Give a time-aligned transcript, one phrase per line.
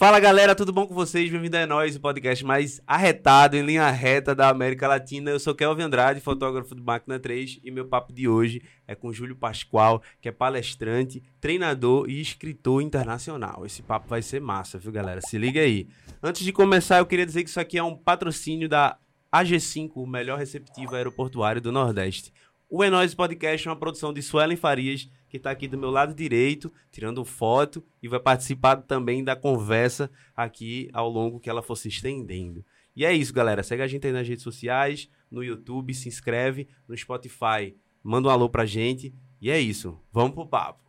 [0.00, 1.30] Fala galera, tudo bom com vocês?
[1.30, 5.30] Bem-vindo a nós, o podcast mais arretado em linha reta da América Latina.
[5.30, 9.12] Eu sou Kelvin Andrade, fotógrafo do Máquina 3, e meu papo de hoje é com
[9.12, 13.66] Júlio Pascoal, que é palestrante, treinador e escritor internacional.
[13.66, 15.20] Esse papo vai ser massa, viu galera?
[15.20, 15.86] Se liga aí.
[16.22, 18.96] Antes de começar, eu queria dizer que isso aqui é um patrocínio da
[19.30, 22.32] AG5, o melhor receptivo aeroportuário do Nordeste.
[22.70, 26.12] O Enóis Podcast é uma produção de Suelen Farias, que está aqui do meu lado
[26.12, 31.76] direito, tirando foto, e vai participar também da conversa aqui ao longo que ela for
[31.76, 32.64] se estendendo.
[32.96, 33.62] E é isso, galera.
[33.62, 38.30] Segue a gente aí nas redes sociais, no YouTube, se inscreve, no Spotify, manda um
[38.32, 39.14] alô pra gente.
[39.40, 39.96] E é isso.
[40.12, 40.80] Vamos pro papo.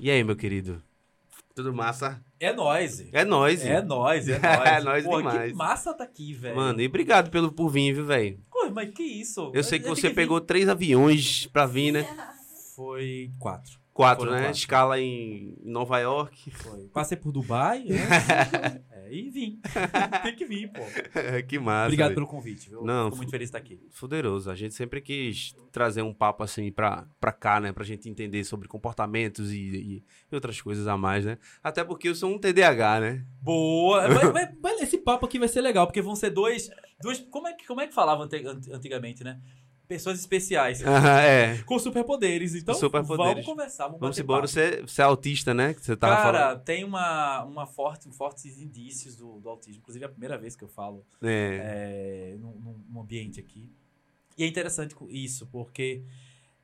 [0.00, 0.80] E aí, meu querido?
[1.58, 2.22] Tudo massa?
[2.38, 3.00] É nóis.
[3.12, 3.66] É nóis.
[3.66, 4.64] É nóis, é nóis.
[4.64, 5.50] É nóis Pô, demais.
[5.50, 6.54] Que massa tá aqui, velho.
[6.54, 8.38] Mano, e obrigado pelo, por vir, viu, velho?
[8.68, 9.50] Pô, mas que isso?
[9.54, 12.06] Eu sei que você pegou três aviões pra vir, né?
[12.76, 13.78] Foi quatro.
[13.92, 14.44] Quatro, Foram né?
[14.44, 14.58] quatro.
[14.58, 16.52] Escala em Nova York.
[16.52, 16.84] Foi.
[16.92, 17.96] Passei por Dubai, né?
[18.92, 19.58] é, e vim.
[20.22, 20.82] Tem que vir, pô.
[21.48, 21.86] que massa.
[21.86, 22.14] Obrigado velho.
[22.14, 22.84] pelo convite, viu?
[22.84, 23.80] Não, Tô muito feliz de estar aqui.
[23.90, 24.52] Fuderoso.
[24.52, 27.72] A gente sempre quis trazer um papo assim pra, pra cá, né?
[27.72, 31.36] Pra gente entender sobre comportamentos e, e- e outras coisas a mais, né?
[31.60, 33.24] Até porque eu sou um TDAH, né?
[33.42, 34.06] Boa!
[34.08, 36.70] Mas- mas- mas esse papo aqui vai ser legal, porque vão ser dois.
[37.00, 39.40] Dois como, é que, como é que falava ante- antigamente, né?
[39.86, 40.82] Pessoas especiais.
[40.86, 41.58] Ah, é.
[41.62, 42.54] Com superpoderes.
[42.54, 43.32] Então, superpoderes.
[43.32, 44.46] vamos conversar, vamos, Vamos embora.
[44.46, 45.72] Você, você é autista, né?
[45.72, 46.64] Que você tava Cara, falando.
[46.64, 49.78] tem uma, uma forte, fortes indícios do, do autismo.
[49.80, 52.32] Inclusive, é a primeira vez que eu falo É.
[52.34, 52.52] é, num,
[52.90, 53.70] num- ambiente aqui.
[54.36, 56.02] E é interessante isso, porque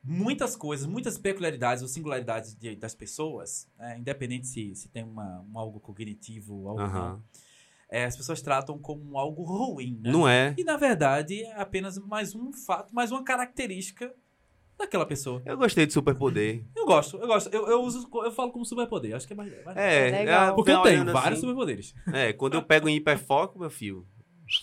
[0.03, 5.43] muitas coisas, muitas peculiaridades ou singularidades de- das pessoas, né, independente se, se tem uma,
[5.51, 7.23] um algo cognitivo ou algo Aham.
[7.89, 10.11] É, as pessoas tratam como algo ruim, né?
[10.11, 10.55] Não é?
[10.57, 14.13] E, na verdade, é apenas mais um fato, mais uma característica
[14.77, 15.41] daquela pessoa.
[15.45, 16.63] Eu gostei de superpoder.
[16.75, 17.53] Eu gosto, eu gosto.
[17.53, 19.15] Eu, eu uso, eu falo como superpoder.
[19.15, 20.51] Acho que é mais, mais É, Legal.
[20.51, 21.93] é, Porque eu tenho vários assim, superpoderes.
[22.11, 24.05] É, quando eu pego em hiperfoco, meu filho.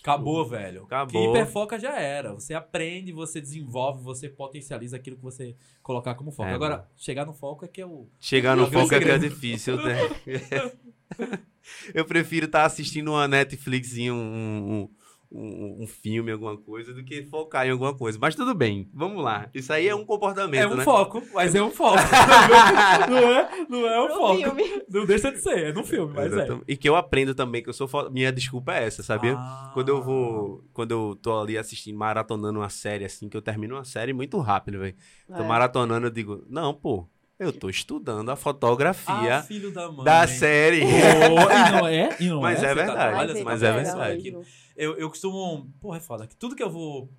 [0.01, 0.85] Acabou, velho.
[0.85, 1.33] Acabou.
[1.33, 2.33] Que hiperfoca já era.
[2.35, 6.49] Você aprende, você desenvolve, você potencializa aquilo que você colocar como foco.
[6.49, 8.09] É, Agora, chegar no foco é que é o.
[8.21, 9.77] Chegar no É foco é que é difícil.
[9.77, 9.97] né?
[11.95, 14.89] Eu prefiro estar assistindo uma Netflix, um, um,
[15.35, 18.19] um, um filme, alguma coisa, do que focar em alguma coisa.
[18.21, 19.49] Mas tudo bem, vamos lá.
[19.55, 20.85] Isso aí é um comportamento, É um né?
[20.85, 21.97] foco, mas é um foco.
[23.11, 24.37] não, é, não é um No foco.
[24.37, 24.83] filme.
[24.89, 26.49] Não deixa de ser, é no filme, mas é.
[26.69, 28.11] E que eu aprendo também, que eu sou fo...
[28.11, 29.35] Minha desculpa é essa, sabia?
[29.37, 29.71] Ah.
[29.75, 30.65] Quando eu vou.
[30.73, 34.39] Quando eu tô ali assistindo, maratonando uma série assim, que eu termino uma série muito
[34.39, 34.95] rápido, velho.
[35.27, 35.47] Tô É.
[35.47, 37.07] maratonando, eu digo, não, pô,
[37.43, 40.83] eu tô estudando a fotografia Ah, da da série.
[40.83, 42.17] E não é?
[42.21, 44.23] Não Mas é, é Você tá- verdade, olha Mas mas é verdade.
[44.31, 44.45] mesmo.
[44.77, 45.71] Eu, eu costumo.
[45.81, 46.27] Porra, é foda.
[46.27, 47.11] que Tudo que eu vou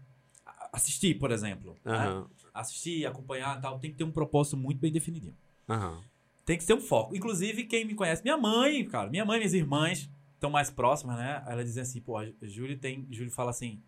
[0.71, 1.93] assistir, por exemplo, né?
[1.93, 5.35] Aham, assistir, acompanhar e tal, tem que ter um propósito muito bem definidinho.
[5.69, 5.99] aham.
[6.45, 7.15] Tem que ter um foco.
[7.15, 11.15] Inclusive, quem me conhece, minha mãe, cara, minha mãe e minhas irmãs estão mais próximas,
[11.17, 11.41] né?
[11.47, 13.07] Elas dizem assim, pô, Júlio tem.
[13.09, 13.81] Júlio fala assim,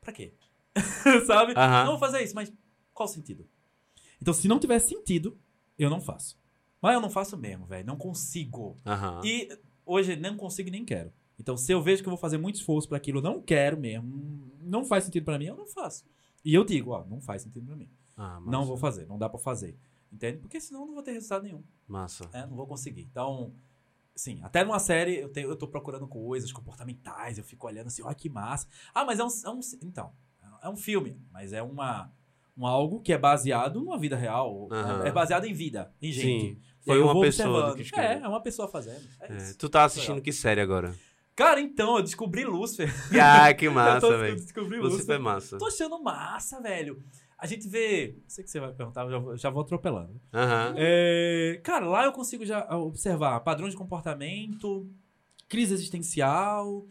[0.00, 0.34] pra quê?
[1.26, 1.52] Sabe?
[1.56, 1.84] Aham.
[1.84, 2.52] Não vou fazer isso, mas
[2.92, 3.46] qual o sentido?
[4.20, 5.38] Então, se não tiver sentido,
[5.78, 6.38] eu não faço.
[6.80, 7.86] Mas eu não faço mesmo, velho.
[7.86, 8.76] Não consigo.
[8.84, 9.20] Aham.
[9.24, 9.48] E
[9.86, 11.12] hoje não consigo e nem quero.
[11.38, 13.76] Então, se eu vejo que eu vou fazer muito esforço pra aquilo, eu não quero
[13.78, 16.04] mesmo, não faz sentido pra mim, eu não faço.
[16.44, 17.88] E eu digo, ó, não faz sentido pra mim.
[18.16, 18.40] Ah.
[18.46, 19.76] Não vou fazer, não dá pra fazer.
[20.12, 20.38] Entende?
[20.38, 21.62] Porque senão eu não vou ter resultado nenhum.
[21.88, 22.28] Massa.
[22.32, 23.02] É, não vou conseguir.
[23.02, 23.52] Então,
[24.14, 28.02] sim, até numa série eu, tenho, eu tô procurando coisas comportamentais, eu fico olhando assim,
[28.02, 28.68] olha que massa.
[28.94, 30.12] Ah, mas é um, é um- Então,
[30.62, 32.12] é um filme, mas é uma,
[32.56, 34.68] um algo que é baseado numa vida real.
[34.70, 35.04] Aham.
[35.04, 36.54] É, é baseado em vida, em gente.
[36.54, 36.58] Sim.
[36.84, 38.24] Foi uma pessoa que É, escreveu.
[38.24, 39.06] é uma pessoa fazendo.
[39.20, 40.94] É É, tu tá assistindo que série agora?
[41.34, 42.92] Cara, então, eu descobri Lúcifer.
[43.20, 44.36] Ah, que massa, velho.
[44.36, 45.20] descobri Lucifer é Lúcifer.
[45.20, 45.58] massa.
[45.58, 47.02] Tô achando massa, velho.
[47.38, 48.16] A gente vê.
[48.28, 50.20] Sei que você vai perguntar, já vou, já vou atropelando.
[50.32, 50.74] Aham.
[50.76, 54.86] É, cara, lá eu consigo já observar padrões de comportamento,
[55.48, 56.84] crise existencial,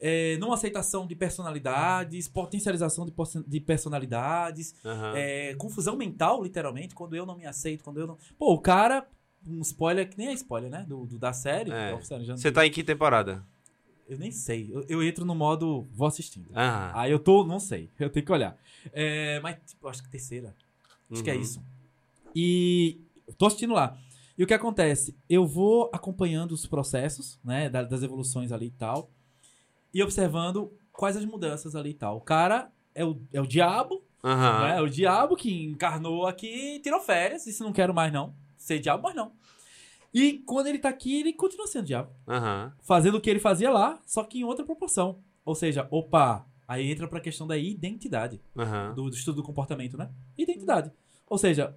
[0.00, 3.12] é, não aceitação de personalidades, potencialização de,
[3.46, 5.12] de personalidades, Aham.
[5.16, 8.16] é, confusão mental, literalmente, quando eu não me aceito, quando eu não.
[8.38, 9.06] Pô, o cara.
[9.46, 10.84] Um spoiler que nem é spoiler, né?
[10.86, 11.70] Do, do- da série.
[11.70, 11.92] É.
[11.92, 13.42] Não- Você tá em que temporada?
[14.06, 14.68] Eu nem sei.
[14.70, 16.50] Eu, eu entro no modo vou assistindo.
[16.54, 16.92] Ah.
[16.94, 17.88] Aí eu tô, não sei.
[17.98, 18.54] Eu tenho que olhar.
[18.92, 20.54] É, mas, tipo, acho que terceira.
[21.10, 21.40] Acho que é Uhum.
[21.40, 21.62] isso.
[22.34, 23.00] E
[23.38, 23.96] tô assistindo lá.
[24.36, 25.16] E o que acontece?
[25.28, 29.10] Eu vou acompanhando os processos, né, da- das evoluções ali e tal,
[29.92, 32.16] e observando quais as mudanças ali e tal.
[32.16, 34.60] O cara é o, é o diabo, Aham.
[34.68, 34.76] né?
[34.78, 38.34] É o diabo que encarnou aqui e tirou férias, se não quero mais não.
[38.56, 39.32] Ser diabo, mas não.
[40.12, 42.10] E quando ele tá aqui, ele continua sendo diabo.
[42.28, 42.72] Aham.
[42.82, 45.18] Fazendo o que ele fazia lá, só que em outra proporção.
[45.44, 48.92] Ou seja, opa, aí entra pra questão da identidade Aham.
[48.94, 50.10] do, do estudo do comportamento, né?
[50.36, 50.90] Identidade.
[51.28, 51.74] Ou seja,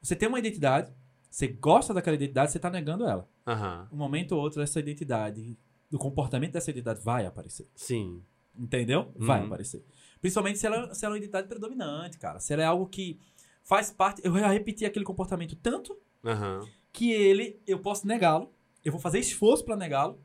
[0.00, 0.90] você tem uma identidade,
[1.30, 3.28] Você gosta daquela identidade, você tá negando ela.
[3.46, 3.86] Aham.
[3.92, 5.56] Um momento ou outro, essa identidade,
[5.90, 7.68] do comportamento dessa identidade vai aparecer.
[7.74, 8.22] Sim.
[8.58, 9.12] Entendeu?
[9.16, 9.46] Vai Uhum.
[9.46, 9.84] aparecer.
[10.20, 12.40] Principalmente se ela, se ela é uma identidade predominante, cara.
[12.40, 13.18] Se ela é algo que
[13.62, 14.20] faz parte.
[14.24, 16.66] Eu já repeti aquele comportamento tanto Aham.
[16.92, 18.52] que ele, eu posso negá-lo,
[18.84, 20.18] eu vou fazer esforço pra negá-lo,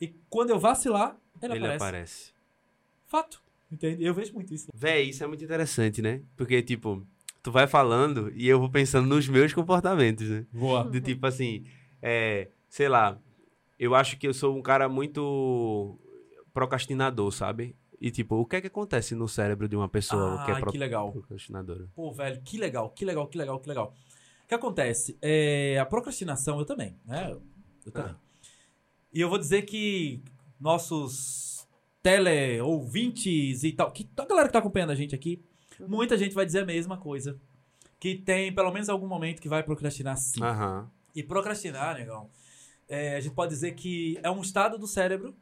[0.00, 1.84] e quando eu vacilar, ele, Ele aparece.
[1.84, 2.32] aparece.
[3.06, 3.42] Fato.
[3.70, 4.04] Entende?
[4.04, 4.66] Eu vejo muito isso.
[4.74, 6.22] Véi, isso é muito interessante, né?
[6.36, 7.06] Porque, tipo,
[7.42, 10.46] tu vai falando e eu vou pensando nos meus comportamentos, né?
[10.52, 10.84] Boa.
[10.84, 11.64] Do tipo assim,
[12.02, 13.18] é, sei lá,
[13.78, 15.98] eu acho que eu sou um cara muito
[16.52, 17.76] procrastinador, sabe?
[18.00, 20.60] E tipo, o que é que acontece no cérebro de uma pessoa Ah, que é
[20.60, 21.12] pro- que legal.
[21.12, 21.88] procrastinadora?
[21.94, 23.94] Pô, velho, que legal, que legal, que legal, que legal.
[24.44, 25.18] O que acontece?
[25.20, 27.36] É, a procrastinação, eu também, né?
[27.84, 28.14] Eu também.
[29.12, 30.22] E eu vou dizer que
[30.60, 31.66] nossos
[32.02, 35.42] tele-ouvintes e tal, que a galera que tá acompanhando a gente aqui,
[35.80, 37.38] muita gente vai dizer a mesma coisa.
[38.00, 40.42] Que tem pelo menos algum momento que vai procrastinar sim.
[40.42, 40.88] Aham.
[41.14, 42.30] E procrastinar, negão,
[42.88, 45.36] é, a gente pode dizer que é um estado do cérebro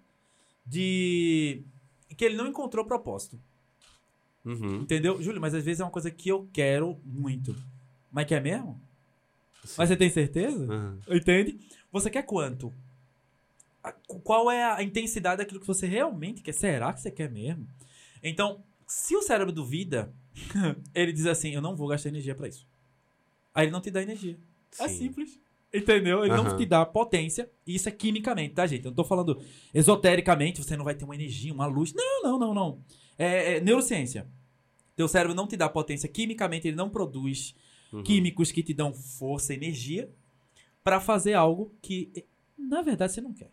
[0.66, 1.62] de.
[2.16, 3.38] que ele não encontrou propósito.
[4.44, 4.82] Uhum.
[4.82, 5.20] Entendeu?
[5.20, 7.56] Júlio, mas às vezes é uma coisa que eu quero muito.
[8.10, 8.80] Mas quer mesmo?
[9.64, 9.74] Sim.
[9.78, 10.64] Mas você tem certeza?
[10.72, 10.98] Aham.
[11.08, 11.58] Entende?
[11.90, 12.72] Você quer quanto?
[14.24, 16.52] Qual é a intensidade daquilo que você realmente quer?
[16.52, 17.66] Será que você quer mesmo?
[18.22, 20.12] Então, se o cérebro duvida,
[20.94, 22.66] ele diz assim: Eu não vou gastar energia pra isso.
[23.54, 24.38] Aí ele não te dá energia.
[24.78, 24.98] É Sim.
[24.98, 25.38] simples.
[25.76, 26.24] Entendeu?
[26.24, 26.56] Ele não Aham.
[26.56, 27.50] te dá potência.
[27.66, 28.84] E isso é quimicamente, tá, gente?
[28.84, 29.40] Eu não tô falando
[29.74, 31.92] esotericamente, você não vai ter uma energia, uma luz.
[31.94, 32.84] Não, não, não, não.
[33.18, 34.26] É, é neurociência.
[34.94, 37.54] Teu cérebro não te dá potência quimicamente, ele não produz
[37.92, 38.02] Uhum.
[38.02, 40.10] químicos que te dão força, energia
[40.82, 42.12] pra fazer algo que,
[42.58, 43.52] na verdade, você não quer.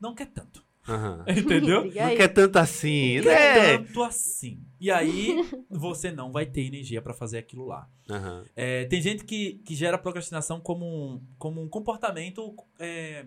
[0.00, 0.64] Não quer tanto.
[0.88, 1.24] Aham.
[1.28, 1.84] Entendeu?
[1.84, 2.16] Não aí.
[2.16, 3.78] quer tanto assim, Não quer né?
[3.78, 4.62] tanto assim.
[4.80, 5.36] E aí,
[5.68, 7.88] você não vai ter energia pra fazer aquilo lá.
[8.10, 8.44] Aham.
[8.56, 13.26] É, tem gente que, que gera procrastinação como um, como um comportamento é,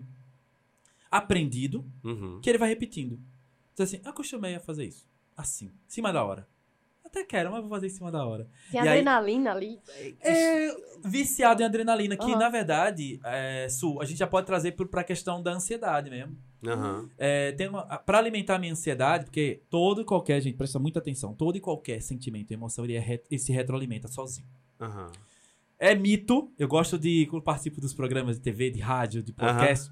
[1.10, 2.40] aprendido Uhum.
[2.40, 3.18] que ele vai repetindo.
[3.76, 5.06] Diz assim, acostumei a fazer isso.
[5.36, 6.46] Assim, em cima da hora.
[7.04, 8.48] Até quero, mas vou fazer em cima da hora.
[8.70, 9.78] Tem E aí- adrenalina ali.
[10.20, 10.74] É
[11.04, 12.38] viciado em adrenalina, que Aham.
[12.38, 16.36] na verdade, é, Su, a gente já pode trazer pro- pra questão da ansiedade mesmo.
[16.66, 17.08] Aham.
[17.18, 17.54] É,
[18.06, 21.60] pra alimentar a minha ansiedade, porque todo e qualquer, gente, presta muita atenção, todo e
[21.60, 24.46] qualquer sentimento e emoção, ele, é re- ele se retroalimenta sozinho.
[24.80, 25.10] Aham.
[25.78, 26.50] É mito.
[26.58, 27.26] Eu gosto de.
[27.26, 29.90] Quando participo dos programas de TV, de rádio, de podcast.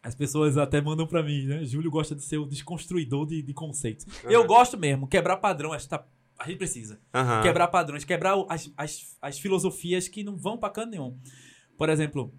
[0.00, 1.64] As pessoas até mandam pra mim, né?
[1.64, 4.06] Júlio gosta de ser o desconstruidor de, de conceitos.
[4.22, 5.08] Eu gosto mesmo.
[5.08, 6.06] Quebrar padrão, tá-
[6.38, 7.00] a gente precisa.
[7.42, 11.18] Quebrar padrões, quebrar as, as, as filosofias que não vão pra canto nenhum.
[11.76, 12.32] Por exemplo,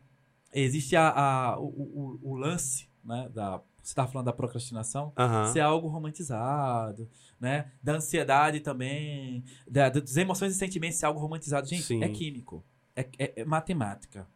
[0.53, 3.29] existe a, a- o, o, o lance, né?
[3.33, 5.13] Da, você tava falando da procrastinação.
[5.17, 5.51] Aham.
[5.53, 7.09] Ser algo romantizado,
[7.39, 7.71] né?
[7.81, 11.65] Da ansiedade também, da, das emoções e sentimentos ser algo romantizado.
[11.67, 12.03] Gente, Sim.
[12.03, 12.63] é químico,
[12.95, 14.27] é, é- é matemática,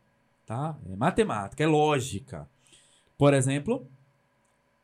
[0.46, 0.80] tá?
[0.90, 2.50] É matemática, é lógica.
[3.18, 3.86] Por exemplo,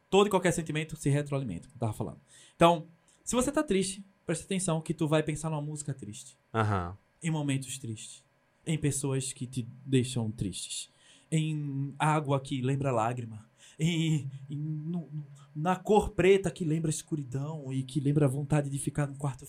[0.09, 2.19] todo e qualquer sentimento se retroalimenta, eu tava falando.
[2.55, 2.87] Então,
[3.23, 6.97] se você tá triste, presta atenção que tu vai pensar numa música triste, Aham.
[7.23, 8.23] em momentos tristes,
[8.65, 10.89] em pessoas que te deixam tristes,
[11.31, 13.46] em água que lembra lágrima,
[13.79, 15.09] em, em- no-
[15.55, 19.45] na cor preta que lembra escuridão e que lembra a vontade de ficar no quarto.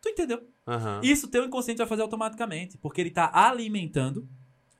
[0.00, 0.40] Tu entendeu?
[0.66, 1.00] Aham.
[1.02, 4.28] Isso teu inconsciente vai fazer automaticamente, porque ele tá alimentando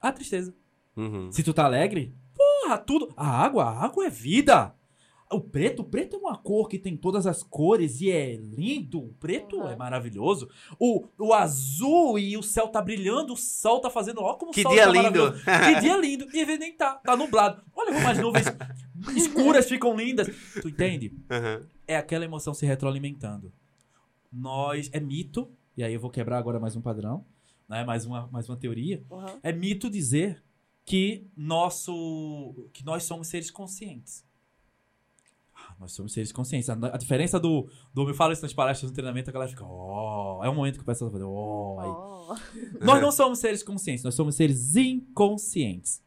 [0.01, 0.55] a tristeza.
[0.97, 1.31] Uhum.
[1.33, 3.13] Se tu tá alegre, porra, tudo.
[3.17, 4.75] A água, a água é vida.
[5.31, 8.99] O preto, o preto é uma cor que tem todas as cores e é lindo.
[9.01, 9.69] O preto Uhum.
[9.69, 10.49] é maravilhoso.
[10.79, 14.23] O, o azul e o céu tá brilhando, o sol tá fazendo.
[14.23, 15.33] Ó, como Que o sol dia tá lindo.
[15.35, 16.25] Que dia lindo.
[16.35, 16.95] E às vezes nem tá.
[16.95, 17.63] Tá nublado.
[17.75, 18.47] Olha como as nuvens
[19.17, 20.29] escuras ficam lindas.
[20.63, 21.13] Tu entende?
[21.31, 21.61] Aham.
[21.87, 23.53] É aquela emoção se retroalimentando.
[24.33, 24.89] Nós.
[24.93, 25.51] É mito.
[25.77, 27.25] E aí eu vou quebrar agora mais um padrão.
[27.69, 27.85] Né?
[27.85, 29.05] Mais, uma, mais uma teoria.
[29.11, 29.27] Uhum.
[29.43, 30.43] É mito dizer
[30.85, 34.25] que nosso que nós somos seres conscientes.
[35.79, 36.69] Nós somos seres conscientes.
[36.69, 39.65] A, a diferença do, do eu falo isso nas palestras no treinamento, a galera fica,
[39.65, 41.81] ó, é um momento que o pessoal fazer, ó.
[41.81, 41.89] aí.
[41.89, 42.85] Oh.
[42.85, 46.03] Nós não somos seres conscientes, nós somos seres inconscientes.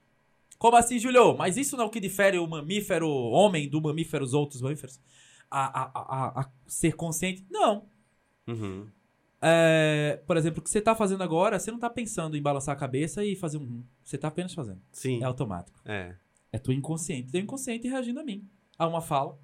[0.58, 1.36] Como assim, Julio?
[1.36, 5.00] Mas isso não é o que difere o mamífero homem do mamífero os outros mamíferos?
[5.50, 7.46] A, a, a, a- ser consciente?
[7.50, 7.86] Não.
[8.48, 8.88] Uhum.
[9.42, 12.76] É, por exemplo, o que você tá fazendo agora, você não tá pensando em balançar
[12.76, 13.84] a cabeça e fazer um.
[14.04, 14.80] Você tá apenas fazendo.
[14.92, 15.20] Sim.
[15.22, 15.80] É automático.
[15.84, 16.16] É.
[16.52, 17.32] É tu inconsciente.
[17.32, 18.48] Teu inconsciente reagindo a mim.
[18.78, 19.40] A uma fala.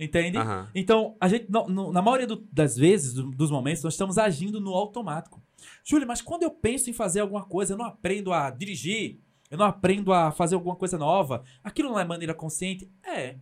[0.00, 0.38] Entende?
[0.38, 0.66] Aham.
[0.74, 4.16] Então, a gente, no- no- na maioria do- das vezes, do- dos momentos, nós estamos
[4.16, 5.42] agindo no automático.
[5.84, 9.18] Júlio, mas quando eu penso em fazer alguma coisa, eu não aprendo a dirigir,
[9.50, 11.44] eu não aprendo a fazer alguma coisa nova.
[11.62, 12.90] Aquilo não é maneira consciente?
[13.06, 13.36] É.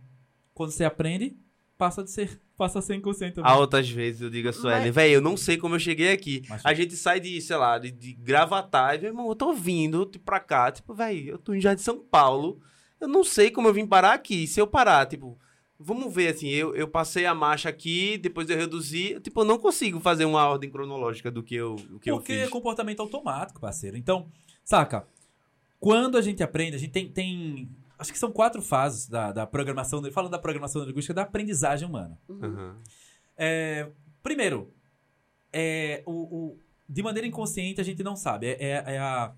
[0.53, 1.37] Quando você aprende,
[1.77, 3.49] passa, de ser, passa a ser inconsciente também.
[3.49, 6.43] Altas vezes eu digo a Suelen, Mas- velho, eu não sei como eu cheguei aqui.
[6.49, 9.53] Mas- A gente sai de, sei lá, de, de gravatar, e, meu irmão, eu tô
[9.53, 12.59] vindo pra cá, tipo, velho, eu tô já de São Paulo,
[12.99, 14.45] eu não sei como eu vim parar aqui.
[14.45, 15.39] Se eu parar, tipo,
[15.79, 19.57] vamos ver assim, eu, eu passei a marcha aqui, depois eu reduzi, tipo, eu não
[19.57, 22.49] consigo fazer uma ordem cronológica do que eu, do que Porque eu é fiz.
[22.49, 23.95] comportamento automático, parceiro.
[23.97, 24.29] Então,
[24.63, 25.07] saca?
[25.79, 27.09] Quando a gente aprende, a gente tem.
[27.09, 30.03] tem acho que são quatro fases da, da programação.
[30.11, 32.19] Falando da programação linguística, da aprendizagem humana.
[32.29, 32.75] Aham.
[33.37, 33.89] É,
[34.21, 34.73] primeiro,
[35.53, 38.47] é, o, o- de maneira inconsciente a gente não sabe.
[38.47, 39.33] É, é- é a.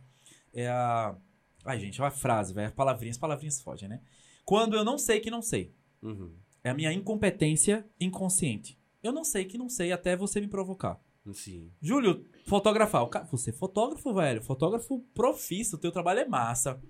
[0.53, 1.15] É a.
[1.63, 2.71] Ai, gente, é uma frase, velho.
[2.73, 4.01] Palavrinhas, palavrinhas fogem, né?
[4.43, 5.71] Quando eu não sei que não sei.
[6.01, 6.33] Uhum.
[6.63, 8.79] É a minha incompetência inconsciente.
[9.01, 10.99] Eu não sei que não sei até você me provocar.
[11.33, 11.71] Sim.
[11.81, 13.07] Júlio, fotografar.
[13.09, 14.41] Cara, você é fotógrafo, velho.
[14.41, 16.81] Fotógrafo profissa, o teu trabalho é massa.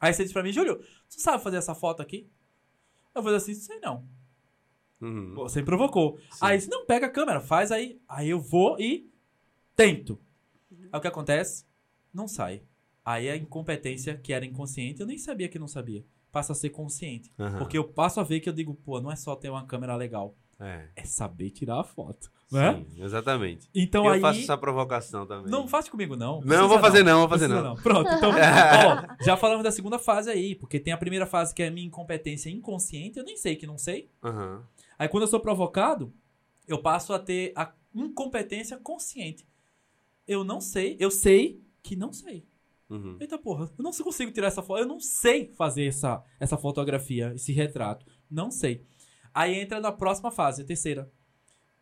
[0.00, 2.30] Aí você diz pra mim, Júlio, você sabe fazer essa foto aqui?
[3.14, 4.06] Eu vou dizer assim, sei não.
[5.00, 5.34] Uhum.
[5.34, 6.18] Você me provocou.
[6.30, 6.38] Sim.
[6.40, 8.00] Aí, se não, pega a câmera, faz aí.
[8.08, 9.10] Aí eu vou e
[9.74, 10.18] tento.
[10.92, 11.64] Aí o que acontece?
[12.12, 12.62] Não sai.
[13.04, 16.04] Aí a incompetência, que era inconsciente, eu nem sabia que não sabia.
[16.36, 17.32] Passa a ser consciente.
[17.38, 17.56] Aham.
[17.56, 19.96] Porque eu passo a ver que eu digo, pô, não é só ter uma câmera
[19.96, 20.36] legal.
[20.60, 20.86] É.
[20.94, 22.30] É saber tirar a foto.
[22.52, 22.74] Né?
[22.74, 23.70] Sim, exatamente.
[23.74, 24.20] Então eu aí.
[24.20, 25.50] faço essa provocação também.
[25.50, 26.42] Não faz comigo, não.
[26.42, 27.74] Não, vou fazer não, vou fazer Precisa não.
[27.76, 31.62] Pronto, então, ó, já falamos da segunda fase aí, porque tem a primeira fase que
[31.62, 34.10] é a minha incompetência inconsciente, eu nem sei que não sei.
[34.22, 34.62] Aham.
[34.98, 36.12] Aí quando eu sou provocado,
[36.68, 39.48] eu passo a ter a incompetência consciente.
[40.28, 42.44] Eu não sei, eu sei que não sei.
[42.88, 43.16] Uhum.
[43.20, 47.32] Eita porra, eu não consigo tirar essa foto, eu não sei fazer essa, essa fotografia,
[47.34, 48.06] esse retrato.
[48.30, 48.84] Não sei.
[49.34, 51.10] Aí entra na próxima fase, a terceira,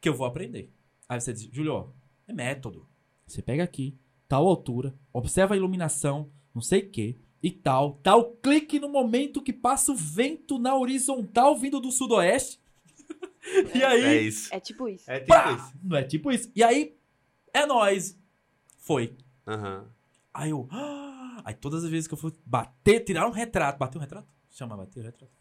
[0.00, 0.72] que eu vou aprender.
[1.08, 1.88] Aí você diz, Júlio, ó,
[2.26, 2.88] é método.
[3.26, 3.96] Você pega aqui,
[4.26, 9.42] tal altura, observa a iluminação, não sei o que, e tal, tal clique no momento
[9.42, 12.58] que passa o vento na horizontal vindo do sudoeste.
[13.74, 14.54] e aí, É isso.
[14.54, 15.10] É tipo isso.
[15.10, 15.52] É tipo pá!
[15.52, 15.72] isso.
[15.82, 16.50] não é tipo isso.
[16.56, 16.96] E aí,
[17.52, 18.18] é nóis.
[18.78, 19.14] Foi.
[19.46, 19.86] Aham.
[20.34, 20.68] Aí eu.
[20.70, 23.78] "Ah!" Aí todas as vezes que eu fui bater, tirar um retrato.
[23.78, 24.26] Bater um retrato?
[24.50, 25.32] Chama bater o retrato.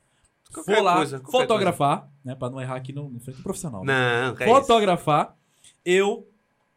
[0.54, 2.36] Qualquer Vou lá coisa, fotografar, né?
[2.36, 3.84] Pra não errar aqui no, no frente do profissional.
[3.84, 3.92] né?
[3.94, 4.44] Não, é isso.
[4.62, 5.36] fotografar,
[5.84, 6.28] eu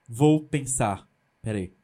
[0.09, 1.07] vou pensar.
[1.43, 1.75] Peraí.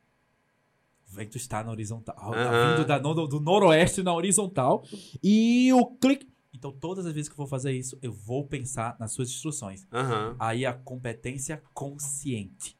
[1.10, 2.16] O vento está na horizontal.
[2.16, 4.82] Tá vindo da- no- do noroeste na horizontal.
[5.22, 6.30] E o clique.
[6.54, 9.86] Então, todas as vezes que eu for fazer isso, eu vou pensar nas suas instruções.
[9.92, 10.36] Aham.
[10.38, 12.76] Aí a competência consciente.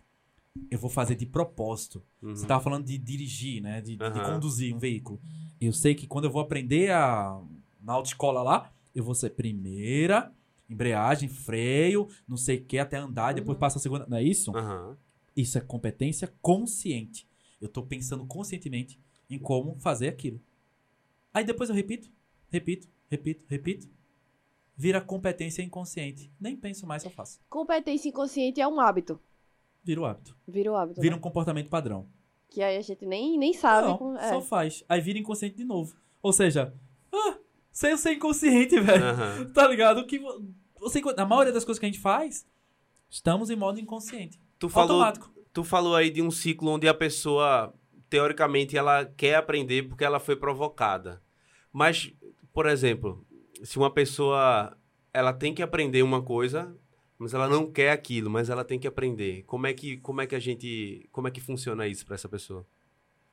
[0.71, 2.02] Eu vou fazer de propósito.
[2.21, 2.35] Uhum.
[2.37, 3.80] Você tava falando de dirigir, né?
[3.80, 4.35] De, de Aham.
[4.35, 5.21] conduzir um veículo.
[5.61, 7.40] Eu sei que quando eu vou aprender a,
[7.80, 10.32] na autoescola lá, eu vou ser primeira,
[10.68, 13.61] embreagem, freio, não sei o que, até andar, e depois Uhum.
[13.61, 14.06] passa a segunda.
[14.09, 14.52] Não é isso?
[15.37, 17.26] Isso é competência consciente.
[17.61, 18.99] Eu tô pensando conscientemente
[19.30, 20.40] em como fazer aquilo.
[21.32, 22.11] Aí depois eu repito,
[22.50, 23.88] repito, repito, repito.
[24.76, 26.30] Vira competência inconsciente.
[26.40, 27.40] Nem penso mais, eu faço.
[27.49, 29.18] Competência inconsciente é um hábito.
[29.84, 30.36] Vira o hábito.
[30.46, 31.00] Vira o hábito.
[31.00, 31.18] Vira né?
[31.18, 32.06] um comportamento padrão.
[32.48, 33.88] Que aí a gente nem, nem sabe.
[33.88, 34.28] Não, como- é.
[34.28, 34.84] só faz.
[34.88, 35.96] Aí vira inconsciente de novo.
[36.22, 36.74] Ou seja,
[37.12, 37.36] ah,
[37.70, 39.04] sem eu ser inconsciente, velho.
[39.04, 39.50] Aham.
[39.52, 40.06] Tá ligado?
[40.06, 40.44] Que vo-
[40.78, 42.46] você, na maioria das coisas que a gente faz,
[43.08, 44.38] estamos em modo inconsciente.
[44.58, 45.32] Tu falou, Automático.
[45.52, 47.74] tu falou aí de um ciclo onde a pessoa,
[48.08, 51.22] teoricamente, ela quer aprender porque ela foi provocada.
[51.72, 52.12] Mas,
[52.52, 53.26] por exemplo,
[53.64, 54.76] se uma pessoa
[55.12, 56.76] ela tem que aprender uma coisa,
[57.22, 59.42] mas ela não quer aquilo, mas ela tem que aprender.
[59.44, 62.28] Como é que, como é que a gente, como é que funciona isso pra essa
[62.28, 62.66] pessoa?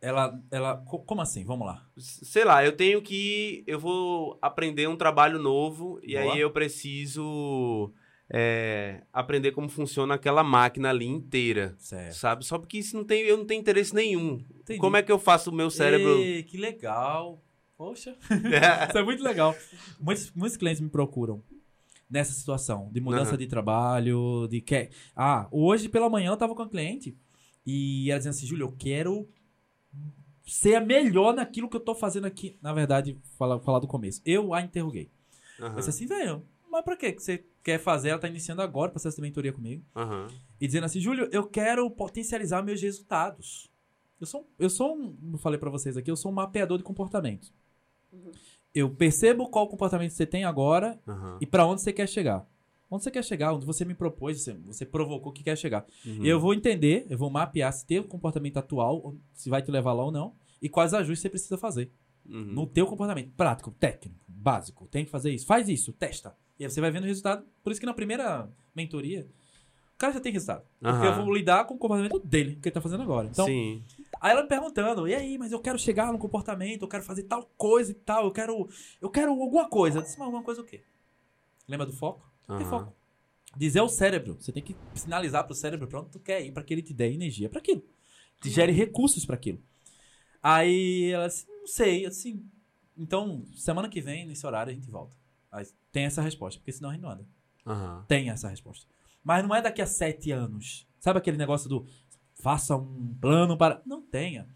[0.01, 1.43] Ela, ela, co- como assim?
[1.43, 1.86] Vamos lá.
[1.98, 6.34] Sei lá, eu tenho que, eu vou aprender um trabalho novo e Boa.
[6.34, 7.91] aí eu preciso
[8.29, 11.75] é, aprender como funciona aquela máquina ali inteira.
[11.77, 12.13] Certo.
[12.15, 12.46] Sabe?
[12.46, 14.43] Só porque isso não tem, eu não tenho interesse nenhum.
[14.60, 14.79] Entendi.
[14.79, 16.17] Como é que eu faço o meu cérebro?
[16.19, 17.43] Ei, que legal.
[17.77, 18.15] Poxa,
[18.89, 19.55] isso é muito legal.
[20.00, 21.41] Muitos, muitos clientes me procuram
[22.10, 23.38] nessa situação de mudança Aham.
[23.38, 27.16] de trabalho, de que ah, hoje pela manhã eu tava com a cliente
[27.66, 29.30] e ela dizendo assim, Júlio, eu quero
[30.46, 32.58] ser a melhor naquilo que eu tô fazendo aqui.
[32.62, 34.22] Na verdade, falar falar do começo.
[34.25, 35.12] Eu a interroguei.
[35.60, 38.10] Aham, Eu disse assim, velho, mas pra quê que você quer fazer?
[38.10, 39.84] Ela tá iniciando agora o processo de mentoria comigo.
[39.96, 40.28] aham,
[40.60, 43.70] E dizendo assim, Júlio, eu quero potencializar meus resultados.
[44.20, 46.84] Eu sou, eu sou um, eu falei pra vocês aqui, eu sou um mapeador de
[46.84, 47.54] comportamentos.
[48.12, 48.32] Uhum.
[48.74, 51.38] Eu percebo qual comportamento você tem agora aham.
[51.42, 52.46] e pra onde você quer chegar.
[52.92, 55.86] Onde você quer chegar, onde você me propôs, você, você provocou que quer chegar.
[56.06, 56.24] Uhum.
[56.24, 59.70] E eu vou entender, eu vou mapear se tem o comportamento atual, se vai te
[59.70, 61.92] levar lá ou não, e quais ajustes você precisa fazer
[62.28, 62.54] Uhum.
[62.54, 63.32] no teu comportamento.
[63.36, 64.88] Prático, técnico, básico.
[64.88, 65.46] Tem que fazer isso.
[65.48, 66.36] Faz isso, testa.
[66.60, 67.44] E aí você vai vendo o resultado.
[67.64, 69.28] Por isso que na primeira mentoria,
[70.00, 70.63] cara já tem resultado.
[70.79, 71.20] Porque Aham.
[71.20, 73.27] eu vou lidar com o comportamento dele, que ele tá fazendo agora.
[73.27, 73.84] Então, Sim.
[74.20, 77.24] aí ela me perguntando, e aí, mas eu quero chegar no comportamento, eu quero fazer
[77.24, 78.70] tal coisa e tal, eu quero.
[79.01, 80.00] Eu quero alguma coisa.
[80.00, 80.82] Eu disse, mas alguma coisa o quê?
[81.68, 82.27] Lembra do foco?
[82.48, 82.65] Aham.
[82.65, 82.96] foco.
[83.58, 84.38] Dizer ao cérebro.
[84.39, 86.94] Você tem que sinalizar pro cérebro pra onde tu quer ir, pra que ele te
[86.94, 87.84] dê energia pra aquilo.
[88.41, 89.62] Te gere recursos pra aquilo.
[90.41, 92.46] Aí ela disse, não sei, assim.
[92.98, 95.15] Então, semana que vem, nesse horário, a gente volta.
[95.51, 97.25] Aí tem essa resposta, porque senão a gente não anda.
[97.65, 98.06] Aham.
[98.08, 98.88] Tem essa resposta.
[99.24, 100.88] Mas não é daqui a sete anos.
[101.00, 101.86] Sabe aquele negócio do
[102.42, 103.82] faça um plano para.
[103.86, 104.48] Não tenha.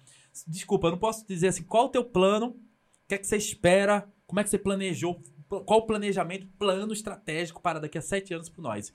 [0.47, 2.47] Desculpa, eu não posso dizer assim, qual o teu plano?
[2.47, 4.11] O que é que você espera?
[4.25, 5.21] Como é que você planejou?
[5.47, 8.91] Qual o planejamento, plano estratégico para daqui a sete anos pro nós?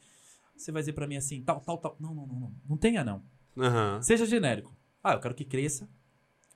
[0.56, 1.96] Você vai dizer pra mim assim, tal, tal, tal.
[2.00, 2.54] Não, não, não, não.
[2.68, 3.22] Não tenha, não.
[3.56, 4.02] Aham.
[4.02, 4.76] Seja genérico.
[5.02, 5.88] Ah, eu quero que cresça.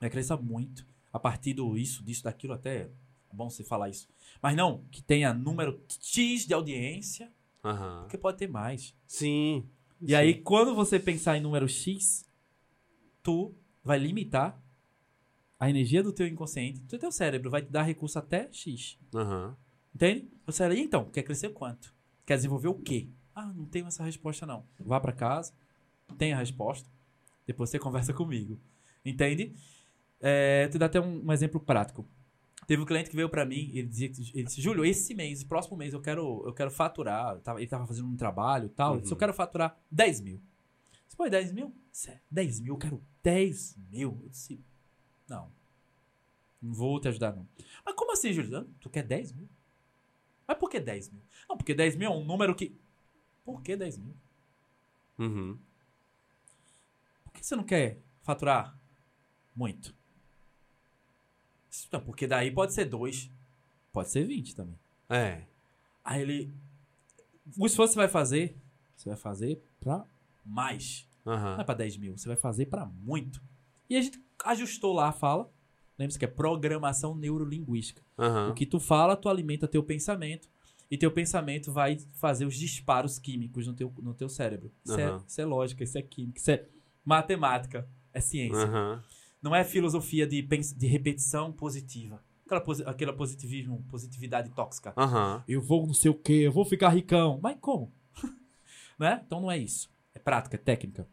[0.01, 0.85] Cresça muito.
[1.13, 2.89] A partir do isso, disso, daquilo, até
[3.33, 4.09] é bom você falar isso.
[4.43, 7.33] Mas não, que tenha número X de audiência,
[7.65, 8.03] Aham.
[8.03, 8.95] porque pode ter mais.
[9.07, 9.69] Sim.
[10.01, 12.27] E aí, quando você pensar em número X,
[13.23, 13.55] tu
[13.85, 14.61] vai limitar
[15.59, 18.99] a energia do teu inconsciente, do teu cérebro vai te dar recurso até X.
[19.15, 19.57] Aham.
[19.95, 20.29] Entende?
[20.45, 21.95] Você fala, e então, quer crescer quanto?
[22.27, 23.09] Quer desenvolver o quê?
[23.35, 24.65] Ah, não tenho essa resposta não.
[24.81, 25.53] Vá pra casa,
[26.19, 26.89] tem a resposta,
[27.47, 28.59] depois você conversa comigo.
[29.05, 29.55] Entende?
[30.21, 32.09] É, te dá até um, um exemplo prático.
[32.67, 35.43] Teve um cliente que veio pra mim, ele dizia que ele disse, Júlio, esse mês,
[35.43, 37.41] próximo mês, eu quero, eu quero faturar.
[37.45, 38.93] Eu ele tava fazendo um trabalho e tal.
[38.95, 39.17] Ele disse, Uhum.
[39.17, 40.41] eu quero faturar 10 mil.
[41.09, 41.75] Você pô, 10 mil?
[41.91, 44.19] Sério, 10 mil, eu quero 10 mil.
[44.23, 44.61] Eu disse,
[45.29, 45.51] não.
[46.63, 47.47] Não vou te ajudar, não.
[47.85, 48.65] Mas como assim, Júlio?
[48.81, 49.49] Tu quer 10 mil?
[50.47, 51.23] Mas por que 10 mil?
[51.49, 52.75] Não, porque 10 mil é um número que.
[53.45, 54.15] Por que 10 mil?
[55.19, 55.59] Uhum.
[57.25, 58.79] Por que você não quer faturar
[59.55, 59.95] muito?
[61.91, 63.31] Não, porque daí pode ser 2.
[63.93, 64.79] Pode ser 20 também.
[65.09, 65.43] É.
[66.05, 66.53] Aí ele.
[67.59, 68.57] O esforço que você vai fazer,
[68.97, 70.05] você vai fazer pra
[70.45, 71.07] mais.
[71.25, 73.41] Não é pra 10 mil, você vai fazer pra muito.
[73.89, 75.49] E a gente ajustou lá a fala.
[75.99, 78.03] Lembre-se que é programação neurolinguística.
[78.17, 78.55] O Aham.
[78.55, 80.49] que tu fala, tu alimenta teu pensamento.
[80.91, 84.71] E teu pensamento vai fazer os disparos químicos no teu, no teu cérebro.
[84.85, 85.25] Isso, é, Aham.
[85.27, 86.67] isso é lógica, isso é química, isso é
[87.05, 88.65] matemática, é ciência.
[88.65, 89.03] Aham.
[89.43, 92.23] Não é filosofia de, pens- de repetição positiva.
[92.47, 94.93] Aquela, posi- aquela positivismo, positividade tóxica.
[94.97, 95.43] Aham.
[95.49, 97.41] Eu vou não sei o quê, eu vou ficar ricão.
[97.43, 97.93] Mas como?
[98.99, 99.23] né?
[99.27, 99.91] Então não é isso.
[100.15, 101.09] É prática, é técnica,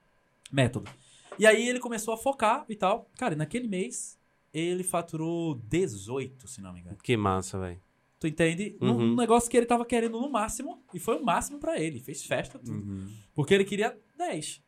[0.52, 0.90] método.
[1.38, 3.10] E aí ele começou a focar e tal.
[3.18, 4.20] Cara, e naquele mês
[4.54, 6.98] ele faturou 18, se não me engano.
[7.02, 7.80] Que massa, velho.
[8.20, 8.78] Tu entende?
[8.82, 8.94] Uhum.
[9.12, 10.84] Num negócio que ele tava querendo no máximo.
[10.94, 12.02] E foi o máximo pra ele.
[12.02, 12.74] Fez festa, tudo.
[12.74, 13.08] Uhum.
[13.34, 14.62] Porque ele queria 10.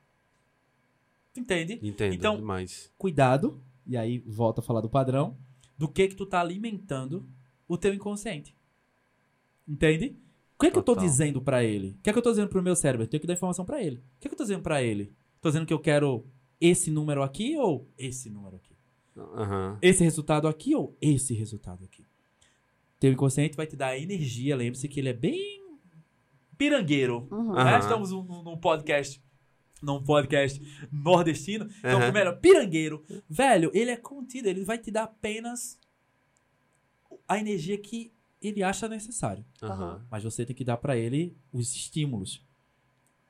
[1.35, 1.79] Entende?
[1.81, 2.91] Entendo Então- demais.
[2.97, 3.61] Cuidado.
[3.85, 5.37] E aí volta a falar do padrão.
[5.77, 7.27] Do que que tu tá alimentando
[7.67, 8.55] o teu inconsciente.
[9.67, 10.15] Entende?
[10.57, 11.09] O que é que eu tô Total.
[11.09, 11.95] dizendo pra ele?
[11.99, 13.03] O que é que eu tô dizendo pro meu cérebro?
[13.03, 13.97] Eu tenho que dar informação pra ele.
[13.97, 15.11] O que é que eu tô dizendo pra ele?
[15.41, 16.25] Tô dizendo que eu quero
[16.59, 18.71] esse número aqui ou esse número aqui?
[19.17, 19.77] Aham.
[19.81, 22.05] esse resultado aqui ou esse resultado aqui.
[22.99, 24.55] Teu inconsciente vai te dar energia.
[24.55, 25.61] Lembre-se que ele é bem
[26.57, 27.27] pirangueiro.
[27.31, 27.53] Uhum.
[27.53, 27.79] né?
[27.79, 29.21] Estamos num, num podcast.
[29.81, 31.65] Num podcast nordestino.
[31.79, 32.11] Então, Aham.
[32.11, 33.03] primeiro, pirangueiro.
[33.29, 34.47] Velho, ele é contido.
[34.47, 35.79] Ele vai te dar apenas
[37.27, 39.45] a energia que ele acha necessário.
[39.61, 40.05] Aham.
[40.09, 42.45] Mas você tem que dar pra ele os estímulos.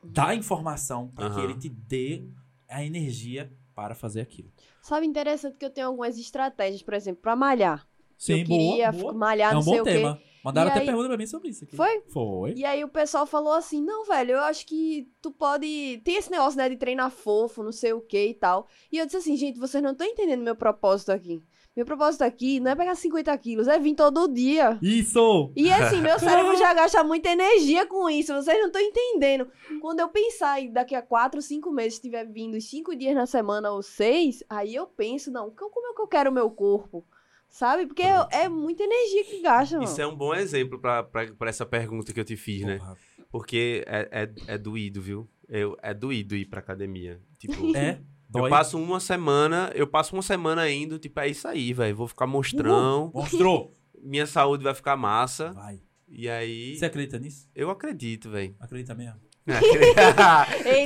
[0.04, 1.44] Dar informação pra que Aham.
[1.44, 2.24] ele te dê
[2.68, 4.52] a energia para fazer aquilo.
[4.82, 7.88] Sabe, interessante que eu tenho algumas estratégias, por exemplo, pra malhar.
[8.26, 9.14] Sim, eu queria boa, boa.
[9.14, 9.92] malhar, É não um sei bom o quê.
[9.94, 10.22] tema.
[10.44, 11.76] Mandaram E até aí- pergunta pra mim sobre isso aqui.
[11.76, 12.02] Foi?
[12.08, 12.54] Foi.
[12.56, 16.02] E aí o pessoal falou assim, não, velho, eu acho que tu pode...
[16.04, 18.68] Tem esse negócio, né, de treinar fofo, não sei o que e tal.
[18.92, 21.42] E eu disse assim, gente, vocês não estão entendendo meu propósito aqui.
[21.76, 24.78] Meu propósito aqui não é pegar 50 quilos, é vir todo dia.
[24.82, 25.52] Isso!
[25.56, 29.48] E assim, meu cérebro já gasta muita energia com isso, vocês não estão entendendo.
[29.80, 33.72] Quando eu pensar em daqui a 4, 5 meses estiver vindo 5 dias na semana
[33.72, 37.06] ou 6, aí eu penso, não, co- como é que eu quero o meu corpo?
[37.52, 37.86] Sabe?
[37.86, 39.88] Porque é, é muita energia que gasta, mano.
[39.88, 42.78] Isso é um bom exemplo pra, pra, pra essa pergunta que eu te fiz, né?
[42.78, 42.98] Porra.
[43.30, 45.30] Porque é, é, é doído, viu?
[45.48, 47.20] Eu, é doído ir pra academia.
[47.38, 48.00] Tipo, É?
[48.34, 48.50] eu Dói.
[48.50, 51.96] passo uma semana, eu passo uma semana indo, tipo, é isso aí, velho.
[51.96, 53.78] Vou ficar monstrão, Mostrou!
[54.02, 55.52] minha saúde vai ficar massa.
[55.52, 55.82] Vai.
[56.08, 56.76] E aí.
[56.78, 57.50] Você acredita nisso?
[57.54, 58.56] Eu acredito, velho.
[58.60, 59.20] Acredita mesmo?
[59.48, 60.14] Eita,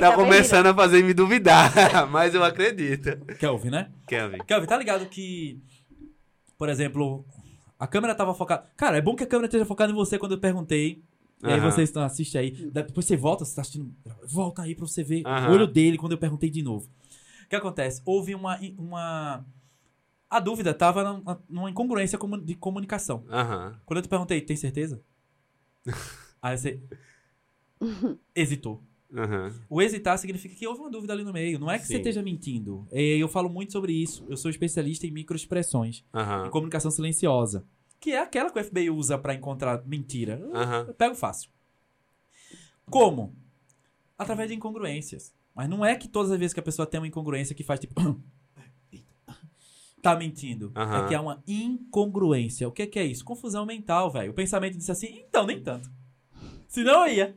[0.00, 1.70] tá começando a fazer me duvidar,
[2.10, 3.16] mas eu acredito.
[3.38, 3.90] Kelvin, né?
[4.08, 4.38] Kevin.
[4.46, 5.60] Kelvin, tá ligado que,
[6.58, 7.24] por exemplo,
[7.78, 8.66] a câmera tava focada.
[8.76, 11.02] Cara, é bom que a câmera esteja focada em você quando eu perguntei.
[11.42, 11.70] E aí Aham.
[11.70, 12.50] vocês estão assiste aí.
[12.70, 13.92] Da- Depois você volta, você tá assistindo.
[14.26, 15.50] Volta aí pra você ver Aham.
[15.50, 16.88] o olho dele quando eu perguntei de novo.
[17.44, 18.00] O que acontece?
[18.04, 18.58] Houve uma.
[18.78, 19.44] uma...
[20.28, 23.24] A dúvida tava numa- numa incongruência comu- de comunicação.
[23.30, 23.78] Aham.
[23.84, 25.00] Quando eu te perguntei, tem certeza?
[26.42, 26.80] aí você.
[28.34, 28.82] Hesitou.
[29.16, 29.52] Aham.
[29.68, 31.58] O hesitar significa que houve uma dúvida ali no meio.
[31.58, 31.98] Não é que você Sim.
[31.98, 32.86] esteja mentindo.
[32.90, 34.24] É, Eu falo muito sobre isso.
[34.28, 36.50] Eu sou especialista em microexpressões, em Aham.
[36.50, 37.64] comunicação silenciosa.
[37.98, 40.40] Que é aquela que o FBI usa pra encontrar mentira.
[40.52, 40.84] Aham.
[40.88, 41.50] Eu pego fácil.
[42.90, 43.34] Como?
[44.18, 45.34] Através de incongruências.
[45.54, 47.80] Mas não é que todas as vezes que a pessoa tem uma incongruência que faz
[47.80, 47.94] tipo.
[50.02, 50.70] tá mentindo.
[50.76, 51.04] Aham.
[51.04, 52.68] É que é uma incongruência.
[52.68, 53.24] O que, que é isso?
[53.24, 54.30] Confusão mental, velho.
[54.30, 55.90] O pensamento disse assim, então, nem tanto.
[56.68, 57.36] Senão eu ia.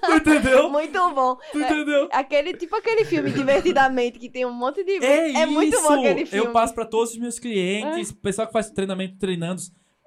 [0.00, 0.70] Tu entendeu?
[0.70, 1.36] Muito bom.
[1.52, 2.08] Tu entendeu?
[2.12, 5.02] Aquele, tipo aquele filme Divertidamente, que tem um monte de...
[5.04, 5.82] É, muito isso!
[5.88, 6.46] bom aquele filme.
[6.48, 9.62] Eu passo pra todos os meus clientes, pessoal que faz treinamento, treinando,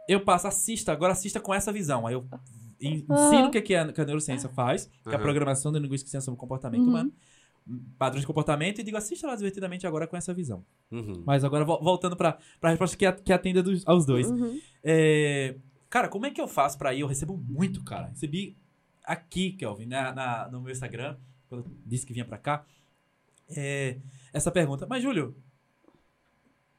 [0.08, 2.06] eu passo, assista, agora assista com essa visão.
[2.08, 2.26] Aí eu
[2.82, 5.80] en- ensino o que, que a, que a neurociência faz, que é a programação da
[5.80, 6.88] linguística e ciência sobre o comportamento Uhum.
[6.90, 7.12] humano,
[8.00, 10.64] padrões de comportamento, e digo, assista lá divertidamente agora com essa visão.
[10.92, 11.22] Uhum.
[11.26, 14.28] Mas agora, vo- voltando pra, pra resposta que, a- que atenda dos- aos dois.
[14.30, 14.60] Uhum.
[14.84, 15.56] É,
[15.90, 17.02] cara, como é que eu faço pra ir?
[17.02, 18.08] Eu recebo muito, cara.
[18.08, 18.58] Recebi
[19.04, 22.66] aqui, Kelvin, na, na- no meu Instagram, quando eu disse que vinha pra cá,
[23.56, 23.98] é,
[24.32, 24.86] essa pergunta.
[24.88, 25.36] Mas, Júlio,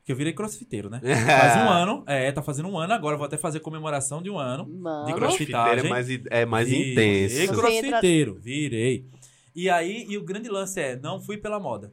[0.04, 1.00] que eu virei crossfiteiro, né?
[1.26, 4.30] Faz um ano, é, tá fazendo um ano agora, eu vou até fazer comemoração de
[4.30, 4.66] um ano.
[4.68, 5.06] Mano.
[5.06, 7.52] De Crossfiteiro é mais, é mais Virei intenso.
[7.60, 9.06] crossfiteiro, virei.
[9.54, 11.92] E aí, e o grande lance é, não fui pela moda.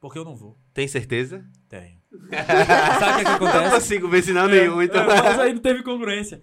[0.00, 0.58] Porque eu não vou.
[0.74, 1.44] Tem certeza?
[1.68, 2.01] Tenho.
[3.00, 3.70] Sabe o que, que Não acontece?
[3.74, 5.02] consigo ver sinal nenhum, então.
[5.10, 6.42] É, mas aí não teve congruência.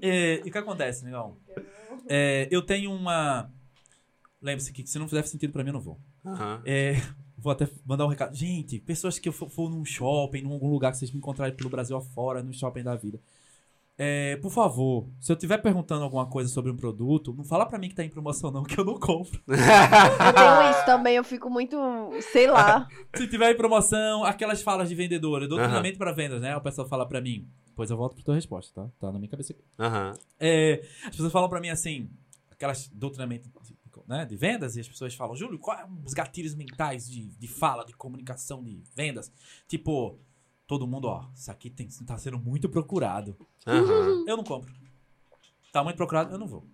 [0.00, 1.38] É, e o que acontece, negão?
[2.08, 3.50] É, eu tenho uma.
[4.40, 5.98] Lembre-se que se não fizer sentido pra mim, eu não vou.
[6.24, 6.62] Aham.
[6.64, 7.00] É,
[7.36, 8.34] vou até mandar um recado.
[8.34, 11.54] Gente, pessoas que eu for, for num shopping, num algum lugar que vocês me encontrarem
[11.56, 13.18] pelo Brasil afora, no shopping da vida.
[13.98, 17.78] É, por favor, se eu estiver perguntando alguma coisa sobre um produto, não fala pra
[17.78, 19.40] mim que tá em promoção, não, que eu não compro.
[19.48, 21.76] Eu tenho isso também, eu fico muito,
[22.32, 22.86] sei lá.
[23.14, 26.54] Se tiver em promoção, aquelas falas de vendedora, doutrinamento pra vendas, né?
[26.56, 27.48] O pessoal fala pra mim.
[27.68, 28.90] Depois eu volto pra tua resposta, tá?
[28.98, 29.62] Tá na minha cabeça aqui.
[29.78, 30.12] Aham.
[30.38, 32.10] É, as pessoas falam pra mim assim,
[32.50, 36.54] aquelas doutrinamento de, né, de vendas, e as pessoas falam, Júlio, quais são os gatilhos
[36.54, 39.32] mentais de, de fala, de comunicação, de vendas?
[39.66, 40.18] Tipo,
[40.66, 43.36] todo mundo, ó, isso aqui tem, tá sendo muito procurado.
[43.66, 44.24] Aham.
[44.26, 44.72] Eu não compro.
[45.72, 46.66] Tá muito procurado, eu não vou.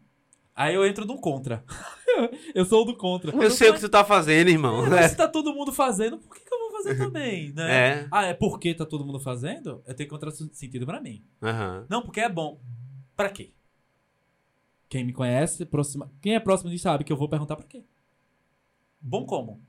[0.54, 1.64] Aí eu entro no contra.
[2.54, 3.34] eu sou o do contra.
[3.34, 4.84] Eu sei o que tu tá fazendo, irmão.
[4.86, 7.62] É, mas se tá todo mundo fazendo, por que, que eu vou fazer também, né?
[7.72, 8.08] É.
[8.10, 9.82] Ah, é porque tá todo mundo fazendo?
[9.86, 11.24] Eu tenho que encontrar sentido pra mim.
[11.42, 11.86] Aham.
[11.88, 12.60] Não, porque é bom.
[13.16, 13.52] Pra quê?
[14.88, 16.10] Quem me conhece, próxima...
[16.20, 17.82] quem é próximo de mim sabe que eu vou perguntar pra quê.
[19.00, 19.60] Bom como?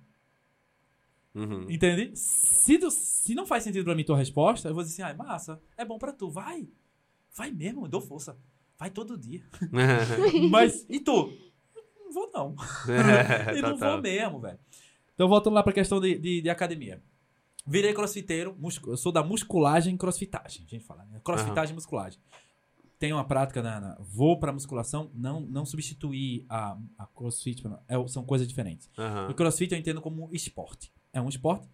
[1.35, 1.69] Uhum.
[1.69, 2.11] Entende?
[2.15, 5.15] Se, tu- se não faz sentido pra mim tua resposta, eu vou dizer assim, ah,
[5.23, 6.67] massa, é bom pra tu, vai.
[7.35, 8.37] Vai mesmo, eu dou força.
[8.77, 9.41] Vai todo dia.
[10.51, 11.31] Mas, e tu?
[11.99, 12.55] Não vou não.
[13.57, 13.91] e não Total.
[13.93, 14.59] vou mesmo, velho.
[15.15, 17.01] Então, voltando lá pra questão de, de, de academia.
[17.65, 20.65] Virei crossfiteiro, eu sou da musculagem e crossfitagem.
[20.67, 21.21] A gente fala, né?
[21.23, 22.19] Crossfitagem e musculagem.
[22.99, 23.79] Tenho uma prática na.
[23.79, 27.79] na- vou pra musculação, não, não substituir a, a crossfit, não.
[27.87, 28.89] É, são coisas diferentes.
[28.97, 29.29] Aham.
[29.29, 30.91] O crossfit eu entendo como esporte.
[31.13, 31.67] É um esporte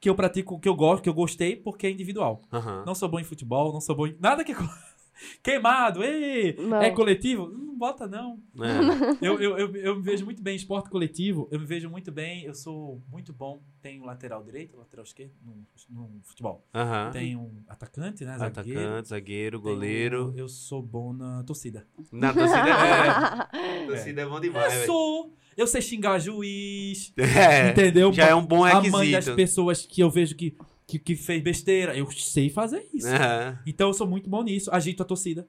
[0.00, 2.42] que eu pratico, que eu gosto, que eu gostei, porque é individual.
[2.52, 2.84] Aham.
[2.86, 4.16] Não sou bom em futebol, não sou bom em.
[4.20, 4.52] Nada que.
[5.42, 6.54] Queimado, ei!
[6.58, 6.80] Não.
[6.82, 7.48] É coletivo?
[7.48, 8.38] Não bota, não.
[8.58, 9.26] É.
[9.26, 12.10] Eu, eu, eu, eu me vejo muito bem em esporte coletivo, eu me vejo muito
[12.10, 13.62] bem, eu sou muito bom.
[13.82, 15.54] Tenho lateral direito, lateral esquerdo no,
[15.90, 16.64] no futebol.
[16.74, 17.10] Aham.
[17.12, 18.36] Tenho um atacante, né?
[18.38, 18.80] Zagueiro.
[18.80, 20.32] Atacante, zagueiro, Tenho- goleiro.
[20.36, 21.86] Eu sou bom na torcida.
[22.10, 25.34] Na torcida é, torcida é bom demais, eu sou.
[25.56, 27.12] Eu sei xingar juiz.
[27.18, 27.70] É.
[27.70, 28.12] entendeu?
[28.12, 29.36] Já é um bom A mãe das requisito.
[29.36, 31.96] pessoas que eu vejo que, que, que fez besteira.
[31.96, 33.08] Eu sei fazer isso.
[33.08, 33.58] Aham.
[33.66, 34.70] Então eu sou muito bom nisso.
[34.72, 35.48] Agito a torcida.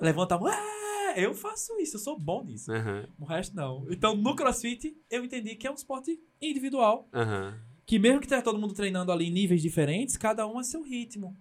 [0.00, 0.48] Levanta a mão.
[0.48, 2.72] "É, Eu faço isso, eu sou bom nisso.
[2.72, 3.06] Aham.
[3.18, 3.86] O resto não.
[3.90, 7.08] Então no crossfit eu entendi que é um esporte individual.
[7.12, 7.58] Aham.
[7.84, 10.82] Que mesmo que tenha todo mundo treinando ali em níveis diferentes, cada um a seu
[10.82, 11.36] ritmo.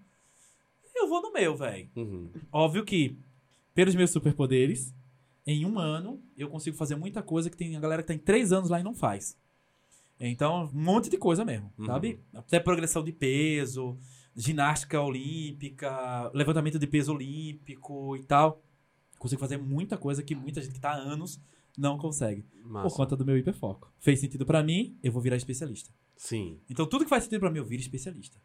[0.95, 1.89] Eu vou no meu, velho.
[1.95, 2.30] Uhum.
[2.52, 3.15] Óbvio que,
[3.74, 4.93] pelos meus superpoderes,
[5.47, 8.52] em um ano eu consigo fazer muita coisa que tem a galera que tem três
[8.52, 9.38] anos lá e não faz.
[10.29, 11.86] Então, um monte de coisa mesmo, Uhum.
[11.86, 12.19] sabe?
[12.34, 13.97] Até progressão de peso,
[14.36, 18.62] ginástica olímpica, levantamento de peso olímpico e tal.
[19.17, 21.39] Consigo fazer muita coisa que muita gente que tá há anos
[21.77, 22.43] não consegue.
[22.63, 22.95] Por Massa.
[22.95, 23.91] conta do meu hiperfoco.
[23.99, 25.89] Fez sentido pra mim, eu vou virar especialista.
[26.17, 26.60] Sim.
[26.69, 28.39] Então, tudo que faz sentido pra mim, eu viro especialista.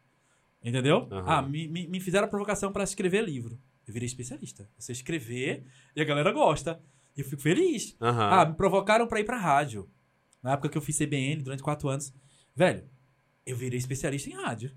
[0.63, 1.07] Entendeu?
[1.11, 1.23] Aham.
[1.27, 3.59] Ah, me, me, me fizeram a provocação pra escrever livro.
[3.87, 4.67] Eu virei especialista.
[4.77, 5.63] Sei escrever
[5.95, 6.81] e a galera gosta.
[7.15, 7.95] E eu fico feliz.
[8.01, 8.29] Aham.
[8.31, 9.87] Ah, me provocaram pra ir pra rádio.
[10.47, 12.13] Na época que eu fiz CBN, durante quatro anos.
[12.55, 12.85] Velho,
[13.45, 14.71] eu virei especialista em rádio.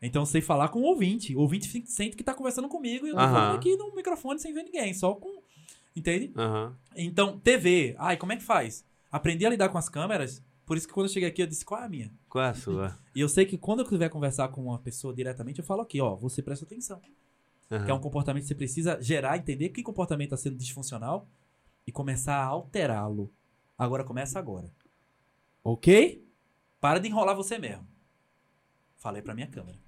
[0.00, 1.34] Então sei falar com o ouvinte.
[1.34, 3.32] O ouvinte sente que tá conversando comigo e eu tô Aham.
[3.32, 4.94] falando aqui no microfone sem ver ninguém.
[4.94, 5.42] Só com.
[5.96, 6.32] Entende?
[6.94, 7.96] Então, TV.
[7.98, 8.84] Ai, como é que faz?
[9.10, 10.40] Aprendi a lidar com as câmeras.
[10.64, 12.12] Por isso que quando eu cheguei aqui, eu disse, qual é a minha?
[12.28, 12.96] Qual é a sua?
[13.12, 16.00] E eu sei que quando eu quiser conversar com uma pessoa diretamente, eu falo aqui,
[16.00, 17.00] ó, você presta atenção.
[17.72, 17.84] Aham.
[17.84, 21.28] Que é um comportamento que você precisa gerar, entender que comportamento está sendo disfuncional
[21.84, 23.32] e começar a alterá-lo.
[23.76, 24.70] Agora começa agora.
[25.70, 26.24] Ok?
[26.80, 27.86] Para de enrolar você mesmo.
[28.96, 29.78] Falei pra minha câmera.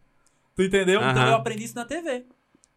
[0.55, 1.01] Tu entendeu?
[1.01, 1.29] Então Aham.
[1.31, 2.27] eu aprendi isso na TV.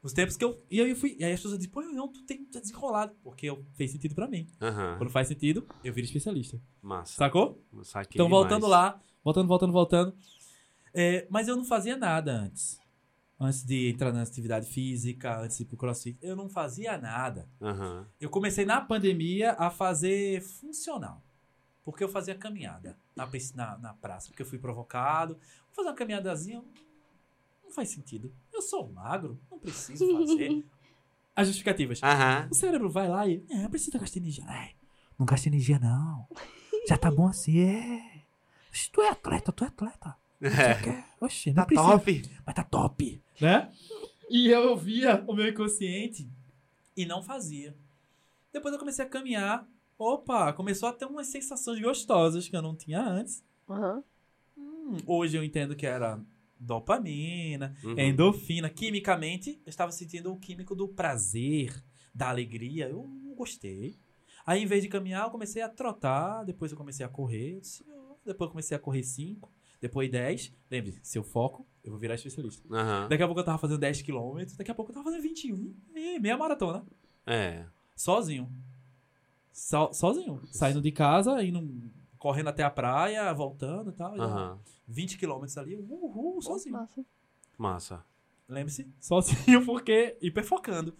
[0.01, 0.61] Os tempos que eu.
[0.71, 1.17] E aí eu fui.
[1.19, 3.13] E aí as pessoas dizem, pô, não, tu tem tu é desenrolado.
[3.21, 4.47] Porque eu, fez sentido pra mim.
[4.61, 4.95] Aham.
[4.97, 6.61] Quando faz sentido, eu viro especialista.
[6.81, 7.13] Massa.
[7.15, 7.61] Sacou?
[7.83, 8.43] Saquei Então, demais.
[8.43, 10.15] voltando lá, voltando, voltando, voltando.
[10.93, 12.79] É, mas eu não fazia nada antes.
[13.39, 16.17] Antes de entrar na atividade física, antes de ir pro crossfit.
[16.21, 17.49] Eu não fazia nada.
[17.61, 18.07] Aham.
[18.19, 21.21] Eu comecei na pandemia a fazer funcional.
[21.83, 24.29] Porque eu fazia caminhada na, na, na praça.
[24.29, 25.33] Porque eu fui provocado.
[25.35, 26.63] Vou fazer uma caminhadazinha.
[27.63, 28.33] Não faz sentido.
[28.53, 30.63] Eu sou magro, não preciso fazer.
[31.35, 32.01] As justificativas.
[32.03, 32.47] Aham.
[32.51, 33.43] O cérebro vai lá e.
[33.49, 34.43] É, precisa gastar energia.
[34.47, 34.75] Ai,
[35.17, 36.27] não gasta energia, não.
[36.87, 38.21] Já tá bom assim, é.
[38.91, 40.15] Tu é atleta, tu é atleta.
[40.41, 41.03] É.
[41.19, 41.89] Oxe, não Tá precisa.
[41.89, 42.31] top.
[42.45, 43.21] Mas tá top.
[43.41, 43.71] Né?
[44.29, 46.29] E eu via o meu inconsciente
[46.95, 47.75] e não fazia.
[48.51, 49.65] Depois eu comecei a caminhar.
[49.97, 53.43] Opa, começou a ter umas sensações gostosas que eu não tinha antes.
[53.69, 54.03] Aham.
[54.58, 56.19] Hum, hoje eu entendo que era
[56.60, 57.97] dopamina, Uhum.
[57.99, 58.69] endorfina.
[58.69, 62.89] Quimicamente, eu estava sentindo o químico do prazer, da alegria.
[62.89, 63.03] Eu
[63.36, 63.97] gostei.
[64.45, 66.43] Aí, em vez de caminhar, eu comecei a trotar.
[66.45, 67.56] Depois eu comecei a correr.
[67.56, 69.51] Eu disse, "Oh", Depois eu comecei a correr 5.
[69.82, 70.53] Depois 10.
[70.71, 72.65] Lembre, se eu foco, eu vou virar especialista.
[72.73, 73.08] Aham.
[73.10, 74.56] Daqui a pouco eu tava fazendo 10 km.
[74.58, 75.73] Daqui a pouco eu tava fazendo 21.
[75.93, 76.86] E meia maratona.
[77.25, 77.65] É.
[77.95, 78.49] Sozinho.
[79.53, 80.41] So- sozinho.
[80.51, 84.19] Saindo de casa, indo, correndo até a praia, voltando e tal.
[84.19, 84.59] Aham.
[84.87, 85.75] 20 km ali.
[85.77, 86.73] Uhul, sozinho.
[86.73, 87.05] Massa.
[87.57, 88.05] Massa.
[88.49, 90.93] Lembre-se, sozinho, porque hiperfocando.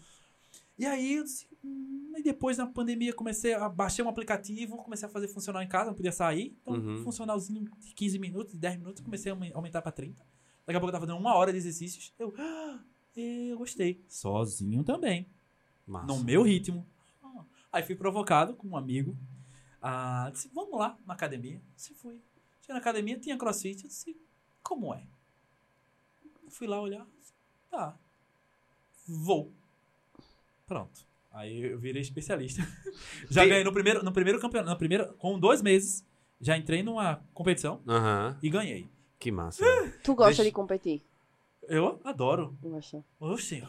[0.78, 5.08] E aí, eu disse, hum, e depois na pandemia comecei a baixei um aplicativo, comecei
[5.08, 6.56] a fazer funcionar em casa, não podia sair.
[6.62, 7.04] Então, Uhum.
[7.04, 10.24] funcionalzinho de 15 minutos, de 10 minutos, comecei a aumen- aumentar pra 30.
[10.66, 12.14] Daqui a pouco eu tava fazendo uma hora de exercícios.
[12.18, 12.80] Eu, ah,
[13.16, 14.02] eu gostei.
[14.08, 15.28] Sozinho também.
[15.86, 16.08] Massa.
[16.08, 16.86] No meu ritmo.
[17.74, 19.18] Aí fui provocado com um amigo.
[19.82, 21.60] Ah, disse, vamos lá na academia.
[21.76, 22.22] Se fui.
[22.62, 23.82] Cheguei na academia, tinha crossfit.
[23.84, 24.16] Eu disse,
[24.62, 25.04] como é?
[26.50, 27.06] Fui lá olhar.
[27.70, 27.98] Tá.
[29.08, 29.52] Vou.
[30.66, 31.02] Pronto.
[31.32, 32.62] Aí eu virei especialista.
[33.30, 34.70] já Tem- ganhei no primeiro, no primeiro campeonato.
[34.72, 36.06] No primeiro, com dois meses,
[36.40, 38.38] já entrei numa competição Aham.
[38.42, 38.88] e ganhei.
[39.20, 39.64] Que massa.
[40.04, 41.02] Tu gosta Deixa- de competir?
[41.64, 42.56] Eu adoro.
[42.62, 43.04] Gosta.
[43.20, 43.64] Oxi.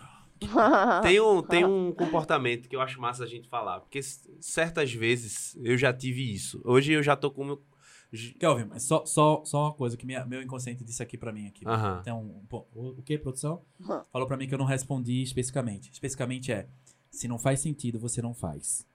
[1.02, 3.80] Tem um, tem um comportamento que eu acho massa a gente falar.
[3.80, 4.00] Porque
[4.40, 6.60] certas vezes eu já tive isso.
[6.64, 7.62] Hoje eu já tô com o meu.
[8.38, 11.48] Kelvin, mas só, só, só uma coisa que minha- meu inconsciente disse aqui pra mim.
[11.48, 11.66] Aqui.
[11.66, 12.00] Aham.
[12.04, 13.62] Tem um, um po- o o que, produção?
[13.80, 14.00] Hum.
[14.12, 15.90] Falou pra mim que eu não respondi especificamente.
[15.90, 16.68] Especificamente é,
[17.10, 18.86] se não faz sentido, você não faz.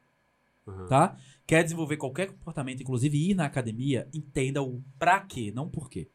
[0.65, 0.85] aham.
[0.87, 1.17] Tá?
[1.45, 6.07] Quer desenvolver qualquer comportamento, inclusive ir na academia, entenda o pra quê, não por quê.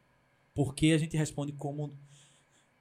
[0.55, 1.93] Porque a gente responde como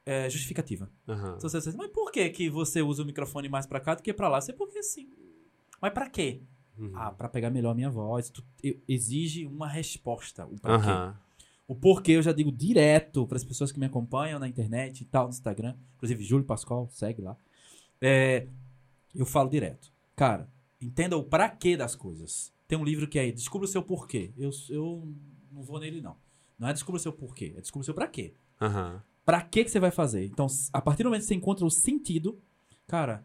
[0.06, 0.90] é, justificativa.
[1.36, 4.02] Então você diz, mas por que, que você usa o microfone mais pra cá do
[4.02, 4.40] que pra lá?
[4.40, 5.08] Você porque sim.
[5.80, 6.42] Mas pra quê?
[6.78, 6.90] Uhum.
[6.94, 8.30] Ah, pra pegar melhor a minha voz.
[8.30, 8.44] Tu-
[8.88, 10.44] exige uma resposta.
[10.46, 10.88] O pra quê.
[10.88, 11.18] Aham.
[11.66, 15.04] O porquê eu já digo direto para as pessoas que me acompanham na internet e
[15.06, 15.74] tal, no Instagram.
[15.96, 17.36] Inclusive, Júlio Pascoal, segue lá.
[18.00, 18.46] É,
[19.14, 19.90] eu falo direto.
[20.14, 20.46] Cara,
[20.80, 22.52] entenda o pra quê das coisas.
[22.68, 24.30] Tem um livro que é Descubra o seu porquê.
[24.36, 25.08] Eu, eu
[25.50, 26.16] não vou nele, não.
[26.58, 28.34] Não é descubra o seu porquê, é descubra o seu pra quê.
[28.60, 29.02] Aham.
[29.24, 30.24] Pra que que você vai fazer?
[30.26, 32.38] Então, a partir do momento que você encontra o sentido,
[32.86, 33.24] cara,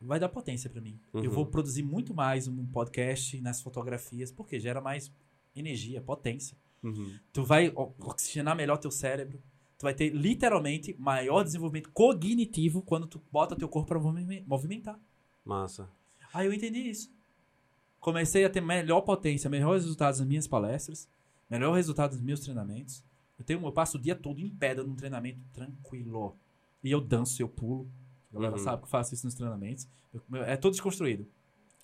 [0.00, 0.98] vai dar potência pra mim.
[1.14, 1.30] Eu Uhum.
[1.30, 5.12] vou produzir muito mais um podcast nas fotografias, porque gera mais
[5.54, 6.56] energia, potência.
[6.82, 7.12] Uhum.
[7.32, 9.40] Tu vai oxigenar melhor teu cérebro.
[9.78, 14.00] Tu vai ter literalmente maior desenvolvimento cognitivo quando tu bota teu corpo para
[14.46, 14.98] movimentar.
[15.44, 15.88] Massa.
[16.34, 17.10] Aí eu entendi isso.
[17.98, 21.08] Comecei a ter melhor potência, melhores resultados nas minhas palestras,
[21.48, 23.04] melhor resultado nos meus treinamentos.
[23.40, 26.36] Eu tenho, eu passo o dia todo em pé dando um treinamento tranquilo.
[26.84, 27.90] E eu danço, eu pulo.
[28.30, 28.62] A galera Uhum.
[28.62, 29.88] sabe que eu faço isso nos treinamentos.
[30.12, 31.26] Eu- é todo desconstruído.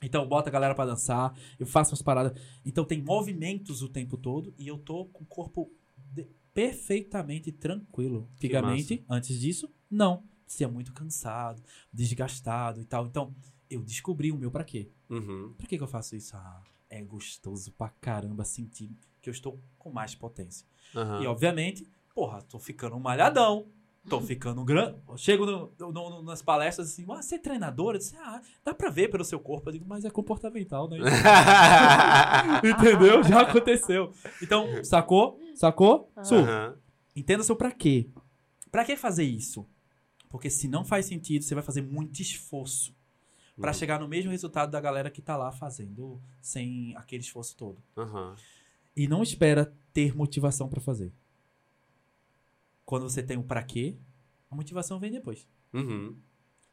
[0.03, 2.39] Então, bota a galera pra dançar, eu faço umas paradas.
[2.65, 5.73] Então, tem movimentos o tempo todo e eu tô com o corpo
[6.13, 8.29] de- perfeitamente tranquilo.
[8.35, 10.23] Antigamente, antes disso, não.
[10.47, 11.61] Tinha muito cansado,
[11.93, 13.07] desgastado e tal.
[13.07, 13.35] Então,
[13.71, 14.91] eu descobri o meu pra quê.
[15.09, 15.55] Uhum.
[15.57, 16.37] Pra que, que eu faço isso?
[16.37, 18.91] Ah, é gostoso pra caramba sentir
[19.21, 20.65] que eu estou com mais potência.
[20.95, 21.23] Aham.
[21.23, 23.67] E, obviamente, porra, tô ficando malhadão.
[24.09, 24.97] Tô ficando grande.
[25.17, 27.97] Chego no- no- no- nas palestras assim, ah, você é treinadora?
[27.97, 29.69] Eu disse, ah, dá pra ver pelo seu corpo.
[29.69, 30.99] Eu digo, mas é comportamental, né?
[32.63, 33.23] Entendeu?
[33.25, 34.13] Já aconteceu.
[34.43, 35.41] Então, sacou?
[35.55, 36.11] Sacou?
[36.23, 36.77] Su, Aham.
[37.15, 38.09] entenda seu pra quê.
[38.71, 39.67] Pra que fazer isso?
[40.29, 42.95] Porque se não faz sentido, você vai fazer muito esforço
[43.61, 43.75] pra Uhum.
[43.75, 47.79] chegar no mesmo resultado da galera que tá lá fazendo sem aquele esforço todo.
[47.97, 48.35] Aham.
[48.97, 51.13] E não espera ter motivação pra fazer.
[52.85, 53.97] Quando você tem o pra quê,
[54.51, 55.47] a motivação vem depois.
[55.73, 56.17] Uhum.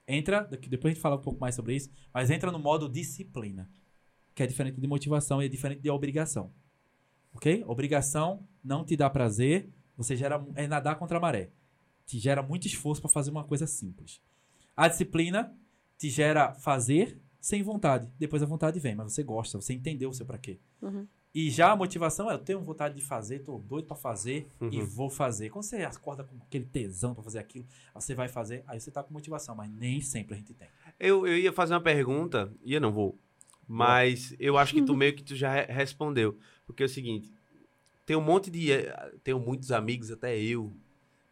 [0.08, 3.70] Entra, depois a gente fala um pouco mais sobre isso, mas entra no modo disciplina,
[4.36, 6.52] que é diferente de motivação e é diferente de obrigação.
[7.34, 7.64] Ok?
[7.66, 11.52] Obrigação não te dá prazer, você gera é nadar contra a maré.
[12.06, 14.22] Te gera muito esforço pra fazer uma coisa simples.
[14.76, 15.56] A disciplina
[15.98, 18.12] te gera fazer sem vontade.
[18.20, 20.60] Depois a vontade vem, mas você gosta, você entendeu o seu pra quê.
[20.82, 21.08] Uhum.
[21.36, 24.80] E já a motivação é, eu tenho vontade de fazer, tô doido pra fazer e
[24.80, 24.86] Uhum.
[24.86, 25.50] vou fazer.
[25.50, 27.66] Quando você acorda com aquele tesão pra fazer aquilo,
[27.96, 30.68] você vai fazer, aí você tá com motivação, mas nem sempre a gente tem.
[31.00, 33.18] Eu, eu ia fazer uma pergunta, e eu não vou.
[33.68, 36.38] Mas eu acho que tu meio que tu já re- respondeu.
[36.68, 37.34] Porque é o seguinte,
[38.06, 38.72] tem um monte de.
[38.72, 40.72] eh, Tenho muitos amigos, até eu.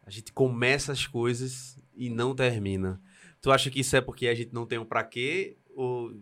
[0.04, 3.00] A gente começa as coisas e não termina.
[3.40, 5.56] Tu acha que isso é porque a gente não tem um pra quê?
[5.76, 6.12] Ou,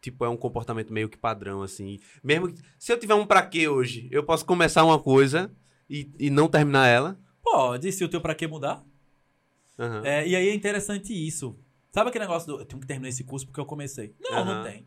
[0.00, 1.98] tipo, é um comportamento meio que padrão, assim?
[2.22, 5.50] Mesmo que, se eu tiver um pra quê hoje, eu posso começar uma coisa
[5.88, 7.20] e, e não terminar ela?
[7.42, 8.84] Pode, se o teu pra quê mudar.
[9.78, 10.02] Aham.
[10.04, 11.58] É, e aí é interessante isso.
[11.92, 14.14] Sabe aquele negócio do, eu tenho que terminar esse curso porque eu comecei.
[14.20, 14.62] Não, não Aham.
[14.62, 14.86] tem.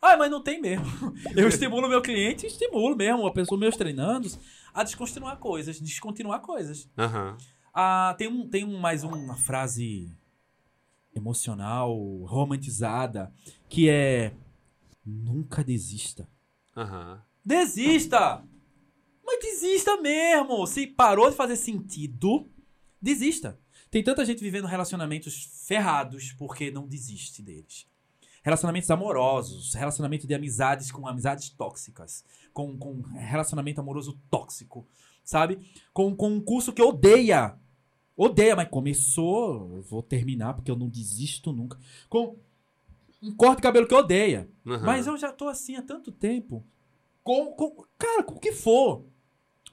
[0.00, 0.86] Ah, mas não tem mesmo.
[1.36, 4.38] Eu estimulo meu cliente, estimulo mesmo a pessoa, meus treinandos,
[4.72, 6.88] a descontinuar coisas, descontinuar coisas.
[6.96, 7.36] Aham.
[7.74, 10.16] Ah, tem um, tem um, mais uma frase
[11.14, 11.92] emocional,
[12.26, 13.32] romantizada,
[13.68, 14.32] que é
[15.04, 16.28] nunca desista.
[16.76, 17.22] Aham.
[17.44, 18.44] Desista!
[19.24, 20.66] Mas desista mesmo!
[20.66, 22.48] Se parou de fazer sentido,
[23.00, 23.58] desista.
[23.90, 27.86] Tem tanta gente vivendo relacionamentos ferrados porque não desiste deles.
[28.42, 34.86] Relacionamentos amorosos, relacionamento de amizades com amizades tóxicas, com, com relacionamento amoroso tóxico,
[35.24, 35.58] sabe?
[35.92, 37.58] Com, com um curso que odeia.
[38.16, 41.78] Odeia, mas começou, eu vou terminar porque eu não desisto nunca.
[42.08, 42.36] Com
[43.22, 44.48] um corte de cabelo que odeia.
[44.66, 44.84] Aham.
[44.84, 46.64] Mas eu já tô assim há tanto tempo.
[47.22, 49.04] Com, com- cara, com o que for.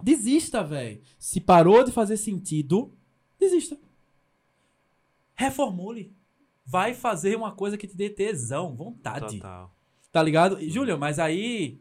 [0.01, 1.01] Desista, velho.
[1.17, 2.93] Se parou de fazer sentido,
[3.39, 3.77] desista.
[5.35, 6.13] Reformule.
[6.65, 9.37] Vai fazer uma coisa que te dê tesão, vontade.
[9.37, 9.73] Total.
[10.11, 10.57] Tá ligado?
[10.67, 11.79] Júlio, mas aí.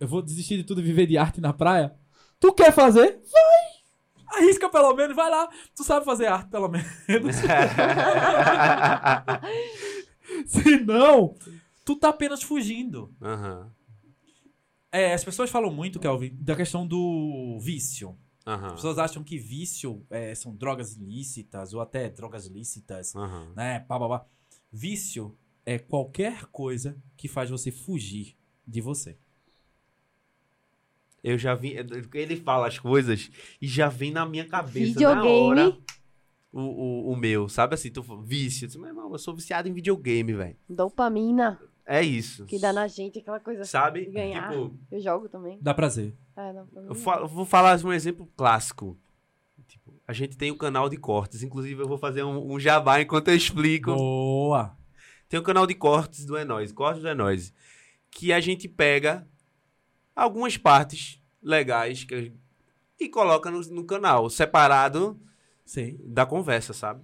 [0.00, 1.94] Eu vou desistir de tudo e viver de arte na praia?
[2.40, 3.20] Tu quer fazer?
[3.32, 3.74] Vai!
[4.40, 5.48] Arrisca pelo menos, vai lá.
[5.76, 6.88] Tu sabe fazer arte pelo menos.
[10.46, 11.36] Se não,
[11.84, 13.14] tu tá apenas fugindo.
[13.20, 13.70] Aham.
[14.90, 18.16] É, as pessoas falam muito, Kelvin, da questão do vício.
[18.46, 18.74] As Aham.
[18.74, 23.52] pessoas acham que vício é, são drogas ilícitas ou até drogas lícitas, Aham.
[23.56, 23.80] né?
[23.80, 24.26] Pá, pá, pá.
[24.72, 29.16] Vício é qualquer coisa que faz você fugir de você.
[31.22, 31.74] Eu já vi.
[32.12, 35.00] Ele fala as coisas e já vem na minha cabeça.
[35.00, 35.28] Na Videogame.
[35.28, 35.78] hora,
[36.54, 36.60] o,
[37.08, 37.90] o, o meu, sabe assim?
[37.90, 38.64] Tu, vício.
[38.64, 40.56] Eu disse, Meu irmão, eu sou viciado em videogame, velho.
[40.68, 42.44] Dopamina, É isso.
[42.46, 44.06] que dá na gente, aquela coisa Sabe?
[44.06, 44.50] de ganhar.
[44.50, 45.58] Tipo, Eu jogo também.
[45.60, 46.14] Dá prazer.
[46.36, 46.90] É, dopamina.
[46.92, 48.96] eu fa- eu vou falar um exemplo clássico.
[49.66, 51.42] Tipo, a gente tem o canal de cortes.
[51.42, 53.94] Inclusive, eu vou fazer um, um jabá enquanto eu explico.
[53.94, 54.76] Boa!
[55.28, 57.52] Tem o canal de cortes do Enóis, cortes do Enóis,
[58.10, 59.26] que a gente pega
[60.14, 62.32] algumas partes legais que,
[63.00, 65.18] e coloca no, no canal, separado
[65.64, 65.98] Sei.
[66.04, 67.02] da conversa, sabe?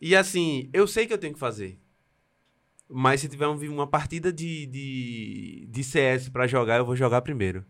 [0.00, 1.80] E assim, eu sei que eu tenho que fazer.
[2.88, 7.20] Mas se tiver um- uma partida de, de, de CS pra jogar, eu vou jogar
[7.22, 7.64] primeiro,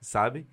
[0.00, 0.46] sabe?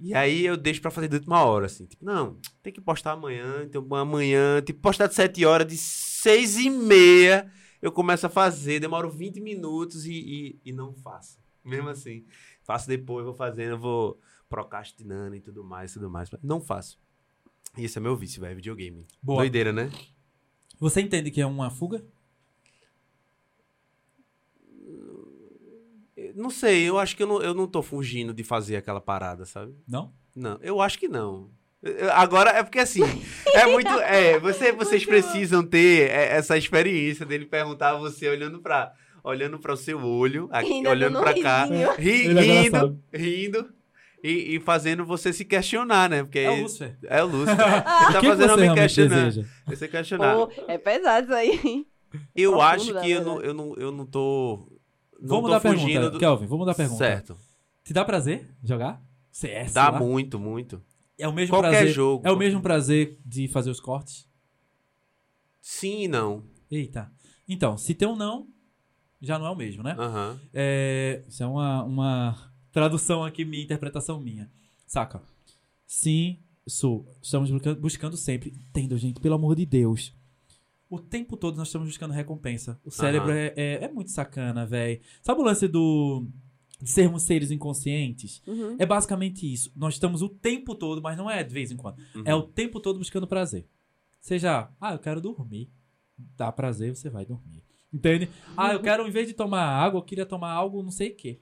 [0.00, 1.86] E aí eu deixo pra fazer de última hora, assim.
[1.86, 6.58] Tipo, não, tem que postar amanhã, então amanhã, tipo, postar de 7 horas, de 6
[6.58, 7.50] e meia
[7.82, 11.40] eu começo a fazer, demoro 20 minutos e, e, e não faço.
[11.64, 12.24] Mesmo assim.
[12.64, 16.30] Faço depois, vou fazendo, vou procrastinando e tudo mais, tudo mais.
[16.42, 17.00] Não faço.
[17.76, 19.06] Isso é meu vício, velho, videogame.
[19.22, 19.38] Boa.
[19.42, 19.90] Doideira, né?
[20.78, 22.04] Você entende que é uma fuga?
[26.34, 29.44] Não sei, eu acho que eu não, eu não tô fugindo de fazer aquela parada,
[29.44, 29.74] sabe?
[29.88, 30.12] Não?
[30.34, 31.50] Não, eu acho que não.
[32.14, 33.02] Agora é porque assim,
[33.54, 33.90] é muito.
[34.00, 38.92] É, você, vocês precisam ter é, essa experiência dele perguntar a você olhando pra,
[39.24, 41.64] olhando pra o seu olho, aqui, olhando um cá,
[41.98, 43.74] ri- Ele agora rindo, rindo
[44.22, 46.22] e, e fazendo você se questionar, né?
[46.22, 46.96] Porque É o Lúcifer.
[47.04, 47.52] é o Lúcio.
[47.54, 49.32] Ele tá que, fazendo você eu me questionar.
[49.66, 50.34] Você questionar.
[50.36, 51.86] Pô, é pesado isso aí.
[52.36, 53.24] eu profundo, acho que eu verdade.
[53.24, 54.68] não, eu não, eu não tô.
[55.20, 56.10] Não Vamos tô mudar a fugindo pergunta.
[56.10, 56.18] do...
[56.18, 56.98] Kelvin, vamos mudar a pergunta.
[56.98, 57.36] Certo.
[57.84, 59.02] Te dá prazer jogar?
[59.30, 59.72] CS?
[59.72, 59.98] Dá lá?
[59.98, 60.82] muito, muito.
[61.18, 61.88] É o mesmo Qualquer prazer.
[61.92, 62.26] jogo.
[62.26, 64.28] É o mesmo prazer de fazer os cortes?
[65.60, 66.44] Sim e não.
[66.70, 67.10] Eita.
[67.48, 68.46] Então, se tem um não,
[69.20, 69.94] já não é o mesmo, né?
[69.98, 70.40] Aham.
[70.52, 74.50] É, isso é uma, uma tradução aqui, minha interpretação minha.
[74.86, 75.22] Saca?
[75.86, 77.06] Sim, sou.
[77.22, 78.54] Estamos buscando, sempre.
[78.70, 80.14] Entendo, gente, pelo amor de Deus.
[80.88, 82.78] O tempo todo nós estamos buscando recompensa.
[82.84, 83.38] O cérebro Aham.
[83.38, 85.00] é, é, é muito sacana, velho.
[85.22, 86.26] Sabe o lance do.
[86.80, 88.42] de sermos seres inconscientes?
[88.46, 88.76] Uhum.
[88.78, 89.72] É basicamente isso.
[89.74, 91.98] Nós estamos o tempo todo, mas não é de vez em quando.
[92.14, 92.22] Uhum.
[92.26, 93.66] É o tempo todo buscando prazer.
[94.20, 95.70] Seja, ah, eu quero dormir.
[96.36, 97.62] Dá prazer, você vai dormir.
[97.92, 98.28] Entende?
[98.56, 101.16] Ah, eu quero, em vez de tomar água, eu queria tomar algo não sei o
[101.16, 101.40] quê.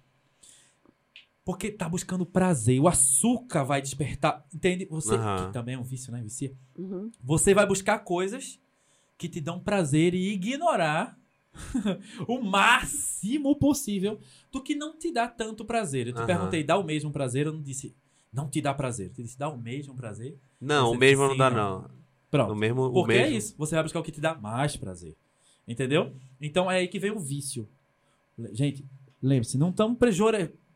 [1.45, 2.81] Porque tá buscando prazer.
[2.81, 4.45] O açúcar vai despertar.
[4.55, 4.87] Entende?
[4.91, 5.15] Você.
[5.15, 5.47] Aham.
[5.47, 6.21] Que também é um vício, né?
[6.23, 6.53] Vicia.
[6.77, 7.11] Uhum.
[7.23, 8.61] Você vai buscar coisas
[9.17, 11.19] que te dão prazer e ignorar
[12.29, 14.19] o máximo possível
[14.53, 16.07] do que não te dá tanto prazer.
[16.07, 16.27] Eu te Aham.
[16.27, 17.47] perguntei, dá o mesmo prazer?
[17.47, 17.95] Eu não disse,
[18.33, 19.07] não te dá prazer.
[19.09, 20.39] Eu te disse, dá o mesmo prazer?
[20.61, 21.83] Não, o mesmo não sim, dá, não.
[21.83, 21.91] não.
[22.31, 22.53] Pronto.
[22.53, 23.27] O mesmo, o Porque mesmo.
[23.27, 23.55] é isso.
[23.59, 25.17] Você vai buscar o que te dá mais prazer.
[25.67, 26.13] Entendeu?
[26.41, 27.69] Então é aí que vem o vício.
[28.53, 28.85] Gente,
[29.23, 29.99] lembre-se, não estamos.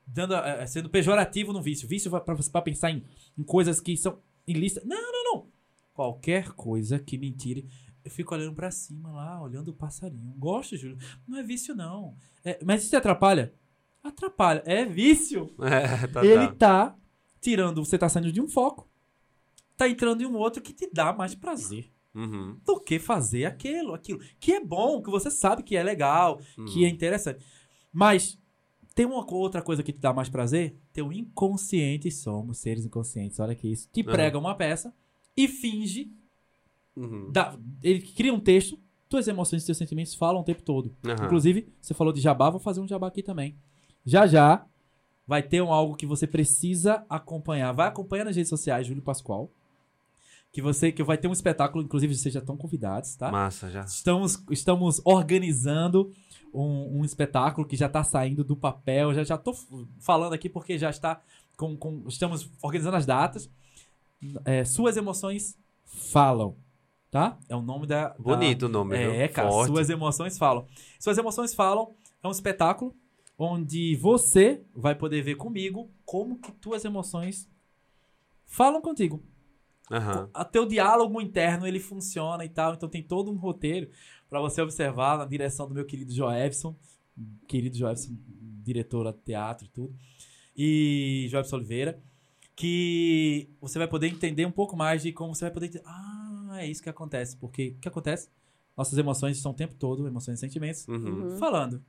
[0.07, 1.89] Dando, eh, sendo pejorativo no vício.
[1.89, 3.05] Vício pra pensar em,
[3.37, 4.85] em coisas que são ilícitas.
[4.85, 5.47] Não, não, não.
[5.93, 7.69] Qualquer coisa que me tire.
[8.05, 10.35] Eu fico olhando pra cima lá, olhando o passarinho.
[10.37, 10.99] Gosto, Júlio.
[11.27, 12.15] Não é vício, não.
[12.45, 13.55] É, mas isso te atrapalha?
[14.03, 14.63] Atrapalha.
[14.67, 15.55] É vício.
[15.63, 16.91] É, tá, Ele tá.
[16.91, 16.97] tá
[17.41, 17.85] tirando.
[17.85, 18.89] Você tá saindo de um foco.
[19.77, 23.93] Tá entrando em um outro que te dá mais prazer Uhum, do que fazer aquilo,
[23.93, 24.21] aquilo.
[24.39, 26.65] Que é bom, que você sabe que é legal, uhum.
[26.67, 27.45] que é interessante.
[27.93, 28.39] Mas
[28.95, 30.77] tem uma outra coisa que te dá mais prazer?
[30.93, 33.89] Teu inconsciente, somos seres inconscientes, olha que isso.
[33.93, 34.95] Te prega uma peça
[35.37, 36.11] e finge,
[36.97, 37.31] Uhum.
[37.33, 38.79] dá, ele cria um texto,
[39.09, 40.95] tuas emoções e teus sentimentos falam o tempo todo.
[41.05, 41.25] Aham.
[41.27, 43.57] Inclusive, você falou de jabá, vou fazer um jabá aqui também.
[44.07, 44.65] Já já
[45.27, 47.73] vai ter um algo que você precisa acompanhar.
[47.73, 49.51] Vai acompanhar nas redes sociais, Júlio Pascoal.
[50.53, 53.29] Que você que vai ter um espetáculo, inclusive vocês já estão convidados, tá?
[53.33, 53.81] Massa, já.
[53.85, 56.13] Estamos, estamos organizando
[56.55, 59.13] um, um espetáculo que já está saindo do papel.
[59.15, 59.67] Já já tô f-
[59.99, 61.21] falando aqui porque já está
[61.57, 63.51] com, com- estamos organizando as datas.
[64.45, 66.57] É, suas emoções falam,
[67.11, 67.37] tá?
[67.49, 69.13] É o nome da da- Bonito o nome, viu?
[69.13, 69.69] é, cara, Forte.
[69.73, 70.67] suas emoções falam.
[70.99, 71.93] Suas emoções falam
[72.23, 72.95] é um espetáculo
[73.37, 77.49] onde você vai poder ver comigo como que tuas emoções
[78.47, 79.23] falam contigo.
[79.91, 80.29] Aham.
[80.35, 83.91] O teu diálogo interno ele funciona e tal, então tem todo um roteiro
[84.31, 86.75] pra você observar na direção do meu querido Joefson,
[87.47, 88.17] querido Joefson,
[88.65, 89.95] diretor de teatro e tudo,
[90.57, 92.01] e Joefson Oliveira,
[92.57, 95.83] que você vai poder entender um pouco mais de como você vai poder.
[95.85, 98.29] Ah, é isso que acontece, porque o que acontece?
[98.77, 101.31] Nossas emoções estão o tempo todo, emoções e sentimentos, Uhum.
[101.33, 101.39] Uhum.
[101.39, 101.85] falando.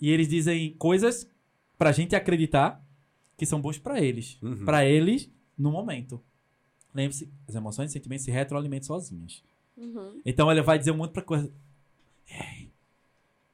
[0.00, 1.28] E eles dizem coisas
[1.76, 2.84] pra gente acreditar
[3.36, 4.38] que são bons pra eles.
[4.42, 4.64] Uhum.
[4.64, 6.20] Pra eles no momento.
[6.98, 9.42] Lembre-se, as emoções e sentimentos se retroalimentam sozinhas.
[9.76, 10.20] Uhum.
[10.26, 11.52] Então ele vai dizer um monte pra coisa.
[12.28, 12.70] Ei,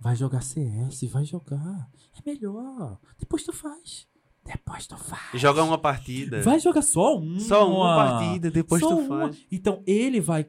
[0.01, 1.91] vai jogar CS, vai jogar.
[2.17, 2.99] É melhor.
[3.19, 4.07] Depois tu faz.
[4.45, 5.41] Depois tu faz.
[5.41, 6.41] Joga uma partida.
[6.43, 7.41] Vai jogar só uma.
[7.41, 9.27] Só uma partida, depois Só tu uma.
[9.29, 9.47] faz.
[9.53, 10.43] Então ele vai.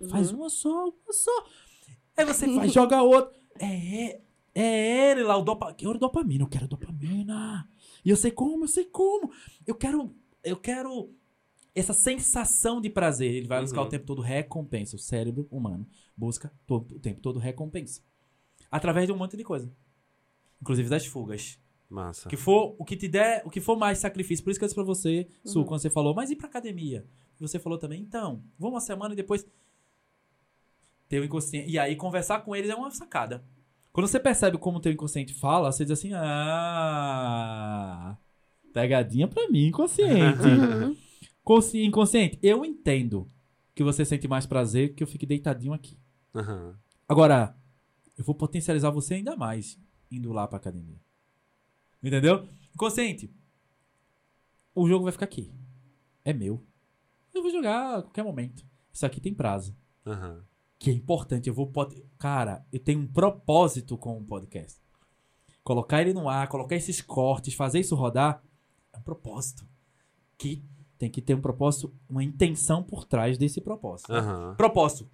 [0.00, 0.38] Ei, faz Uhum.
[0.40, 1.46] uma só, uma só.
[2.16, 3.34] Aí você vai jogar outra.
[3.58, 4.20] É,
[4.54, 7.68] é ele lá, o dopa, eu quero dopamina, eu quero dopamina.
[8.04, 9.30] E eu sei como, eu sei como.
[9.66, 11.10] Eu quero, eu quero
[11.74, 13.32] essa sensação de prazer.
[13.32, 13.86] Ele vai buscar Uhum.
[13.86, 14.96] o tempo todo recompensa.
[14.96, 18.00] O cérebro humano busca to- o tempo todo recompensa.
[18.70, 19.70] Através de um monte de coisa.
[20.62, 21.58] Inclusive das fugas.
[21.90, 22.28] Massa.
[22.28, 24.42] Que for o que te der, o que for mais sacrifício.
[24.44, 25.64] Por isso que eu disse pra você, Su, Uhum.
[25.66, 27.06] quando você falou, mas e pra academia?
[27.38, 29.44] Você falou também, então, vamos uma semana e depois
[31.08, 31.68] ter o inconsciente.
[31.70, 33.44] E aí conversar com eles é uma sacada.
[33.92, 38.16] Quando você percebe como o teu inconsciente fala, você diz assim, ah,
[38.72, 40.38] pegadinha pra mim, inconsciente.
[41.46, 41.56] Uhum.
[41.56, 43.28] Consci- inconsciente, eu entendo
[43.74, 45.98] que você sente mais prazer que eu fique deitadinho aqui.
[46.34, 46.78] Aham.
[47.08, 47.56] Agora,
[48.16, 49.78] eu vou potencializar você ainda mais
[50.10, 51.00] indo lá pra academia.
[52.02, 52.48] Entendeu?
[52.74, 53.30] Inconsciente.
[54.74, 55.52] O jogo vai ficar aqui.
[56.24, 56.64] É meu.
[57.34, 58.64] Eu vou jogar a qualquer momento.
[58.92, 59.76] Isso aqui tem prazo.
[60.06, 60.44] Aham.
[60.78, 61.48] Que é importante.
[61.48, 61.66] Eu vou.
[61.66, 64.80] pot- Cara, eu tenho um propósito com o podcast.
[65.62, 68.42] Colocar ele no ar, colocar esses cortes, fazer isso rodar.
[68.92, 69.66] É um propósito.
[70.36, 70.62] Que
[71.04, 74.10] tem que ter um propósito, uma intenção por trás desse propósito.
[74.10, 74.54] Aham.
[74.56, 75.10] Propósito.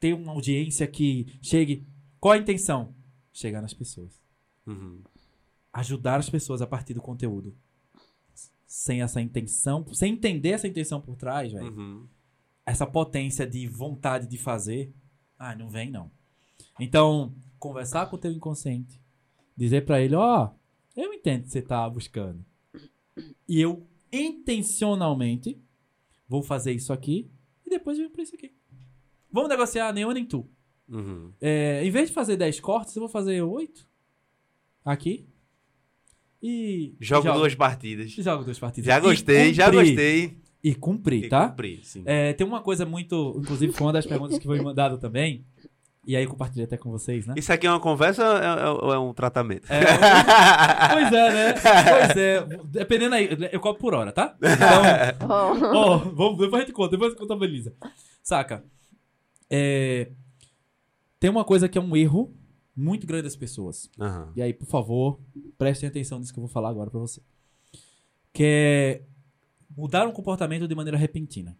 [0.00, 1.86] Ter uma audiência que chegue.
[2.18, 2.94] Qual a intenção?
[3.32, 4.18] Chegar nas pessoas.
[4.66, 5.02] Uhum.
[5.72, 7.54] Ajudar as pessoas a partir do conteúdo.
[8.66, 11.70] Sem essa intenção, sem entender essa intenção por trás, velho.
[11.70, 12.06] Uhum.
[12.64, 14.92] Essa potência de vontade de fazer.
[15.38, 16.10] Ah, não vem não.
[16.80, 19.00] Então, conversar com o teu inconsciente.
[19.56, 20.50] Dizer pra ele, ó,
[20.96, 22.44] eu entendo que você tá buscando.
[23.48, 25.58] E eu intencionalmente
[26.28, 27.30] vou fazer isso aqui
[27.66, 28.52] e depois eu venho pra isso aqui.
[29.30, 30.46] Vamos negociar nem eu nem tu.
[30.88, 31.32] Uhum.
[31.40, 33.86] É, em vez de fazer 10 cortes, eu vou fazer 8
[34.84, 35.26] aqui.
[36.42, 36.94] E.
[37.00, 38.10] Jogo jogo- duas partidas.
[38.10, 38.86] Jogo duas partidas.
[38.86, 40.38] Já gostei, já gostei.
[40.62, 41.48] E cumprir, E tá?
[41.50, 42.02] cumprir, sim.
[42.04, 43.36] É, tem uma coisa muito.
[43.38, 45.44] Inclusive, foi uma das perguntas que foi mandada também.
[46.06, 47.34] E aí compartilhei até com vocês, né?
[47.36, 49.70] Isso aqui é uma conversa ou é, ou é um tratamento?
[49.70, 49.80] É,
[50.92, 51.52] pois é, né?
[51.52, 52.46] Pois é.
[52.64, 54.34] Dependendo aí, eu cobro por hora, tá?
[54.38, 55.74] Então, Ó.
[55.74, 57.74] Ó, vamos, depois a gente conta, depois a gente contabiliza.
[58.22, 58.64] Saca?
[59.50, 60.10] É,
[61.20, 62.34] tem uma coisa que é um erro
[62.74, 63.90] muito grande das pessoas.
[64.00, 64.32] Aham.
[64.36, 65.20] E aí, por favor,
[65.58, 67.20] prestem atenção nisso que eu vou falar agora pra você.
[68.32, 69.02] Que é
[69.76, 71.56] mudar um comportamento de maneira repentina.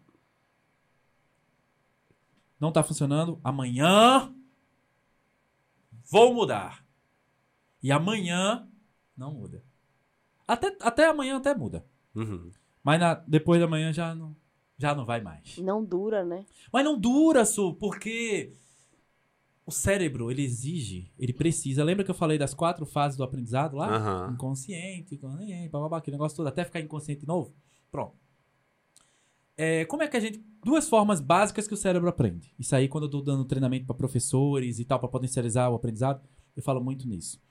[2.59, 3.39] Não tá funcionando?
[3.43, 4.33] Amanhã
[6.09, 6.85] vou mudar.
[7.81, 8.67] E amanhã
[9.15, 9.63] não muda.
[10.47, 11.85] Até, até amanhã até muda.
[12.15, 12.51] Uhum.
[12.83, 14.35] Mas na- depois da manhã já não,
[14.77, 15.57] já não vai mais.
[15.59, 16.45] Não dura, né?
[16.71, 18.53] Mas não dura, Su, porque
[19.65, 21.83] o cérebro, ele exige, ele precisa.
[21.83, 23.95] Lembra que eu falei das quatro fases do aprendizado lá?
[23.95, 24.33] Aham.
[24.33, 27.53] Inconsciente, inconsciente, bababá, aquele negócio todo, até ficar inconsciente de novo?
[27.91, 28.17] Pronto.
[29.55, 30.43] É, como é que a gente.
[30.63, 32.53] Duas formas básicas que o cérebro aprende.
[32.59, 36.21] Isso aí, quando eu tô dando treinamento para professores e tal, para potencializar o aprendizado,
[36.55, 37.41] eu falo muito nisso.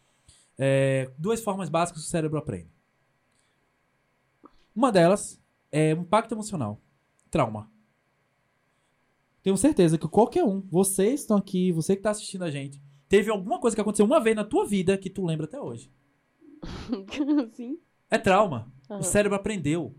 [0.58, 2.70] É, duas formas básicas que o cérebro aprende.
[4.74, 5.40] Uma delas
[5.72, 6.80] é o impacto emocional.
[7.30, 7.70] Trauma.
[9.42, 13.30] Tenho certeza que qualquer um, vocês estão aqui, você que tá assistindo a gente, teve
[13.30, 15.90] alguma coisa que aconteceu uma vez na tua vida que tu lembra até hoje.
[17.52, 17.78] Sim.
[18.10, 18.70] É trauma.
[18.90, 19.00] Aham.
[19.00, 19.94] O cérebro aprendeu.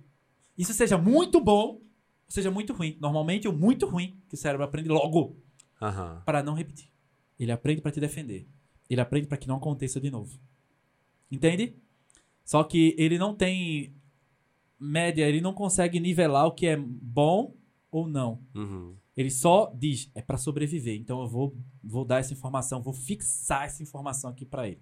[0.57, 1.81] Isso seja muito bom,
[2.29, 2.95] ou seja muito ruim.
[3.01, 5.35] Normalmente o muito ruim que o cérebro aprende logo
[5.81, 6.21] Aham.
[6.23, 6.87] para não repetir.
[7.39, 8.47] Ele aprende para te defender.
[8.87, 10.39] Ele aprende para que não aconteça de novo.
[11.31, 11.75] Entende?
[12.45, 13.95] Só que ele não tem
[14.79, 17.55] média, ele não consegue nivelar o que é bom
[17.91, 18.43] ou não.
[18.53, 18.95] Uhum.
[19.17, 20.99] Ele só diz, é para sobreviver.
[20.99, 24.81] Então eu vou, vou dar essa informação, vou fixar essa informação aqui para ele.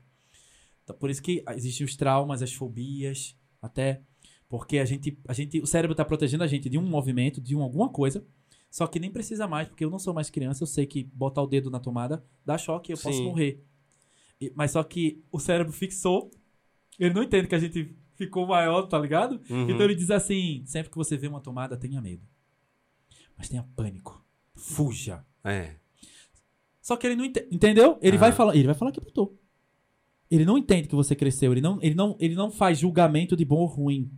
[0.84, 4.02] Então, por isso que existem os traumas, as fobias, até
[4.50, 7.56] porque a gente, a gente, o cérebro está protegendo a gente de um movimento, de
[7.56, 8.26] um, alguma coisa.
[8.70, 11.42] Só que nem precisa mais, porque eu não sou mais criança, eu sei que botar
[11.42, 13.26] o dedo na tomada dá choque e eu posso Sim.
[13.26, 13.64] morrer.
[14.40, 16.30] E- mas só que o cérebro fixou,
[17.00, 19.40] ele não entende que a gente ficou maior, tá ligado?
[19.50, 19.70] Uhum.
[19.70, 22.24] Então ele diz assim: sempre que você vê uma tomada, tenha medo.
[23.38, 24.24] Mas tenha pânico.
[24.56, 25.26] Fuja.
[25.44, 25.76] É.
[26.82, 27.48] Só que ele não entende.
[27.52, 27.98] Entendeu?
[28.02, 28.20] Ele Ah.
[28.20, 28.56] vai falar.
[28.56, 29.38] Ele vai falar que pro tu.
[30.30, 31.52] Ele não entende que você cresceu.
[31.52, 34.12] Ele não, ele não, ele não faz julgamento de bom ou ruim.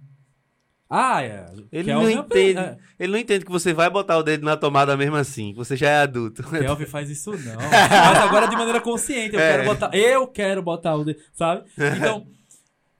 [0.89, 1.45] Ah, é.
[1.71, 2.59] Ele Kelvin não apre- entende.
[2.59, 5.57] é, Ele não entende que você vai botar o dedo na tomada mesmo assim, que
[5.57, 6.41] você já é adulto.
[6.49, 7.55] Kelvin faz isso não.
[7.61, 9.35] Mas agora de maneira consciente.
[9.35, 9.51] Eu É.
[9.51, 9.95] quero botar.
[9.95, 11.19] Eu quero botar o dedo.
[11.33, 11.69] Sabe?
[11.95, 12.25] Então.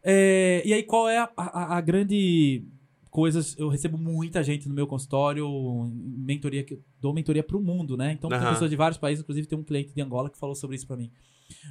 [0.03, 2.63] é, e aí, qual é a, a- a grande
[3.09, 3.39] coisa?
[3.57, 5.47] Eu recebo muita gente no meu consultório,
[5.91, 8.11] mentoria que dou mentoria pro mundo, né?
[8.11, 8.51] Então, tem Aham.
[8.51, 10.95] pessoas de vários países, inclusive tem um cliente de Angola que falou sobre isso pra
[10.95, 11.09] mim.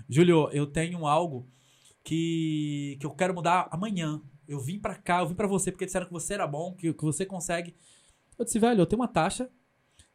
[0.08, 1.46] Júlio, eu tenho algo
[2.02, 4.20] que, que eu quero mudar amanhã.
[4.48, 6.92] Eu vim pra cá, eu vim pra você porque disseram que você era bom, que,
[6.92, 7.74] que você consegue.
[8.38, 9.50] Eu disse, velho, eu tenho uma taxa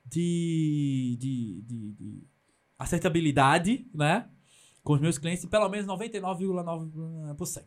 [0.06, 2.24] de, de, de, de
[2.78, 4.28] acertabilidade, né?
[4.84, 7.64] Com os meus clientes de pelo menos 99,9%.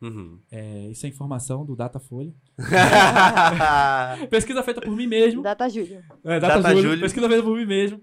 [0.00, 0.38] Uhum.
[0.50, 2.34] É, isso é informação do Datafolha.
[4.30, 5.42] Pesquisa feita por mim mesmo.
[5.42, 6.02] Data Júlio.
[6.22, 7.00] É, Data, Data Júlio, Júlio.
[7.00, 8.00] Pesquisa feita por mim mesmo.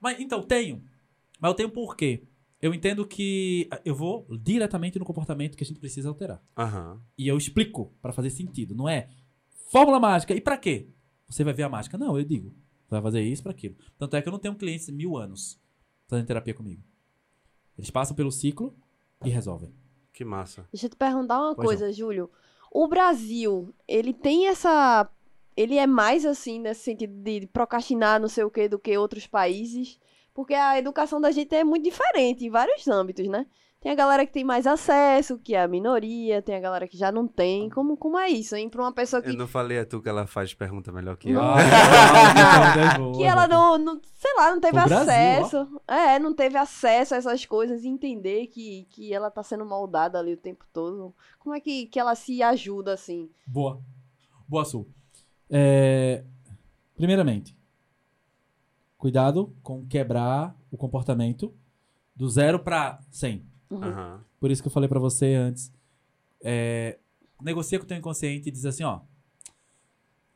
[0.00, 0.82] Mas, então, tenho.
[1.38, 2.22] Mas eu tenho por quê?
[2.60, 6.42] Eu entendo que eu vou diretamente no comportamento que a gente precisa alterar.
[6.56, 7.00] Aham.
[7.16, 8.74] E eu explico pra fazer sentido.
[8.74, 9.08] Não é
[9.70, 10.34] fórmula mágica.
[10.34, 10.88] E pra quê?
[11.26, 11.96] Você vai ver a mágica.
[11.96, 12.50] Não, eu digo.
[12.84, 13.76] Você vai fazer isso pra aquilo.
[13.98, 15.58] Tanto é que eu não tenho clientes de mil anos
[16.06, 16.82] fazendo terapia comigo.
[17.78, 18.76] Eles passam pelo ciclo
[19.24, 19.72] e resolvem.
[20.12, 20.68] Que massa.
[20.70, 22.30] Deixa eu te perguntar uma Pois coisa, Júlio.
[22.70, 25.08] O Brasil, ele tem essa.
[25.56, 29.26] Ele é mais assim, nesse sentido de procrastinar não sei o que do que outros
[29.26, 29.98] países.
[30.34, 33.46] Porque a educação da gente é muito diferente em vários âmbitos, né?
[33.80, 36.98] Tem a galera que tem mais acesso, que é a minoria, tem a galera que
[36.98, 37.70] já não tem.
[37.70, 38.68] Como, como é isso, hein?
[38.68, 41.30] Pra uma pessoa que, Eu não falei a tu que ela faz pergunta melhor que
[41.30, 41.40] eu.
[41.40, 41.54] Não.
[42.42, 45.80] Ah, que ela não, não, sei lá, não teve O Brasil, acesso.
[45.88, 50.18] é, não teve acesso a essas coisas e entender que, que ela tá sendo moldada
[50.18, 51.14] ali o tempo todo.
[51.38, 53.30] Como é que, que ela se ajuda, assim?
[53.46, 53.80] Boa.
[54.46, 54.86] Boa, Sul.
[55.48, 56.22] É,
[57.00, 57.56] Primeiramente,
[59.00, 61.52] cuidado com quebrar o comportamento
[62.14, 63.42] do zero pra 100.
[63.70, 64.20] Uhum.
[64.38, 65.72] Por isso que eu falei pra você antes.
[66.42, 66.98] É,
[67.40, 69.00] negocia com o teu inconsciente e diz assim, ó.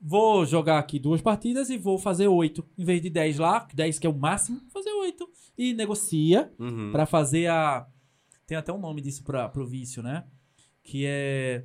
[0.00, 2.64] Vou jogar aqui duas partidas e vou fazer oito.
[2.76, 5.28] Em vez de 10 lá, 10 que é o máximo, vou fazer oito.
[5.56, 6.90] E negocia Uhum.
[6.90, 7.86] Pra fazer a.
[8.46, 10.24] Tem até um nome disso pra, pro vício, né?
[10.82, 11.64] Que é.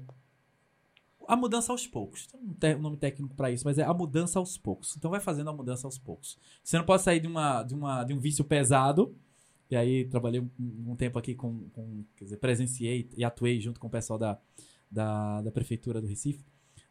[1.32, 2.28] A mudança aos poucos.
[2.28, 4.96] Tem um, te- um nome técnico pra isso, mas é a mudança aos poucos.
[4.98, 6.38] Então vai fazendo a mudança aos poucos.
[6.64, 9.16] Você não pode sair de, uma, de, uma, de um vício pesado.
[9.70, 10.50] E aí trabalhei um,
[10.88, 12.04] um tempo aqui com, com.
[12.16, 14.40] Quer dizer, presenciei e atuei junto com o pessoal da,
[14.90, 16.44] da, da prefeitura do Recife.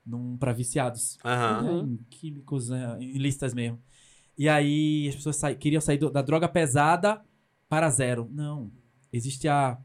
[0.07, 1.19] Num, pra viciados
[1.63, 3.79] né, em químicos, né, em listas mesmo.
[4.39, 7.21] E aí as pessoas sai- queriam sair do- da droga pesada
[7.69, 8.27] para zero.
[8.33, 8.71] Não.
[9.13, 9.77] Existe a.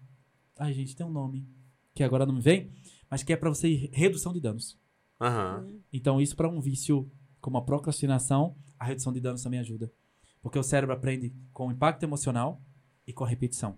[0.57, 1.45] Ai, gente, tem um nome
[1.93, 2.71] que agora não me vem,
[3.13, 4.75] mas que é para você ir- redução de danos.
[5.21, 5.67] Aham.
[5.93, 7.07] Então, isso para um vício
[7.39, 9.93] como a procrastinação, a redução de danos também ajuda.
[10.41, 12.59] Porque o cérebro aprende com o impacto emocional
[13.05, 13.77] e com a repetição.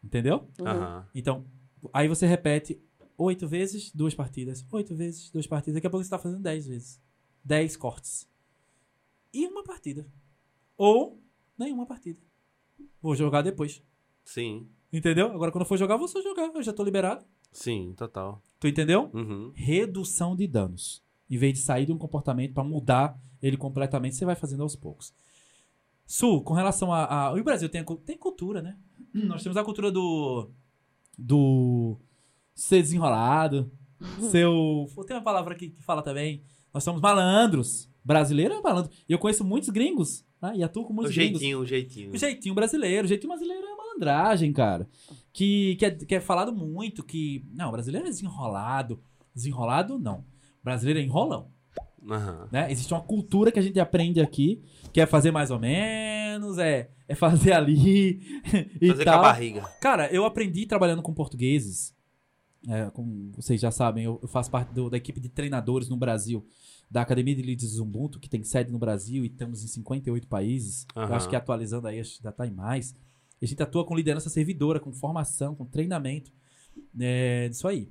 [0.00, 0.48] Entendeu?
[0.60, 0.66] Uhum.
[0.68, 1.08] Aham.
[1.12, 1.44] Então,
[1.92, 2.80] aí você repete
[3.18, 4.64] oito vezes, duas partidas.
[4.70, 5.74] Oito vezes, duas partidas.
[5.74, 7.02] Daqui a pouco você tá fazendo dez vezes.
[7.44, 8.28] Dez cortes.
[9.34, 10.06] E uma partida.
[10.76, 11.20] Ou
[11.58, 12.20] nenhuma partida.
[13.00, 13.82] Vou jogar depois.
[14.24, 14.70] Sim.
[14.92, 15.32] Entendeu?
[15.32, 16.46] Agora quando eu for jogar, eu vou só jogar.
[16.54, 17.26] Eu já tô liberado.
[17.52, 18.42] Sim, total.
[18.58, 19.10] Tu entendeu?
[19.12, 19.52] Uhum.
[19.54, 21.02] Redução de danos.
[21.28, 24.74] Em vez de sair de um comportamento pra mudar ele completamente, você vai fazendo aos
[24.76, 25.12] poucos.
[26.06, 27.04] Sul, com relação a.
[27.28, 28.76] a- o Brasil tem, tem cultura, né?
[29.14, 30.50] Nós temos a cultura do.
[31.18, 31.98] Do.
[32.54, 33.70] Ser desenrolado.
[34.30, 34.86] Seu.
[35.06, 36.42] Tem uma palavra aqui que fala também.
[36.72, 37.88] Nós somos malandros.
[38.04, 38.90] Brasileiro é malandro.
[39.08, 40.24] E eu conheço muitos gringos.
[40.40, 40.56] Né?
[40.56, 41.38] E atuo com O muitos gringos.
[41.40, 42.12] jeitinho, o jeitinho.
[42.12, 43.04] O jeitinho brasileiro.
[43.04, 44.88] O jeitinho brasileiro é malandragem, cara.
[45.32, 47.44] Que, que, é, que é falado muito que.
[47.54, 49.00] Não, o brasileiro é desenrolado.
[49.34, 50.18] Desenrolado, não.
[50.60, 51.48] O brasileiro é enrolão.
[52.10, 52.48] Aham.
[52.50, 52.70] Né?
[52.70, 54.60] Existe uma cultura que a gente aprende aqui,
[54.92, 58.20] que é fazer mais ou menos, é, é fazer ali
[58.80, 59.22] e Fazer com a tal.
[59.22, 59.62] barriga.
[59.80, 61.94] Cara, eu aprendi trabalhando com portugueses.
[62.68, 65.96] É, como vocês já sabem, eu, eu faço parte do- da equipe de treinadores no
[65.96, 66.46] Brasil,
[66.90, 70.86] da Academia de Líderes Ubuntu, que tem sede no Brasil e estamos em 58 países.
[70.94, 71.14] Eu Aham.
[71.16, 72.94] acho que atualizando aí, acho que já tá em mais.
[73.42, 76.32] E a gente atua com liderança servidora, com formação, com treinamento.
[76.98, 77.90] É, disso aí.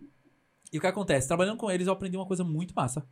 [0.71, 1.27] E o que acontece?
[1.27, 3.05] Trabalhando com eles, eu aprendi uma coisa muito massa.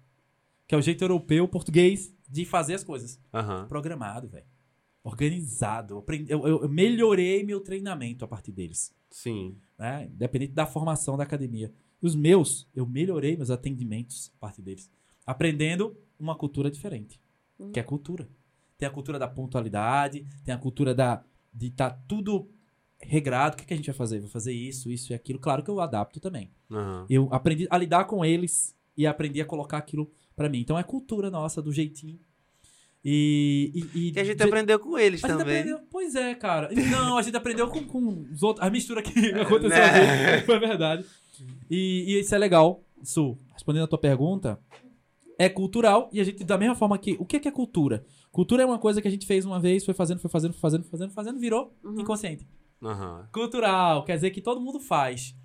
[0.65, 3.67] Que é o jeito europeu, português, de fazer as coisas Aham.
[3.67, 4.45] programado, velho.
[5.03, 5.95] Organizado.
[5.95, 8.93] Eu, aprendi- eu- eu- melhorei meu treinamento a partir deles.
[9.09, 9.57] Sim.
[9.77, 10.05] Né?
[10.05, 11.73] Independente da formação da academia.
[12.01, 14.89] Os meus, eu melhorei meus atendimentos a partir deles.
[15.25, 17.19] Aprendendo uma cultura diferente.
[17.59, 17.71] Hum.
[17.71, 18.29] Que é a cultura.
[18.77, 21.23] Tem a cultura da pontualidade, tem a cultura da,
[21.53, 22.49] de estar tudo
[23.01, 23.55] regrado.
[23.55, 24.19] O que, que a gente vai fazer?
[24.19, 25.39] Vai fazer isso, isso e aquilo.
[25.39, 26.51] Claro que eu adapto também.
[26.71, 27.05] Aham.
[27.09, 30.59] Eu aprendi a lidar com eles e aprendi a colocar aquilo pra mim.
[30.59, 32.19] Então é cultura nossa, do jeitinho.
[33.03, 33.71] E.
[33.95, 35.59] e, e Que a gente de- aprendeu com eles a também.
[35.59, 35.79] aprendeu.
[35.89, 36.69] Pois é, cara.
[36.91, 38.65] Não, a gente aprendeu com, com os outros.
[38.65, 40.33] A mistura que aconteceu né?
[40.33, 41.05] ali foi verdade.
[41.69, 42.83] E, e isso é legal.
[43.01, 44.59] Isso, respondendo a tua pergunta,
[45.37, 46.09] é cultural.
[46.11, 47.15] E a gente, da mesma forma que.
[47.19, 48.03] O que é, que é cultura?
[48.39, 50.61] Cultura é uma coisa que a gente fez uma vez, foi fazendo, foi fazendo, foi
[50.61, 51.99] fazendo, foi fazendo, fazendo, virou Uhum.
[51.99, 52.47] inconsciente.
[52.81, 53.27] Aham.
[53.33, 55.35] Cultural, quer dizer que todo mundo faz.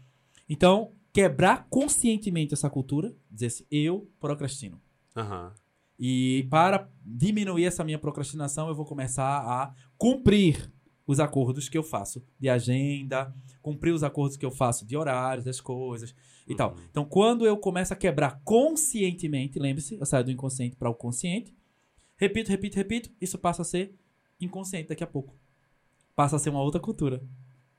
[0.49, 4.81] Então, quebrar conscientemente essa cultura, dizer assim, eu procrastino.
[5.17, 5.53] Aham.
[5.99, 10.73] E para diminuir essa minha procrastinação, eu vou começar a cumprir
[11.05, 15.45] os acordos que eu faço de agenda, cumprir os acordos que eu faço de horários,
[15.45, 16.15] das coisas
[16.47, 16.71] e tal.
[16.71, 16.85] Uhum.
[16.93, 21.53] Então, quando eu começo a quebrar conscientemente, lembre-se, eu saio do inconsciente para o consciente,
[22.17, 23.95] repito, repito, repito, isso passa a ser
[24.41, 25.37] inconsciente daqui a pouco.
[26.15, 27.23] Passa a ser uma outra cultura.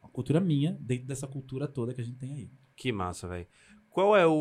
[0.02, 2.52] Uma cultura minha, dentro dessa cultura toda que a gente tem aí.
[2.76, 3.48] Que massa, velho.
[3.90, 4.34] Qual é o,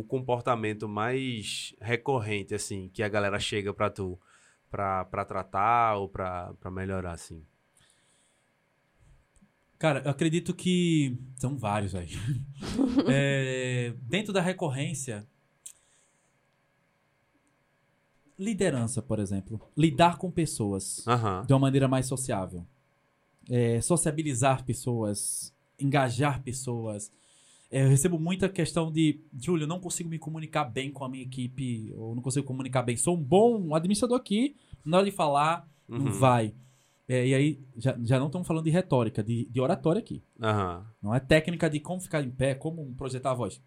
[0.00, 4.20] o comportamento mais recorrente, assim, que a galera chega pra tu
[4.70, 7.42] pra, pra tratar ou pra, pra melhorar, assim?
[9.78, 11.18] Cara, eu acredito que.
[11.36, 12.10] São vários aí.
[13.10, 15.26] É, dentro da recorrência.
[18.42, 19.60] Liderança, por exemplo.
[19.76, 21.44] Lidar com pessoas Aham.
[21.46, 22.64] de uma maneira mais sociável.
[23.48, 25.54] É, sociabilizar pessoas.
[25.78, 27.10] Engajar pessoas.
[27.70, 29.20] É, eu recebo muita questão de.
[29.40, 31.92] Júlio, eu não consigo me comunicar bem com a minha equipe.
[31.96, 32.96] Ou não consigo comunicar bem.
[32.96, 34.54] Sou um bom administrador aqui.
[34.84, 36.12] Na hora de falar, não Uhum.
[36.12, 36.54] vai.
[37.08, 40.22] É, e aí, já, já não estamos falando de retórica, de, de oratória aqui.
[40.40, 40.86] Aham.
[41.02, 43.60] Não é técnica de como ficar em pé, como projetar a voz.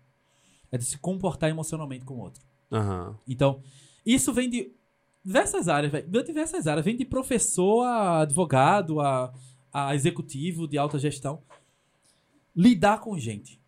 [0.71, 2.41] É de se comportar emocionalmente com o outro.
[2.71, 3.15] Aham.
[3.27, 3.61] Então,
[4.05, 4.71] isso vem de
[5.23, 6.07] diversas áreas, velho.
[6.07, 6.85] De diversas áreas.
[6.85, 9.33] Vem de professor a advogado, a,
[9.73, 11.41] a executivo de alta gestão.
[12.55, 13.59] Lidar com gente.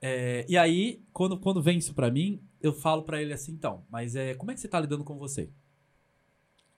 [0.00, 3.84] É, e aí, quando, quando vem isso pra mim, eu falo pra ele assim, então,
[3.88, 5.48] mas é, como é que você tá lidando com você?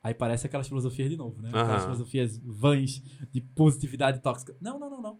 [0.03, 1.49] Aí parece aquelas filosofias de novo, né?
[1.49, 1.85] Aquelas Aham.
[1.85, 4.55] filosofias vãs de positividade tóxica.
[4.61, 5.19] Não, não, não, não.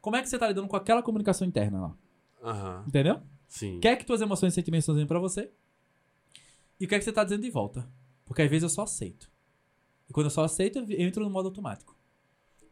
[0.00, 1.96] Como é que você tá lidando com aquela comunicação interna lá?
[2.42, 2.84] Aham.
[2.88, 3.20] Entendeu?
[3.46, 3.76] Sim.
[3.76, 5.52] O que é que tuas emoções e sentimentos estão dizendo pra você?
[6.80, 7.88] E o que é que você tá dizendo de volta?
[8.24, 9.30] Porque às vezes eu só aceito.
[10.08, 11.96] E quando eu só aceito, eu entro no modo automático.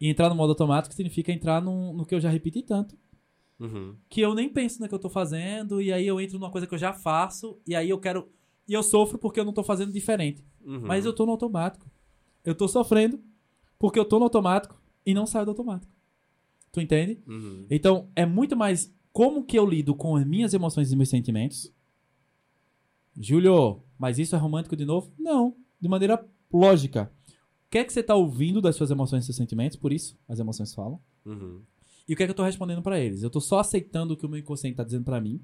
[0.01, 2.97] E entrar no modo automático significa entrar no, no que eu já repeti tanto,
[3.59, 3.97] Uhum.
[4.11, 6.67] que eu nem penso no que eu tô fazendo, e aí eu entro numa coisa
[6.67, 8.29] que eu já faço, e aí eu quero.
[8.69, 10.45] E eu sofro porque eu não tô fazendo diferente.
[10.63, 10.81] Uhum.
[10.81, 11.87] Mas eu tô no automático.
[12.45, 13.19] Eu tô sofrendo
[13.79, 15.91] porque eu tô no automático e não saio do automático.
[16.73, 17.19] Tu entende?
[17.27, 17.65] Uhum.
[17.71, 21.73] Então, é muito mais como que eu lido com as minhas emoções e meus sentimentos.
[23.19, 25.11] Júlio, mas isso é romântico de novo?
[25.19, 27.11] Não, de maneira lógica.
[27.67, 29.77] O que é que você tá ouvindo das suas emoções e seus sentimentos?
[29.77, 31.01] Por isso, as emoções falam.
[31.25, 31.61] Uhum.
[32.09, 33.23] E o que é que eu tô respondendo pra eles?
[33.23, 35.41] Eu tô só aceitando o que o meu inconsciente tá dizendo pra mim?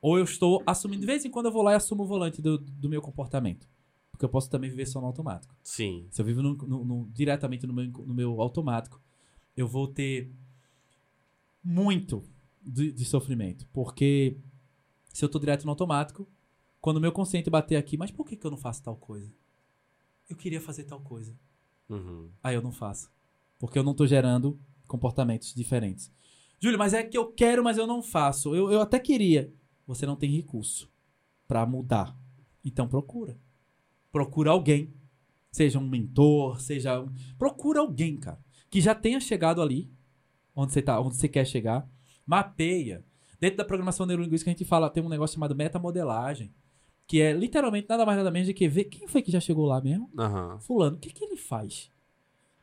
[0.00, 2.40] Ou eu estou assumindo, de vez em quando eu vou lá e assumo o volante
[2.40, 3.66] do, do meu comportamento?
[4.10, 5.54] Porque eu posso também viver só no automático.
[5.62, 6.06] Sim.
[6.10, 9.00] Se eu vivo no- no- no- diretamente no meu, no meu automático,
[9.56, 10.30] eu vou ter
[11.64, 12.22] muito
[12.62, 13.66] de, de sofrimento.
[13.72, 14.36] Porque
[15.12, 16.28] se eu tô direto no automático,
[16.82, 19.32] quando o meu consciente bater aqui, mas por que, que eu não faço tal coisa?
[20.28, 21.34] Eu queria fazer tal coisa.
[21.88, 22.28] Uhum.
[22.42, 23.10] Aí eu não faço.
[23.58, 26.12] Porque eu não tô gerando comportamentos diferentes.
[26.60, 28.54] Júlio, mas é que eu quero, mas eu não faço.
[28.54, 29.52] Eu, eu até queria.
[29.86, 30.90] Você não tem recurso
[31.48, 32.16] pra mudar.
[32.64, 33.38] Então procura.
[34.10, 34.92] Procura alguém.
[35.50, 37.00] Seja um mentor, seja.
[37.00, 38.40] um- Procura alguém, cara.
[38.70, 39.90] Que já tenha chegado ali.
[40.54, 41.88] Onde você tá, onde você quer chegar.
[42.26, 43.04] Mapeia.
[43.40, 46.52] Dentro da programação neurolinguística a gente fala, tem um negócio chamado metamodelagem.
[47.06, 49.66] Que é literalmente nada mais nada menos do que ver quem foi que já chegou
[49.66, 50.10] lá mesmo.
[50.18, 50.58] Aham.
[50.60, 51.90] Fulano, o que, que ele faz?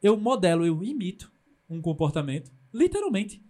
[0.02, 1.32] Eu modelo, eu imito
[1.70, 3.44] um comportamento, literalmente,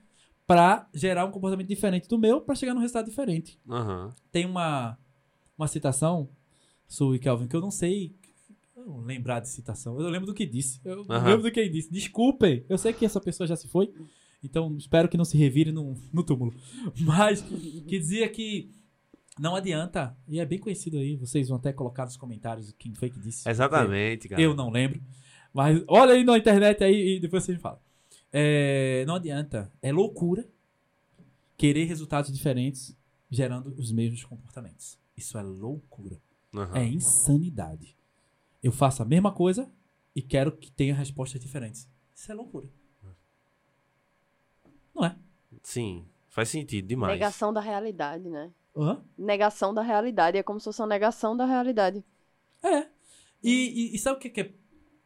[0.45, 3.57] pra gerar um comportamento diferente do meu, pra chegar num resultado diferente.
[3.69, 4.13] Aham.
[4.31, 4.97] Tem uma,
[5.57, 6.27] uma citação,
[6.87, 8.15] Sue Kelvin, que eu não sei
[8.75, 9.99] não lembrar de citação.
[9.99, 10.79] Eu lembro do que disse.
[10.83, 11.25] Eu Aham.
[11.27, 11.91] lembro do que ele disse.
[11.91, 13.93] Desculpem, eu sei que essa pessoa já se foi,
[14.43, 16.53] então espero que não se revire no, no túmulo.
[16.99, 18.71] Mas que dizia que
[19.39, 23.09] não adianta, e é bem conhecido aí, vocês vão até colocar nos comentários quem foi
[23.09, 23.49] que disse.
[23.49, 24.41] Exatamente, cara.
[24.41, 25.01] Eu não lembro.
[25.53, 27.81] Mas olha aí na internet aí e depois você me fala.
[28.31, 29.71] É, não adianta.
[29.81, 30.47] É loucura
[31.57, 32.95] querer resultados diferentes
[33.29, 34.99] gerando os mesmos comportamentos.
[35.15, 36.21] Isso é loucura.
[36.53, 36.77] Aham.
[36.77, 37.95] É insanidade.
[38.61, 39.71] Eu faço a mesma coisa
[40.15, 41.89] e quero que tenha respostas diferentes.
[42.15, 42.67] Isso é loucura.
[44.93, 45.15] Não é?
[45.63, 47.13] Sim, faz sentido demais.
[47.13, 48.51] Negação da realidade, né?
[48.81, 49.03] Hã?
[49.17, 50.37] Negação da realidade.
[50.37, 52.03] É como se fosse uma negação da realidade.
[52.63, 52.87] É.
[53.43, 53.51] E,
[53.91, 54.53] e- e sabe o que é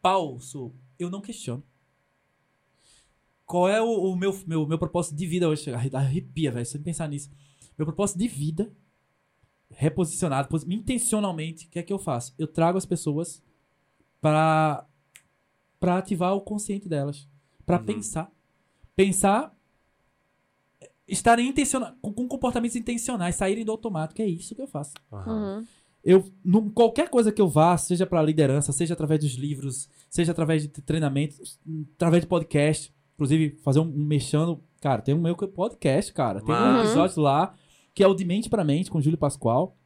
[0.02, 0.74] falso?
[1.00, 1.64] Eu não questiono.
[3.46, 5.72] Qual é o, o meu, meu, meu propósito de vida hoje?
[5.74, 7.30] Arre- Arrepia, velho, só de pensar nisso.
[7.78, 8.72] Meu propósito de vida,
[9.70, 12.34] reposicionado, posi- intencionalmente, o que é que eu faço?
[12.38, 13.44] Eu trago as pessoas
[14.22, 14.88] pra,
[15.80, 17.28] pra ativar o consciente delas.
[17.66, 17.86] Pra Uhum.
[17.86, 18.32] pensar.
[18.96, 19.53] Pensar.
[21.08, 24.22] Estarem intencionais, com, com comportamentos intencionais, saírem do automático.
[24.22, 24.94] É isso que eu faço.
[25.12, 25.64] Uhum.
[26.04, 30.32] Eu, num- qualquer coisa que eu vá, seja pra liderança, seja através dos livros, seja
[30.32, 31.36] através de treinamento,
[31.96, 36.54] através de podcast, inclusive fazer um, um mexendo, cara, tem o meu podcast, cara, tem
[36.54, 37.54] um episódio lá
[37.94, 39.78] que é o de mente pra mente com o Júlio Pascoal,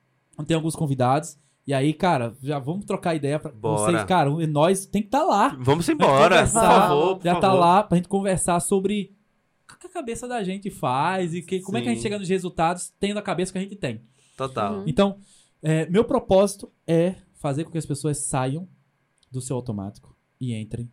[0.47, 1.38] tem alguns convidados
[1.68, 3.91] e aí, cara, já vamos trocar ideia pra Bora.
[3.91, 5.57] vocês, cara, nós tem que estar lá.
[5.59, 7.18] Vamos embora, por favor.
[7.18, 7.59] por já tá favor.
[7.59, 9.13] lá pra gente conversar sobre
[9.76, 12.30] que a cabeça da gente faz e que, como é que a gente chega nos
[12.30, 14.01] resultados tendo a cabeça que a gente tem.
[14.38, 14.78] Total.
[14.78, 14.84] Uhum.
[14.88, 15.20] Então,
[15.61, 18.68] é, meu propósito é fazer com que as pessoas saiam
[19.32, 20.89] do seu automático e entrem.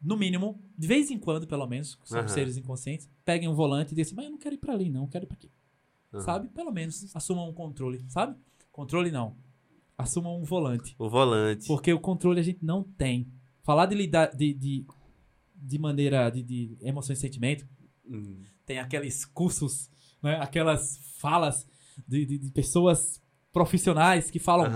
[0.00, 2.34] No mínimo, de vez em quando, pelo menos, que somos Aham.
[2.34, 4.90] seres inconscientes, peguem um volante e digam assim, mas eu não quero ir pra ali,
[4.90, 5.50] não, eu quero ir pra aqui.
[6.12, 6.22] Aham.
[6.22, 6.48] Sabe?
[6.48, 8.36] Pelo menos assumam um controle, sabe?
[8.70, 9.36] Controle não.
[9.96, 10.94] Assumam um volante.
[10.98, 11.66] O volante.
[11.66, 13.28] Porque o controle a gente não tem.
[13.62, 14.84] Falar de lidar de, de,
[15.62, 17.66] de maneira de, de emoções e sentimento,
[18.04, 18.42] Hum.
[18.66, 19.88] tem aqueles cursos,
[20.22, 20.36] né?
[20.40, 21.66] aquelas falas
[22.06, 24.66] de, de- de pessoas profissionais que falam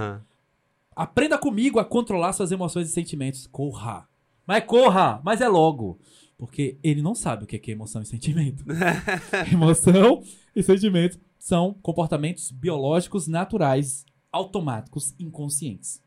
[0.94, 3.46] aprenda comigo a controlar suas emoções e sentimentos.
[3.46, 4.08] Corra.
[4.46, 5.98] Mas corra, mas é logo.
[6.38, 8.64] Porque ele não sabe o que é que é emoção e sentimento.
[9.52, 10.22] emoção
[10.54, 16.00] e sentimento são comportamentos biológicos naturais, automáticos, inconscientes.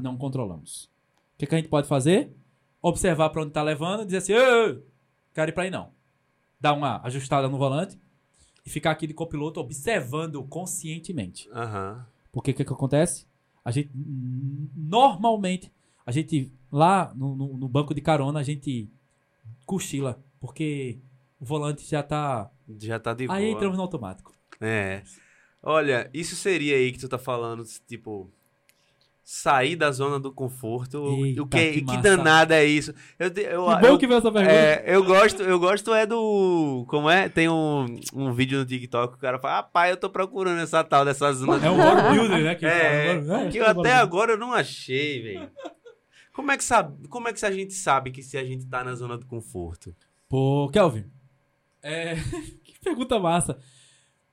[0.00, 0.84] Não controlamos.
[1.34, 2.32] O que, que a gente pode fazer?
[2.82, 4.82] Observar pra onde tá levando e dizer assim: Ei,
[5.32, 5.90] quero ir pra aí não.
[6.60, 7.98] Dar uma ajustada no volante
[8.66, 11.48] e ficar aqui de copiloto observando conscientemente.
[11.52, 12.04] Aham.
[12.32, 13.26] Porque o que, que acontece?
[13.64, 13.90] A gente,
[14.76, 15.72] normalmente,
[16.04, 18.88] a gente, lá no, no- no banco de carona, a gente
[19.66, 20.20] cochila.
[20.40, 20.98] Porque
[21.40, 22.50] o volante já tá.
[22.80, 23.54] Já tá de Aí boa.
[23.56, 24.32] entramos no automático.
[24.60, 25.02] É.
[25.62, 28.28] Olha, isso seria aí que tu tá falando, tipo,
[29.24, 31.24] sair da zona do conforto.
[31.24, 32.92] Eita, o que, que que, danada é isso?
[33.18, 34.54] Eu, eu, Que bom eu, que veio essa pergunta.
[34.54, 36.84] é, eu gosto, eu gosto é do.
[36.88, 37.28] Como é?
[37.28, 40.82] Tem um, um vídeo no TikTok que o cara fala, rapaz, eu tô procurando essa
[40.82, 42.54] tal dessa zona É um bodybuilder, né?
[42.54, 43.48] Que É, fala.
[43.48, 45.50] que eu até agora eu não achei, velho.
[46.32, 48.82] Como é que sabe, como é que a gente sabe que se a gente tá
[48.82, 49.94] na zona do conforto?
[50.28, 51.04] Pô, Kelvin.
[51.82, 52.14] É...
[52.64, 53.58] que pergunta massa.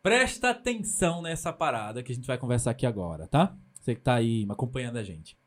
[0.02, 3.54] Presta atenção nessa parada que a gente vai conversar aqui agora, tá?
[3.80, 5.38] Você que tá aí acompanhando a gente.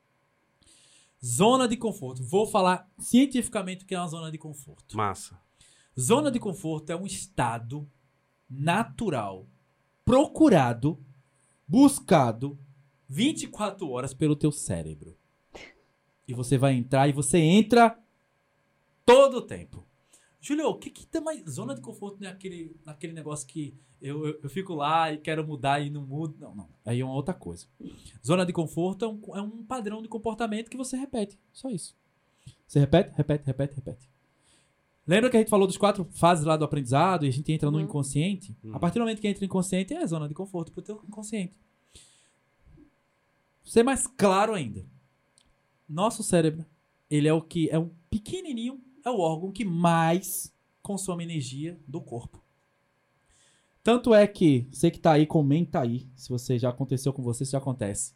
[1.24, 2.22] Zona de conforto.
[2.24, 4.96] Vou falar cientificamente o que é uma zona de conforto.
[4.96, 5.40] Massa.
[5.98, 7.88] Zona de conforto é um estado
[8.48, 9.46] natural,
[10.04, 10.98] procurado,
[11.68, 12.58] buscado
[13.08, 15.16] 24 horas pelo teu cérebro.
[16.26, 17.98] E você vai entrar e você entra
[19.04, 19.86] todo o tempo.
[20.42, 24.40] Júlio, o que que tem mais zona de conforto naquele, naquele negócio que eu, eu,
[24.42, 26.36] eu fico lá e quero mudar e não mudo?
[26.40, 26.68] Não, não.
[26.84, 27.66] Aí é uma outra coisa.
[28.26, 31.38] Zona de conforto é um, é um padrão de comportamento que você repete.
[31.52, 31.96] Só isso.
[32.66, 34.10] Você repete, repete, repete, repete.
[35.06, 37.70] Lembra que a gente falou dos quatro fases lá do aprendizado e a gente entra
[37.70, 37.84] no Uhum.
[37.84, 38.56] inconsciente?
[38.64, 38.74] Uhum.
[38.74, 41.00] A partir do momento que entra no inconsciente, é a zona de conforto pro teu
[41.06, 41.54] inconsciente.
[43.64, 44.84] Ser mais claro ainda.
[45.88, 46.64] Nosso cérebro,
[47.08, 52.00] ele é o que é um pequenininho, é o órgão que mais consome energia do
[52.00, 52.42] corpo.
[53.82, 57.44] Tanto é que, você que tá aí, comenta aí, se você já aconteceu com você,
[57.44, 58.14] se já acontece.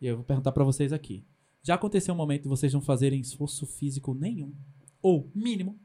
[0.00, 1.24] E eu vou perguntar pra vocês aqui.
[1.62, 4.52] Já aconteceu um momento de vocês não fazerem esforço físico nenhum,
[5.00, 5.78] ou mínimo,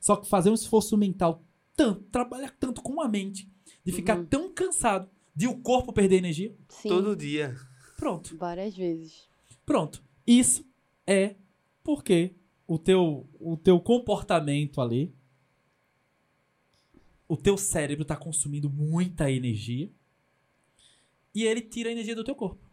[0.00, 1.42] só que fazer um esforço mental
[1.74, 3.50] tanto, trabalhar tanto com a mente,
[3.84, 4.26] de ficar Uhum.
[4.26, 6.54] tão cansado, de o corpo perder energia?
[6.68, 7.54] Sim, Todo dia.
[7.96, 8.36] Pronto.
[8.36, 9.26] várias vezes.
[9.64, 10.02] Pronto.
[10.26, 10.64] Isso
[11.06, 11.34] é
[11.82, 12.34] porque
[12.66, 15.14] o teu, o teu comportamento ali,
[17.28, 19.90] o teu cérebro tá consumindo muita energia
[21.34, 22.64] e ele tira a energia do teu corpo.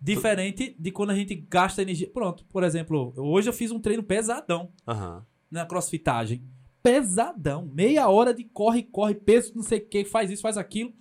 [0.00, 2.08] Diferente de quando a gente gasta energia.
[2.08, 5.26] Pronto, por exemplo, hoje eu fiz um treino pesadão Aham.
[5.50, 6.42] na crossfitagem.
[6.82, 7.66] Pesadão.
[7.66, 10.94] Meia hora de corre, corre, peso, não sei o que, faz isso, faz aquilo.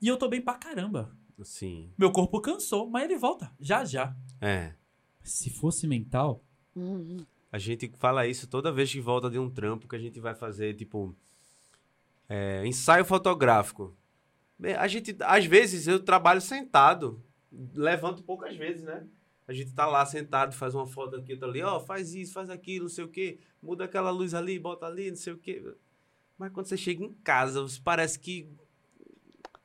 [0.00, 1.12] E eu tô bem pra caramba.
[1.42, 1.90] Sim.
[1.98, 3.52] Meu corpo cansou, mas ele volta.
[3.58, 4.16] Já, já.
[4.40, 4.74] É.
[5.24, 6.44] Se fosse mental,
[6.78, 7.18] Uhum.
[7.50, 10.34] A gente fala isso toda vez que volta de um trampo que a gente vai
[10.34, 11.14] fazer, tipo,
[12.28, 13.96] é, ensaio fotográfico.
[14.78, 17.22] A gente, às vezes, eu trabalho sentado,
[17.74, 19.06] levanto poucas vezes, né?
[19.46, 22.50] A gente tá lá sentado, faz uma foto aqui, outra ali, ó, faz isso, faz
[22.50, 25.64] aquilo, não sei o quê, muda aquela luz ali, bota ali, não sei o quê.
[26.36, 28.48] Mas quando você chega em casa, você parece que.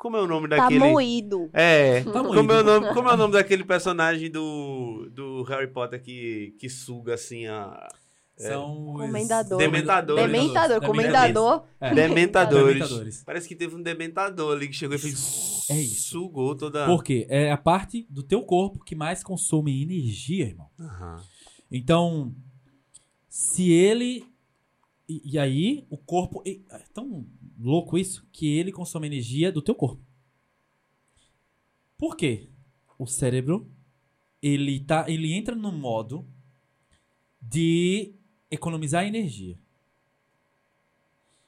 [0.03, 0.79] Como é o nome Tá daquele.
[0.79, 1.49] moído.
[1.53, 2.03] É.
[2.03, 2.53] Tá como, moído.
[2.53, 6.67] é o nome, como é o nome daquele personagem do, do Harry Potter que, que
[6.69, 7.87] suga assim a.
[8.35, 8.99] são os...
[8.99, 9.57] Comendador.
[9.57, 10.21] Dementadores.
[10.25, 10.87] Dementador, Dementadores.
[10.89, 11.63] comendador.
[11.79, 11.93] É.
[11.95, 12.73] Dementadores.
[12.75, 13.23] Dementadores.
[13.23, 15.65] Parece que teve um dementador ali que chegou e fez.
[15.69, 16.09] É isso.
[16.09, 16.85] Sugou toda.
[16.85, 17.25] Por quê?
[17.29, 20.67] É a parte do teu corpo que mais consome energia, irmão.
[20.77, 21.23] Aham.
[21.71, 22.35] Então,
[23.29, 24.25] se ele.
[25.07, 26.43] E, e aí, o corpo.
[26.45, 27.25] e- É tão
[27.59, 30.01] louco isso que ele consome energia do teu corpo.
[31.97, 32.49] Por quê?
[32.97, 33.69] O cérebro,
[34.41, 36.27] ele, tá, ele entra no modo
[37.41, 38.13] de
[38.49, 39.57] economizar energia.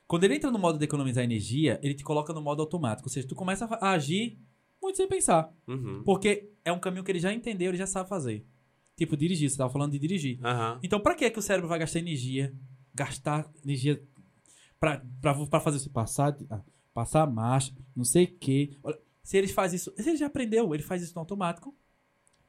[0.08, 3.08] Quando ele entra no modo de economizar energia, ele te coloca no modo automático.
[3.08, 4.38] Ou seja, tu começa a agir
[4.82, 5.52] muito sem pensar.
[5.68, 6.04] Uhum.
[6.04, 8.46] Porque é um caminho que ele já entendeu, ele já sabe fazer.
[8.96, 9.50] Tipo, dirigir.
[9.50, 10.40] Você tava falando de dirigir.
[10.46, 10.80] Aham.
[10.84, 12.54] Então, pra que que o cérebro vai gastar energia?
[12.94, 14.02] Gastar energia
[14.80, 16.62] pra, pra, pra fazer você passar, ah,
[16.94, 18.78] passar a marcha, não sei o quê.
[19.24, 21.76] Se ele faz isso, se ele já aprendeu, ele faz isso no automático,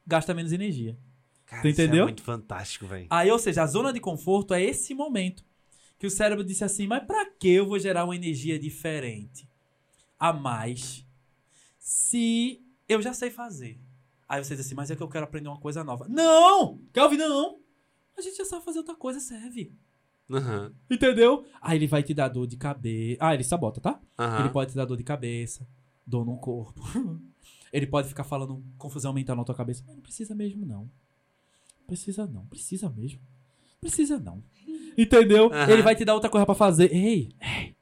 [0.05, 0.97] gasta menos energia.
[1.45, 2.03] Cara, Tu isso entendeu?
[2.03, 3.07] é muito fantástico, velho.
[3.09, 5.45] Aí, ou seja, a zona de conforto é esse momento
[5.97, 9.47] que o cérebro disse assim: mas pra que eu vou gerar uma energia diferente
[10.19, 11.05] a mais
[11.79, 13.79] se eu já sei fazer?
[14.27, 16.05] Aí você diz assim: mas é que eu quero aprender uma coisa nova.
[16.09, 16.79] Não!
[16.91, 17.59] Calvin, não!
[18.17, 19.71] A gente já sabe fazer outra coisa, serve.
[20.29, 20.71] Aham.
[20.89, 21.45] Entendeu?
[21.61, 23.17] Aí ele vai te dar dor de cabeça.
[23.19, 23.99] Ah, ele sabota, tá?
[24.17, 24.39] Aham.
[24.41, 25.67] Ele pode te dar dor de cabeça,
[26.05, 26.81] dor no corpo.
[27.71, 29.83] ele pode ficar falando confusão mental na tua cabeça.
[29.85, 30.89] Mas não precisa mesmo, não.
[31.85, 32.45] Precisa não.
[32.47, 33.21] Precisa mesmo.
[33.79, 34.43] Precisa não.
[34.97, 35.51] Entendeu?
[35.53, 35.71] Aham.
[35.71, 36.91] Ele vai te dar outra coisa pra fazer.
[36.93, 37.75] Ei, ei.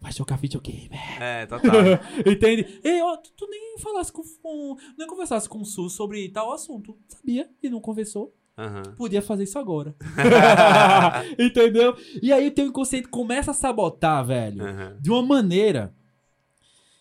[0.00, 0.90] Vai jogar videogame.
[1.18, 1.72] É, total.
[2.30, 2.80] Entende?
[2.84, 4.76] Ei, ó, tu, tu nem falasse com, com.
[4.98, 6.96] Nem conversasse com o Sul sobre tal assunto.
[7.08, 7.50] Sabia?
[7.62, 8.34] E não conversou.
[8.56, 8.82] Aham.
[8.96, 9.94] Podia fazer isso agora.
[11.38, 11.96] Entendeu?
[12.22, 14.98] E aí o teu inconsciente começa a sabotar, velho Aham.
[15.00, 15.94] de uma maneira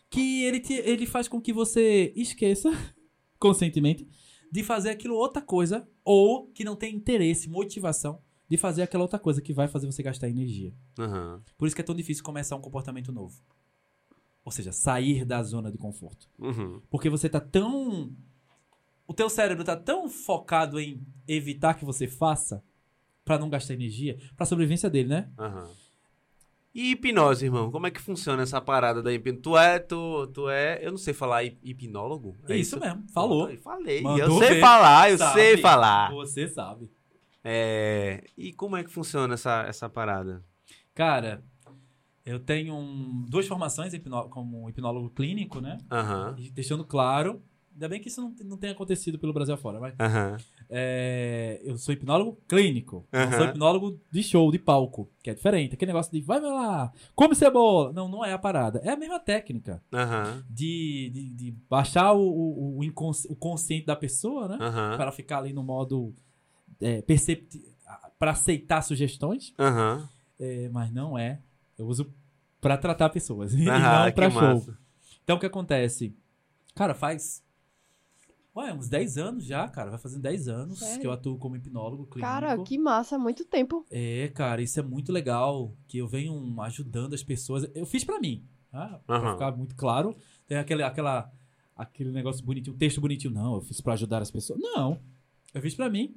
[0.09, 2.69] que ele, te- ele faz com que você esqueça,
[3.39, 4.07] conscientemente,
[4.51, 9.17] de fazer aquilo outra coisa, ou que não tem interesse, motivação de fazer aquela outra
[9.17, 10.71] coisa que vai fazer você gastar energia.
[10.99, 11.41] Aham.
[11.57, 13.35] Por isso que é tão difícil começar um comportamento novo.
[14.45, 16.29] Ou seja, sair da zona de conforto.
[16.37, 16.81] Uhum.
[16.89, 18.11] Porque você tá tão.
[19.07, 22.63] O teu cérebro tá tão focado em evitar que você faça
[23.25, 25.29] pra não gastar energia, pra sobrevivência dele, né?
[25.37, 25.69] Aham.
[26.75, 27.69] E hipnose, irmão?
[27.69, 29.41] Como é que funciona essa parada da hipnose?
[29.41, 32.35] Tu é, tu, tu é, eu não sei falar hip- hipnólogo?
[32.49, 33.49] É isso, mesmo, falou.
[33.49, 34.01] Eu falei.
[34.01, 34.59] Mandou eu sei ver.
[34.61, 35.33] falar, eu Sabe.
[35.33, 36.11] sei falar.
[36.11, 36.89] Você sabe.
[37.43, 40.43] É, e como é que funciona essa, essa parada?
[40.95, 41.43] Cara,
[42.25, 45.77] eu tenho um- duas formações hipnó- como hipnólogo clínico, né?
[45.91, 47.43] Aham, E deixando claro,
[47.73, 49.93] ainda bem que isso não, não tenha acontecido pelo Brasil afora, mas
[50.69, 55.73] é, eu sou hipnólogo clínico, não sou hipnólogo de show, de palco, que é diferente.
[55.73, 57.91] Aquele negócio de vai vai lá, come cebola.
[57.93, 58.79] Não, não é a parada.
[58.83, 59.81] É a mesma técnica
[60.49, 64.57] de, de, de baixar o, o, o, inconsci- o consciente da pessoa, né?
[64.97, 66.13] Para ficar ali no modo
[66.81, 67.03] é,
[68.17, 69.53] para aceitar sugestões.
[70.39, 71.39] É, mas não é.
[71.77, 72.11] Eu uso
[72.61, 74.41] pra tratar pessoas e não pra show.
[74.41, 74.77] massa.
[75.23, 76.15] Então o que acontece?
[76.75, 77.42] Cara, faz
[78.55, 79.89] Ué, uns 10 anos já, cara.
[79.89, 81.01] Vai fazendo 10 anos Sério?
[81.01, 82.31] que eu atuo como hipnólogo clínico.
[82.31, 83.83] Cara, que massa, muito tempo.
[83.89, 85.73] É, cara, isso é muito legal.
[85.87, 87.67] Que eu venho ajudando as pessoas.
[87.73, 88.99] Eu fiz pra mim, tá?
[89.07, 89.33] Pra Aham.
[89.33, 90.15] ficar muito claro.
[90.45, 91.31] Tem aquele, aquela,
[91.75, 93.33] aquele negócio bonitinho, texto bonitinho.
[93.33, 94.59] Não, eu fiz pra ajudar as pessoas.
[94.61, 94.99] Não.
[95.53, 96.15] Eu fiz pra mim.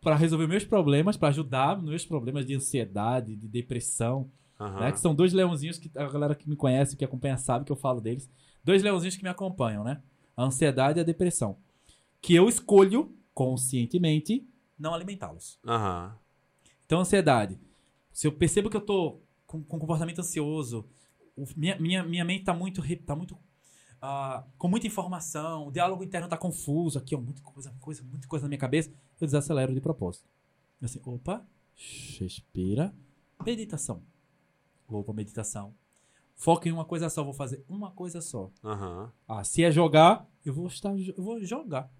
[0.00, 4.30] Pra resolver meus problemas, pra ajudar meus problemas de ansiedade, de depressão.
[4.58, 4.80] Aham.
[4.80, 4.92] né?
[4.92, 7.76] Que são dois leãozinhos que a galera que me conhece, que acompanha, sabe que eu
[7.76, 8.30] falo deles.
[8.64, 10.02] Dois leãozinhos que me acompanham, né?
[10.40, 11.58] A ansiedade e a depressão.
[12.22, 14.46] Que eu escolho, conscientemente,
[14.78, 15.58] não alimentá-los.
[15.66, 16.16] Aham.
[16.86, 17.58] Então, ansiedade.
[18.12, 20.88] Se eu percebo que eu tô com, com comportamento ansioso,
[21.36, 23.36] o- minha, minha, minha mente tá muito, tá muito
[24.00, 28.26] ah, com muita informação, o diálogo interno tá confuso, aqui, ó, muita coisa, coisa, muita
[28.26, 30.26] coisa na minha cabeça, eu desacelero de propósito.
[30.80, 31.46] Assim, opa,
[32.18, 32.94] respira,
[33.44, 34.02] meditação.
[34.88, 35.74] Opa, meditação.
[36.40, 38.50] Foco em uma coisa só, vou fazer uma coisa só.
[38.64, 39.12] Aham.
[39.28, 41.92] Ah, se é jogar, eu vou estar, eu vou jogar.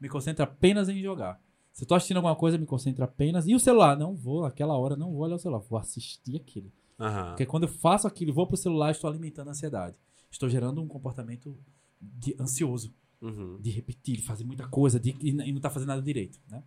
[0.00, 1.38] Me concentro apenas em jogar.
[1.70, 3.46] Se eu tô assistindo alguma coisa, me concentro apenas.
[3.46, 3.94] E o celular?
[3.94, 6.72] Não vou, naquela hora, não vou olhar o celular, vou assistir aquilo.
[6.98, 7.28] Aham.
[7.28, 9.96] Porque quando eu faço aquilo, vou pro celular, estou alimentando a ansiedade.
[10.30, 11.54] Estou gerando um comportamento
[12.00, 13.58] de- ansioso, Uhum.
[13.60, 16.64] de repetir, de fazer muita coisa de, e, e não tá fazendo nada direito, né?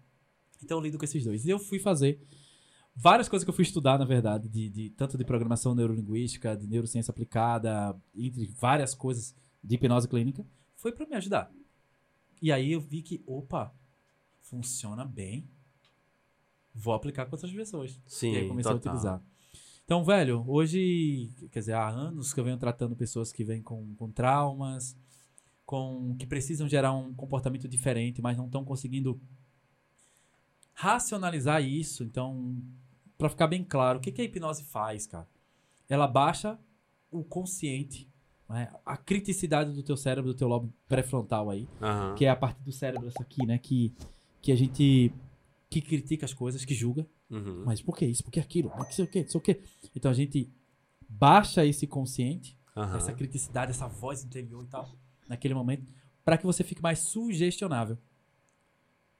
[0.63, 1.45] Então eu lido com esses dois.
[1.45, 2.21] E eu fui fazer
[2.95, 6.65] várias coisas que eu fui estudar, na verdade, de, de- tanto de programação neurolinguística, de
[6.67, 11.51] neurociência aplicada, entre várias coisas de hipnose clínica, foi para me ajudar.
[12.41, 13.73] E aí eu vi que, opa,
[14.41, 15.47] funciona bem.
[16.73, 17.99] Vou aplicar com outras pessoas.
[18.05, 18.91] Sim, E aí comecei total.
[18.91, 19.21] a utilizar.
[19.85, 23.93] Então, velho, hoje, quer dizer, há anos que eu venho tratando pessoas que vêm com,
[23.95, 24.95] com traumas,
[25.65, 29.19] com que precisam gerar um comportamento diferente, mas não estão conseguindo
[30.73, 32.03] racionalizar isso.
[32.03, 32.55] Então,
[33.18, 35.28] para ficar bem claro, o que, que a hipnose faz, cara?
[35.88, 36.59] Ela baixa
[37.11, 38.09] o consciente,
[38.49, 38.72] né?
[38.86, 42.16] a criticidade do teu cérebro, do teu lobo pré-frontal aí, Aham.
[42.16, 43.57] que é a parte do cérebro essa aqui, né?
[43.57, 43.93] Que,
[44.41, 45.13] que a gente
[45.70, 47.05] que critica as coisas, que julga.
[47.30, 47.63] Uhum.
[47.66, 48.24] Mas por que isso?
[48.24, 48.70] Por que aquilo?
[48.70, 49.24] Por que sei o quê?
[49.24, 49.61] Não sei o quê.
[49.95, 50.49] Então a gente
[51.07, 52.97] baixa esse consciente, Aham.
[52.97, 54.89] essa criticidade, essa voz interior e tal,
[55.28, 55.86] naquele momento,
[56.24, 57.97] para que você fique mais sugestionável.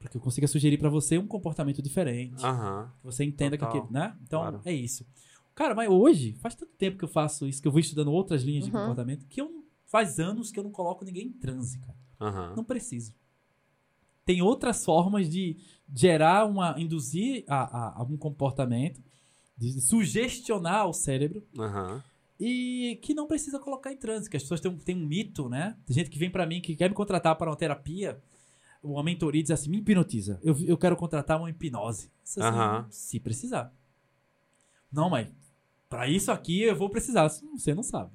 [0.06, 2.45] Para que eu consiga sugerir para você um comportamento diferente.
[2.45, 2.91] Aham.
[2.99, 3.72] Que você entenda Total.
[3.72, 4.16] que aquele, né?
[4.22, 4.62] Então Claro.
[4.64, 5.03] é isso.
[5.56, 8.43] Cara, mas hoje, faz tanto tempo que eu faço isso, que eu vou estudando outras
[8.43, 8.78] linhas de Uhum.
[8.80, 11.97] comportamento, que eu não- faz anos que eu não coloco ninguém em transe, cara.
[12.22, 12.53] Aham.
[12.56, 13.14] Não preciso.
[14.26, 15.58] Tem outras formas de
[15.93, 16.76] gerar uma.
[16.80, 19.01] induzir a, a, a um comportamento,
[19.58, 22.03] de sugestionar o cérebro Aham.
[22.39, 24.30] e que não precisa colocar em transe.
[24.30, 25.76] Que as pessoas têm um, têm um mito, né?
[25.86, 28.22] Tem gente que vem pra mim que quer me contratar para uma terapia,
[28.86, 30.40] uma mentoria e diz assim: me hipnotiza.
[30.44, 32.10] Eu, eu quero contratar uma hipnose.
[32.24, 32.42] Assim.
[32.90, 33.74] Se precisar.
[34.92, 35.28] Não, mas
[35.90, 37.28] pra isso aqui eu vou precisar.
[37.28, 38.12] Você não sabe.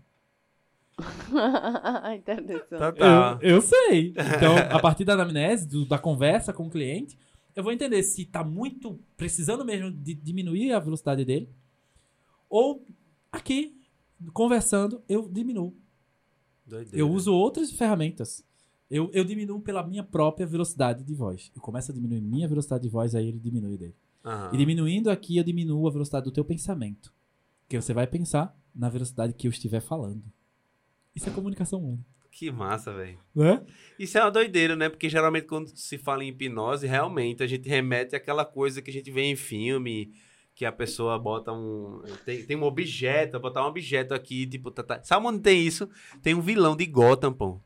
[2.16, 2.78] Interdição.
[2.78, 3.38] Total.
[3.40, 4.10] Eu, eu sei.
[4.36, 7.18] Então, a partir da anamnese, do- da conversa com o cliente,
[7.54, 11.48] eu vou entender se tá muito precisando mesmo de diminuir a velocidade dele,
[12.48, 12.84] ou
[13.32, 13.80] aqui,
[14.32, 15.74] conversando, eu diminuo.
[16.66, 16.98] Doideira.
[16.98, 18.44] Eu uso outras ferramentas.
[18.90, 21.52] Eu, eu diminuo pela minha própria velocidade de voz.
[21.54, 23.94] Eu começo a diminuir minha velocidade de voz, aí ele diminui dele.
[24.24, 24.50] Aham.
[24.52, 27.12] E diminuindo aqui, eu diminuo a velocidade do teu pensamento.
[27.62, 30.24] Porque você vai pensar na velocidade que eu estiver falando.
[31.14, 32.04] Isso é comunicação humana.
[32.30, 33.18] Que massa, velho.
[33.34, 33.64] Né?
[33.98, 34.88] Isso é uma doideira, né?
[34.88, 38.92] Porque geralmente quando se fala em hipnose, realmente a gente remete àquela coisa que a
[38.92, 40.12] gente vê em filme,
[40.54, 42.02] que a pessoa bota um.
[42.24, 44.70] Tem, tem um objeto, botar um objeto aqui, tipo.
[44.70, 45.02] Tá, tá.
[45.02, 45.88] Sabe onde tem isso?
[46.22, 47.60] Tem um vilão de Gotham, pô.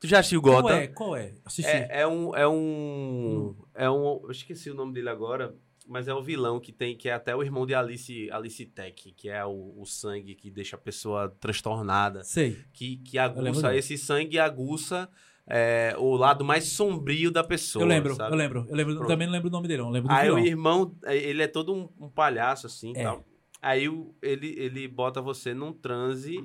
[0.00, 0.76] Tu já assistiu Qual Gotham?
[0.76, 0.86] é?
[0.88, 1.34] Qual é?
[1.44, 1.70] Assisti.
[1.70, 2.34] É, é um.
[2.34, 3.56] É um.
[3.74, 4.20] É um.
[4.24, 5.54] Eu esqueci o nome dele agora.
[5.88, 9.12] Mas é o vilão que tem, que é até o irmão de Alice, Alice Tech,
[9.12, 12.24] que é o, o sangue que deixa a pessoa transtornada.
[12.24, 12.58] Sei.
[12.72, 15.08] Que, que aguça, esse sangue aguça
[15.46, 17.84] é, o lado mais sombrio da pessoa.
[17.84, 18.32] eu lembro, sabe?
[18.32, 18.66] eu lembro.
[18.68, 19.08] Eu lembro Pronto.
[19.08, 19.90] também não lembro o nome dele, não.
[19.90, 20.46] Lembro do Aí o vilão.
[20.48, 23.04] irmão, ele é todo um, um palhaço, assim, É.
[23.04, 23.24] tal.
[23.62, 26.36] Aí o- ele, ele bota você num transe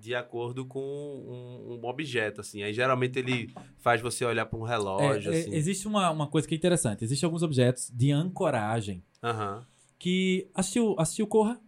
[0.00, 2.62] de acordo com um, um objeto, assim.
[2.62, 5.54] Aí geralmente ele faz você olhar para um É, relógio, é, assim.
[5.54, 7.04] existe uma, uma coisa que é interessante.
[7.04, 9.66] Existem alguns objetos de ancoragem Aham.
[9.98, 10.48] que...
[10.54, 11.60] Assistiu, assistiu Corra?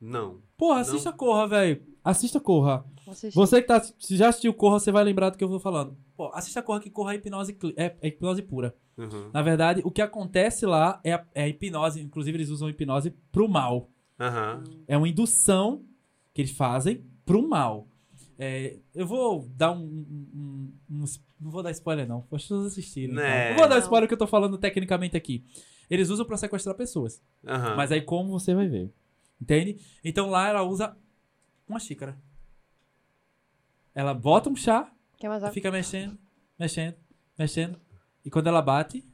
[0.00, 0.40] Não.
[0.56, 1.82] Porra, assista Corra, velho.
[2.02, 2.84] Assista Corra.
[3.06, 3.34] Assistir.
[3.36, 5.96] Você que tá, se já assistiu Corra, você vai lembrar do que eu vou falando.
[6.16, 8.74] Pô, assista Corra que Corra é hipnose, é, é hipnose pura.
[8.96, 9.30] Uhum.
[9.32, 12.00] Na verdade, o que acontece lá é a, é a hipnose.
[12.00, 13.90] Inclusive, eles usam hipnose pro mal.
[14.18, 14.64] Aham.
[14.86, 15.84] É uma indução
[16.34, 17.86] que eles fazem pro mal.
[18.38, 21.04] É, eu vou dar um, um- um- um-
[21.40, 22.22] Não vou dar spoiler, não.
[22.22, 23.14] Para as pessoas assistirem.
[23.14, 23.22] Né.
[23.46, 23.50] então.
[23.50, 25.44] Não vou dar spoiler que eu tô falando tecnicamente aqui.
[25.90, 27.22] Eles usam pra sequestrar pessoas.
[27.46, 27.76] Aham.
[27.76, 28.92] Mas aí como você vai ver.
[29.40, 29.78] Entende?
[30.04, 30.96] Então lá ela usa
[31.68, 32.16] uma xícara.
[33.94, 35.52] Ela bota um chá, Quer mais água?
[35.52, 36.16] fica mexendo,
[36.58, 36.94] mexendo.
[37.38, 37.80] mexendo.
[38.24, 39.04] E quando ela bate,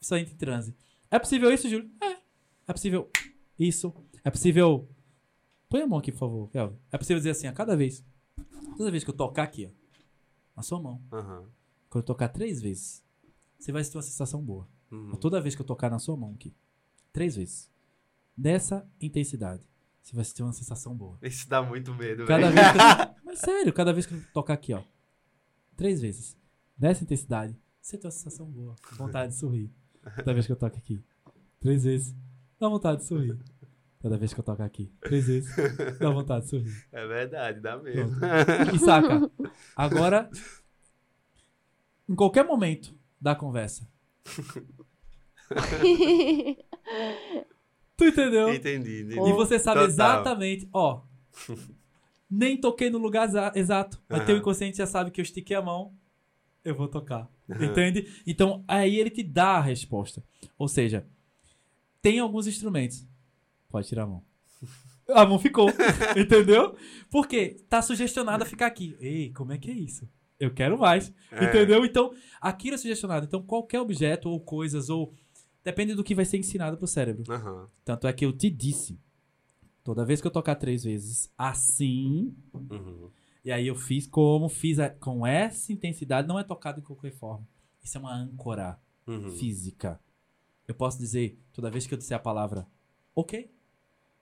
[0.00, 0.76] só entra em transe.
[1.10, 1.90] É possível isso, Júlio?
[2.02, 2.16] É.
[2.68, 3.10] É possível
[3.58, 3.92] isso.
[4.24, 4.88] É possível.
[5.68, 6.76] Põe a mão aqui, por favor, Kelvin.
[6.90, 8.04] É possível dizer assim, a cada vez.
[8.76, 9.70] Toda vez que eu tocar aqui, ó.
[10.56, 11.02] Na sua mão.
[11.12, 11.46] Aham.
[11.90, 13.04] Quando eu tocar três vezes,
[13.58, 14.68] você vai ter uma sensação boa.
[14.90, 15.12] Uhum.
[15.16, 16.54] Toda vez que eu tocar na sua mão aqui,
[17.12, 17.70] três vezes,
[18.36, 19.62] nessa intensidade,
[20.02, 21.18] você vai ter uma sensação boa.
[21.22, 22.54] Isso dá muito medo, Cada velho.
[22.54, 23.14] vez que eu...
[23.24, 24.82] Mas sério, cada vez que eu tocar aqui, ó,
[25.76, 26.36] três vezes,
[26.78, 29.70] nessa intensidade, você tem uma sensação boa, vontade de sorrir.
[30.16, 31.04] Toda vez que eu toco aqui,
[31.60, 32.14] três vezes,
[32.58, 33.38] dá vontade de sorrir.
[34.00, 35.54] Toda vez que eu toco aqui, três vezes,
[35.98, 36.84] dá vontade de sorrir.
[36.92, 38.16] É verdade, dá mesmo.
[38.72, 39.28] E saca?
[39.74, 40.30] Agora,
[42.08, 43.88] em qualquer momento da conversa,
[47.96, 48.54] tu entendeu?
[48.54, 49.28] Entendi, entendi.
[49.28, 49.88] E você sabe Total.
[49.90, 51.02] exatamente, ó.
[52.30, 54.26] Nem toquei no lugar exa- exato, mas Aham.
[54.26, 55.94] teu inconsciente já sabe que eu estiquei a mão,
[56.64, 57.28] eu vou tocar.
[57.50, 57.64] Aham.
[57.64, 58.22] Entende?
[58.26, 60.22] Então, aí ele te dá a resposta.
[60.58, 61.06] Ou seja,
[62.02, 63.06] tem alguns instrumentos.
[63.68, 64.22] Pode tirar a mão.
[65.08, 65.68] A mão ficou.
[66.16, 66.76] entendeu?
[67.10, 68.96] Porque tá sugestionado a ficar aqui.
[69.00, 70.08] Ei, como é que é isso?
[70.38, 71.12] Eu quero mais.
[71.32, 71.44] É.
[71.44, 71.84] Entendeu?
[71.84, 73.26] Então, aquilo é sugestionado.
[73.26, 75.12] Então, qualquer objeto ou coisas, ou.
[75.64, 77.30] Depende do que vai ser ensinado pro cérebro.
[77.32, 77.68] Aham.
[77.84, 78.98] Tanto é que eu te disse.
[79.84, 83.10] Toda vez que eu tocar três vezes assim, Uhum.
[83.44, 87.12] e aí eu fiz como fiz a- com essa intensidade, não é tocado de qualquer
[87.12, 87.46] forma.
[87.82, 89.30] Isso é uma âncora Uhum.
[89.32, 89.98] física.
[90.66, 92.66] Eu posso dizer, toda vez que eu disser a palavra
[93.14, 93.50] ok,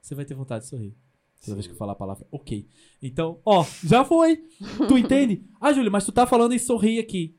[0.07, 0.95] você vai ter vontade de sorrir.
[1.45, 2.67] Toda vez que eu falar a palavra ok.
[3.03, 4.37] Então, ó, já foi.
[4.89, 5.43] tu entende?
[5.61, 7.35] Ah, Júlio, mas tu tá falando em sorrir aqui.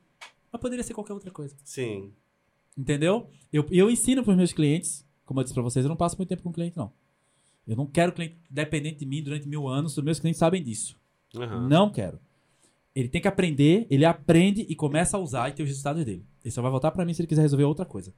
[0.52, 1.56] Mas poderia ser qualquer outra coisa.
[1.64, 2.12] Sim.
[2.76, 3.28] Entendeu?
[3.52, 6.28] Eu, eu ensino pros meus clientes, como eu disse pra vocês, eu não passo muito
[6.28, 6.92] tempo com cliente, não.
[7.66, 10.96] Eu não quero cliente dependente de mim durante mil anos, os meus clientes sabem disso.
[11.34, 11.68] Aham.
[11.68, 12.20] Não quero.
[12.94, 16.24] Ele tem que aprender, ele aprende e começa a usar e ter os resultados dele.
[16.44, 18.14] Ele só vai voltar pra mim se ele quiser resolver outra coisa.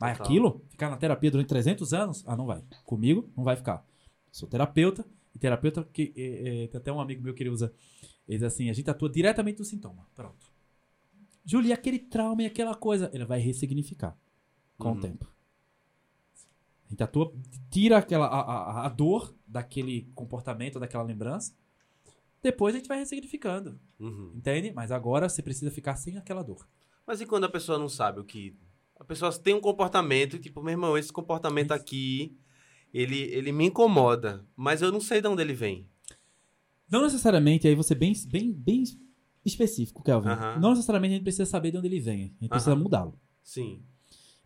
[0.00, 0.26] Mas Total.
[0.26, 2.62] aquilo, ficar na terapia durante 300 anos, ah, não vai.
[2.84, 3.86] Comigo, não vai ficar.
[4.32, 7.72] Sou terapeuta, e terapeuta que é, é, tem até um amigo meu que ele usa,
[8.28, 10.06] ele diz assim, a gente atua diretamente no sintoma.
[10.14, 10.52] Pronto.
[11.44, 14.16] Júlio, e aquele trauma e aquela coisa, ele vai ressignificar
[14.78, 14.96] com Uhum.
[14.96, 15.32] o tempo.
[16.86, 17.32] A gente atua,
[17.70, 21.54] tira aquela, a, a, a dor daquele comportamento, daquela lembrança,
[22.42, 24.32] depois a gente vai ressignificando, Uhum.
[24.34, 24.72] entende?
[24.72, 26.66] Mas agora você precisa ficar sem aquela dor.
[27.06, 28.56] Mas e quando a pessoa não sabe o que.
[28.98, 31.80] A pessoa tem um comportamento, tipo, meu irmão, esse comportamento Isso.
[31.80, 32.38] aqui,
[32.92, 35.88] ele, ele me incomoda, mas eu não sei de onde ele vem.
[36.90, 38.84] Não necessariamente, aí você bem, bem, bem
[39.44, 40.28] específico, Kelvin.
[40.28, 40.60] Aham.
[40.60, 42.34] Não necessariamente a gente precisa saber de onde ele vem.
[42.38, 43.18] A gente precisa mudá-lo.
[43.42, 43.82] Sim.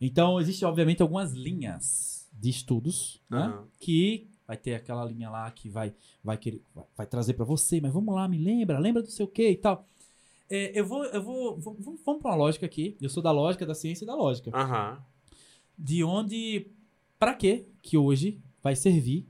[0.00, 3.58] Então, existe, obviamente, algumas linhas de estudos, né?
[3.78, 5.92] Que vai ter aquela linha lá que vai,
[6.24, 9.26] vai, querer, vai, vai trazer pra você, mas vamos lá, me lembra, lembra do seu
[9.26, 9.86] quê e tal.
[10.50, 12.96] É, eu vou, eu vou, vou- vamos, vamos pra uma lógica aqui.
[13.00, 14.50] Eu sou da lógica, da ciência e da lógica.
[14.54, 15.02] Aham.
[15.76, 16.66] De onde,
[17.18, 19.26] pra quê que hoje vai servir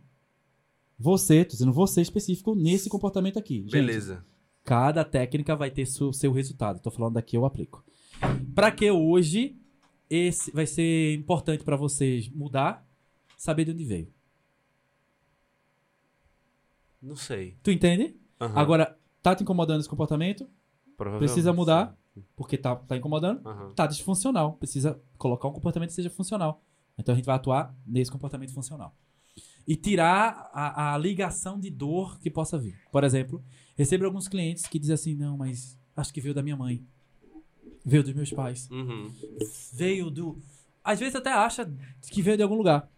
[0.99, 3.62] você, tô dizendo você específico, nesse comportamento aqui.
[3.62, 4.25] Gente, Beleza.
[4.64, 6.81] Cada técnica vai ter seu, seu resultado.
[6.81, 7.85] Tô falando daqui, eu aplico.
[8.55, 9.57] Pra que hoje
[10.11, 12.87] esse vai ser importante pra vocês mudar,
[13.37, 14.12] saber de onde veio.
[17.01, 17.57] Não sei.
[17.62, 18.16] Tu entende?
[18.41, 18.59] Aham.
[18.59, 20.49] Agora, tá te incomodando esse comportamento?
[21.18, 22.22] Precisa mudar, sim.
[22.36, 23.46] porque tá, tá incomodando?
[23.46, 23.72] Aham.
[23.74, 24.55] Tá disfuncional.
[24.55, 26.62] Precisa colocar um comportamento que seja funcional.
[26.99, 28.94] Então a gente vai atuar nesse comportamento funcional.
[29.66, 32.76] E tirar a, a ligação de dor que possa vir.
[32.90, 33.44] Por exemplo,
[33.76, 36.84] recebo alguns clientes que dizem assim: não, mas acho que veio da minha mãe.
[37.84, 38.68] Veio dos meus pais.
[38.70, 39.12] Uhum.
[39.72, 40.39] Veio do.
[40.82, 41.70] Às vezes até acha
[42.10, 42.90] que veio de algum lugar.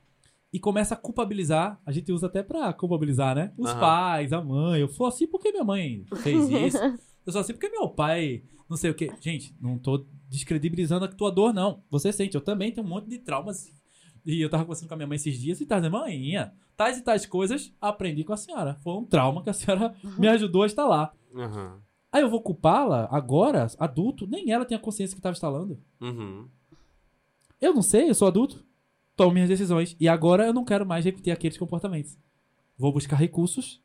[0.53, 1.81] E começa a culpabilizar.
[1.85, 3.53] A gente usa até pra culpabilizar, né?
[3.59, 3.81] Os Aham.
[3.81, 4.81] pais, a mãe.
[4.81, 6.79] Eu sou assim porque minha mãe fez isso.
[7.31, 8.43] Eu sou assim porque meu pai.
[8.69, 9.12] Não sei o quê.
[9.20, 11.82] Gente, não tô descredibilizando a tua dor, não.
[11.90, 12.35] Você sente.
[12.35, 13.73] Eu também tenho um monte de traumas.
[14.27, 16.98] E eu tava conversando com a minha mãe esses dias e tava dizendo, mãinha, tais
[16.98, 18.74] e tais coisas aprendi com a senhora.
[18.82, 21.15] Foi um trauma que a senhora me ajudou a instalar.
[21.35, 21.81] Aham.
[22.12, 25.81] Aí eu vou culpá-la agora, adulto, nem ela tinha consciência que estava instalando.
[26.01, 26.48] Uhum.
[27.61, 28.65] Eu não sei, eu sou adulto.
[29.15, 29.97] Tomo minhas decisões.
[30.01, 32.19] E agora eu não quero mais repetir aqueles comportamentos.
[32.77, 33.81] Vou buscar recursos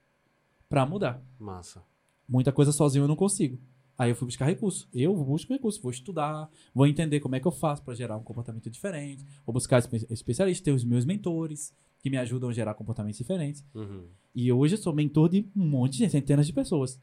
[0.68, 1.22] pra mudar.
[1.40, 1.84] Massa.
[2.28, 3.58] Muita coisa sozinho eu não consigo.
[3.98, 4.88] Aí eu fui buscar recursos.
[4.94, 8.24] Eu busco recursos, vou estudar, vou entender como é que eu faço pra gerar um
[8.24, 9.24] comportamento diferente.
[9.46, 13.64] Vou buscar espe- especialistas, ter os meus mentores que me ajudam a gerar comportamentos diferentes.
[13.74, 14.04] Uhum.
[14.36, 17.00] E hoje eu sou mentor de um monte de gente, centenas de pessoas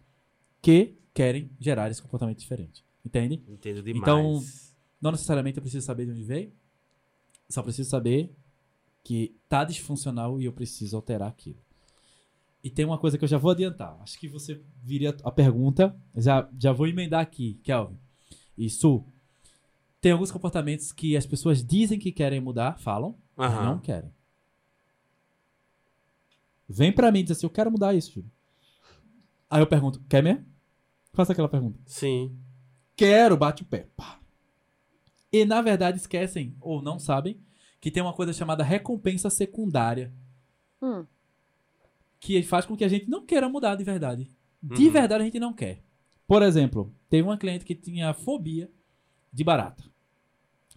[0.61, 2.85] que querem gerar esse comportamento diferente.
[3.05, 3.43] Entende?
[3.49, 4.03] Entendo demais.
[4.03, 4.43] Então-
[5.01, 6.53] Não necessariamente eu preciso saber de onde veio.
[7.49, 8.31] Só preciso saber
[9.03, 11.59] que tá disfuncional e eu preciso alterar aquilo.
[12.63, 13.99] E tem uma coisa que eu já vou adiantar.
[14.01, 15.97] Acho que você viria a pergunta.
[16.17, 17.99] Já, já vou emendar aqui, Kelvin.
[18.57, 19.05] E Su,
[20.01, 23.65] Tem alguns comportamentos que as pessoas dizem que querem mudar, falam, mas Aham.
[23.65, 24.13] não querem.
[26.69, 28.31] Vem pra mim e diz assim, eu quero mudar isso, Júlio.
[29.51, 30.45] Aí eu pergunto, quer mesmo?
[31.13, 31.79] Faça aquela pergunta.
[31.87, 32.37] Sim.
[32.97, 33.87] Quero, bate o pé.
[33.97, 34.19] Pá.
[35.33, 37.39] E na verdade esquecem, ou não sabem,
[37.81, 40.13] que tem uma coisa chamada recompensa secundária,
[40.81, 41.07] Hum.
[42.24, 44.31] Que faz com que a gente não queira mudar de verdade.
[44.62, 44.93] De Uhum.
[44.93, 45.82] verdade a gente não quer.
[46.24, 48.70] Por exemplo, teve uma cliente que tinha fobia
[49.32, 49.82] de barata.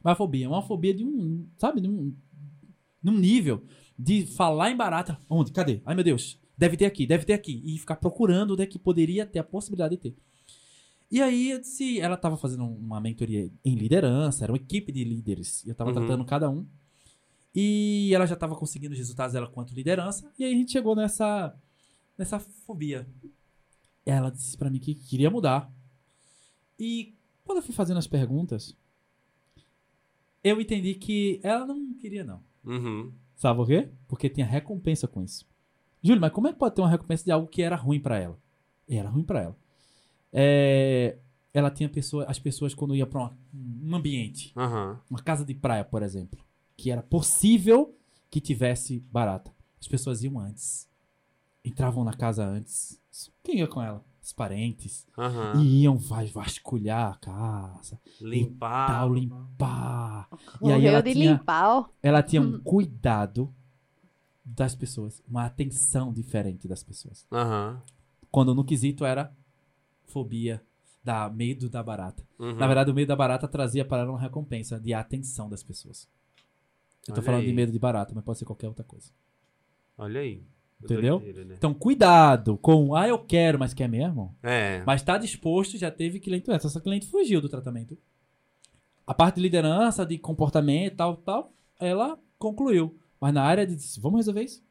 [0.03, 2.11] Uma fobia, uma fobia de um, sabe, de um,
[3.01, 3.63] num nível
[3.97, 5.19] de falar em barata.
[5.29, 5.51] Onde?
[5.51, 5.81] Cadê?
[5.85, 7.61] Ai meu Deus, deve ter aqui, deve ter aqui.
[7.63, 10.15] E ficar procurando onde é que poderia ter a possibilidade de ter.
[11.11, 15.63] E aí, disse, ela estava fazendo uma mentoria em liderança, era uma equipe de líderes.
[15.63, 15.95] E eu estava Uhum.
[15.95, 16.65] tratando cada um.
[17.55, 20.29] E ela já estava conseguindo os resultados dela quanto liderança.
[20.37, 21.55] E aí a gente chegou nessa,
[22.17, 23.07] nessa fobia.
[24.05, 25.71] Ela disse pra mim que queria mudar.
[26.77, 27.15] E
[27.45, 28.75] quando eu fui fazendo as perguntas,
[30.43, 32.41] eu entendi que ela não queria, não.
[32.63, 33.11] Uhum.
[33.35, 33.89] Sabe por quê?
[34.07, 35.47] Porque tinha recompensa com isso.
[36.03, 38.19] Júlio, mas como é que pode ter uma recompensa de algo que era ruim pra
[38.19, 38.37] ela?
[38.87, 39.57] Era ruim pra ela.
[40.31, 41.17] É,
[41.53, 44.99] ela tinha pessoa, as pessoas quando ia pra uma- um ambiente, Aham.
[45.09, 46.39] uma casa de praia, por exemplo,
[46.75, 47.95] que era possível
[48.29, 49.51] que tivesse barata.
[49.79, 50.89] As pessoas iam antes.
[51.63, 53.01] Entravam na casa antes.
[53.43, 54.03] Quem ia com ela?
[54.21, 55.07] Os parentes.
[55.17, 55.61] Aham.
[55.61, 58.87] E iam vai, vasculhar a casa, Limpar.
[58.87, 60.29] tal, limpar.
[60.61, 63.53] E aí ela de tinha, limpar, ela tinha um cuidado
[64.43, 67.25] das pessoas, uma atenção diferente das pessoas.
[67.31, 67.81] Aham.
[68.31, 69.31] Quando no quesito era
[70.05, 70.61] fobia,
[71.03, 72.23] da medo da barata.
[72.39, 72.55] Uhum.
[72.55, 76.09] Na verdade, o medo da barata trazia para ela uma recompensa de atenção das pessoas.
[77.07, 77.47] Eu tô Olha falando aí.
[77.47, 79.11] de medo de barata, mas pode ser qualquer outra coisa.
[79.97, 80.43] Olha aí.
[80.83, 81.19] Entendeu?
[81.19, 81.55] Doideira, né?
[81.57, 84.35] Então, cuidado com, ah, eu quero, mas quer mesmo?
[84.43, 84.83] É.
[84.85, 86.67] Mas tá disposto, já teve cliente doença.
[86.67, 87.97] Essa cliente fugiu do tratamento.
[89.07, 92.97] A parte de liderança, de comportamento, tal, tal, ela concluiu.
[93.19, 94.63] Mas na área de, vamos resolver isso?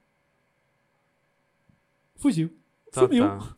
[2.17, 2.51] Fugiu.
[2.93, 3.25] Tá, Sumiu.
[3.39, 3.57] tá.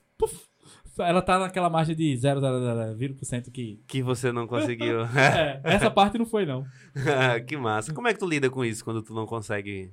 [0.98, 3.80] Ela tá naquela margem de 0,020% que...
[3.86, 5.00] Que você não conseguiu.
[5.16, 6.64] É, essa parte não foi, não.
[7.46, 7.92] que massa.
[7.92, 9.92] Como é que tu lida com isso quando tu não consegue?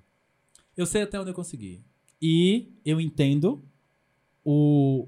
[0.77, 1.83] Eu sei até onde eu consegui.
[2.21, 3.63] E eu entendo
[4.43, 5.07] o,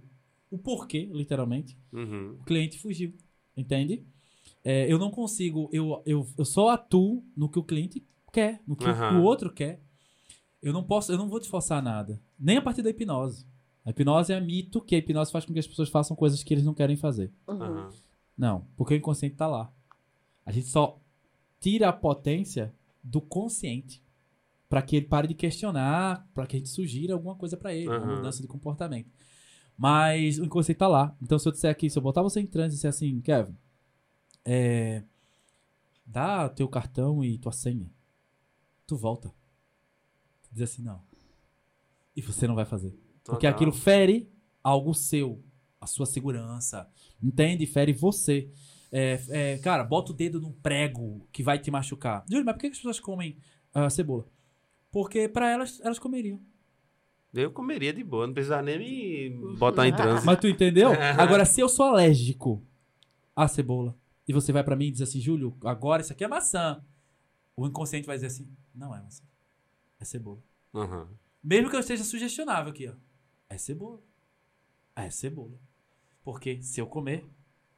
[0.52, 2.38] o porquê, literalmente, Uhum.
[2.42, 3.14] o cliente fugiu.
[3.56, 4.04] Entende?
[4.64, 8.04] É, eu não consigo, eu, eu, eu só atuo no que o cliente
[8.34, 9.20] quer, no que o- Aham.
[9.20, 9.80] o outro quer.
[10.62, 12.20] Eu não posso, eu não vou te forçar nada.
[12.40, 13.46] Nem a partir da hipnose.
[13.86, 16.54] A hipnose é mito que a hipnose faz com que as pessoas façam coisas que
[16.54, 17.32] eles não querem fazer.
[17.48, 17.90] Uhum.
[18.36, 19.72] Não, porque o inconsciente tá lá.
[20.46, 21.00] A gente só
[21.60, 24.02] tira a potência do consciente
[24.68, 27.88] para que ele pare de questionar, para que a gente sugira alguma coisa para ele,
[27.88, 28.16] uma Aham.
[28.16, 29.10] mudança de comportamento.
[29.78, 31.16] Mas o inconsciente tá lá.
[31.22, 33.56] Então se eu disser aqui, se eu botar você em transe e disser assim, Kevin,
[34.44, 35.04] é,
[36.06, 37.90] dá teu cartão e tua senha,
[38.88, 39.30] tu volta.
[40.44, 41.02] Tu diz assim, não.
[42.16, 42.98] E você não vai fazer.
[43.26, 44.30] Porque aquilo fere
[44.64, 45.44] algo seu,
[45.82, 46.90] a sua segurança.
[47.22, 47.66] Entende?
[47.66, 48.50] Fere você.
[48.92, 52.24] É, é, cara, bota o dedo num prego que vai te machucar.
[52.30, 53.38] Júlio, mas por que as pessoas comem
[53.74, 54.26] ah, cebola?
[54.92, 56.40] Porque pra elas, elas comeriam.
[57.34, 60.26] Eu comeria de boa, não precisava nem me botar em transe.
[60.26, 60.92] Mas tu entendeu?
[61.20, 62.66] Agora, se eu sou alérgico
[63.36, 66.28] à cebola e você vai pra mim e diz assim, Júlio, agora isso aqui é
[66.28, 66.82] maçã.
[67.56, 69.24] O inconsciente vai dizer assim, não é maçã.
[70.00, 70.42] É cebola.
[70.74, 71.10] Aham.
[71.44, 72.94] Mesmo que eu esteja sugestionável aqui, ó.
[73.50, 74.02] É cebola.
[74.96, 75.60] É cebola.
[76.24, 77.24] Porque se eu comer,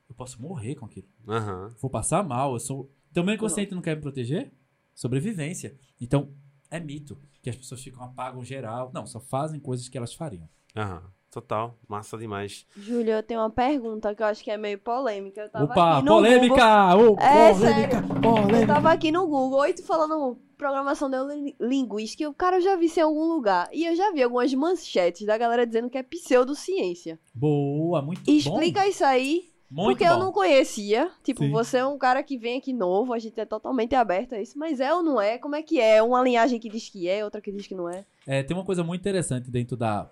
[0.07, 1.07] eu posso morrer com aquilo.
[1.27, 1.76] Aham.
[1.80, 2.53] Vou passar mal.
[2.53, 2.91] Eu sou.
[3.11, 4.53] Então, meu inconsciente não quer me proteger?
[4.94, 5.77] Sobrevivência.
[5.99, 6.34] Então,
[6.69, 8.91] é mito que as pessoas ficam apagam geral.
[8.94, 10.49] Não, só fazem coisas que elas fariam.
[10.76, 11.11] Aham.
[11.41, 11.77] Total.
[11.88, 12.65] Massa demais.
[12.76, 15.41] Júlio, eu tenho uma pergunta que eu acho que é meio polêmica.
[15.41, 16.23] Eu tava Opa, aqui no Google.
[16.31, 16.95] polêmica!
[16.95, 17.97] Ô, É, polêmica!
[18.15, 18.73] Eu Polêmica!
[18.73, 22.99] tava aqui no Google tu falando programação neurolinguística, e o cara eu já vi isso
[22.99, 23.69] em algum lugar.
[23.72, 27.19] E eu já vi algumas manchetes da galera dizendo que é pseudociência.
[27.35, 28.31] Boa, muito bom.
[28.31, 30.14] Explica isso aí, Muito porque bom.
[30.14, 31.11] eu não conhecia.
[31.23, 31.51] Tipo, Sim.
[31.51, 34.57] você é um cara que vem aqui novo, a gente é totalmente aberto a isso.
[34.57, 35.38] Mas é ou não é?
[35.38, 36.01] Como é que é?
[36.01, 38.03] Uma linhagem que diz que é, outra que diz que não é.
[38.26, 40.09] É, tem uma coisa muito interessante dentro da,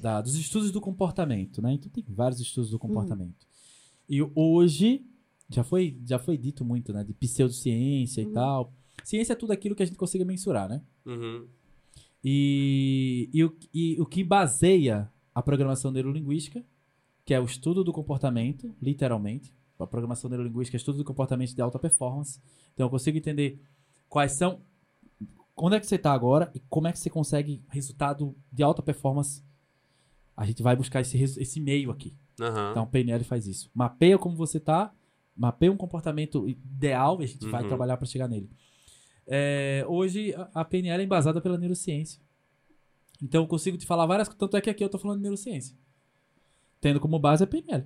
[0.00, 1.72] da- dos estudos do comportamento, né?
[1.74, 3.46] Então tem vários estudos do comportamento.
[4.08, 5.04] E hoje
[5.48, 7.04] já foi, já foi dito muito, né?
[7.04, 8.32] De pseudociência e Uhum.
[8.32, 8.72] tal.
[9.02, 10.82] Ciência é tudo aquilo que a gente consiga mensurar, né?
[11.06, 11.46] Uhum.
[12.22, 16.64] E, e, o, e o que baseia a programação neurolinguística,
[17.24, 19.52] que é o estudo do comportamento, literalmente.
[19.78, 22.40] A programação neurolinguística é estudo do comportamento de alta performance.
[22.72, 23.60] Então eu consigo entender
[24.08, 24.60] quais são.
[25.56, 28.82] Onde é que você está agora e como é que você consegue resultado de alta
[28.82, 29.42] performance.
[30.36, 32.14] A gente vai buscar esse, esse meio aqui.
[32.40, 32.70] Aham.
[32.70, 33.70] Então o PNL faz isso.
[33.74, 34.92] Mapeia como você está
[35.36, 37.68] mapeia um comportamento ideal e a gente vai Uhum.
[37.68, 38.48] trabalhar para chegar nele.
[39.26, 42.20] É, hoje, a- PNL é embasada pela neurociência.
[43.20, 45.76] Então, eu consigo te falar várias Tanto é que aqui eu tô falando de neurociência.
[46.80, 47.84] Tendo como base a PNL.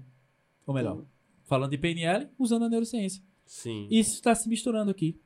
[0.66, 1.04] Ou melhor,
[1.44, 3.22] falando de PNL, usando a neurociência.
[3.46, 3.86] Sim.
[3.90, 5.18] Isso está se misturando aqui.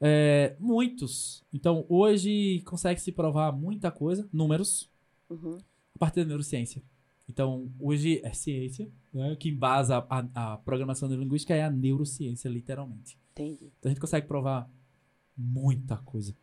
[0.00, 1.44] É, muitos.
[1.52, 4.88] Então, hoje consegue se provar muita coisa, números,
[5.28, 5.58] Uhum.
[5.98, 6.80] A partir da neurociência.
[7.28, 13.18] Então, hoje é ciência, né, que embasa a, a programação neurolinguística é a neurociência, literalmente.
[13.32, 13.70] Entendi.
[13.78, 14.70] Então, a gente consegue provar
[15.36, 16.34] muita coisa.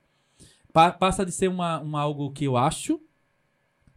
[0.72, 3.02] Pa- passa de ser uma, uma algo que eu acho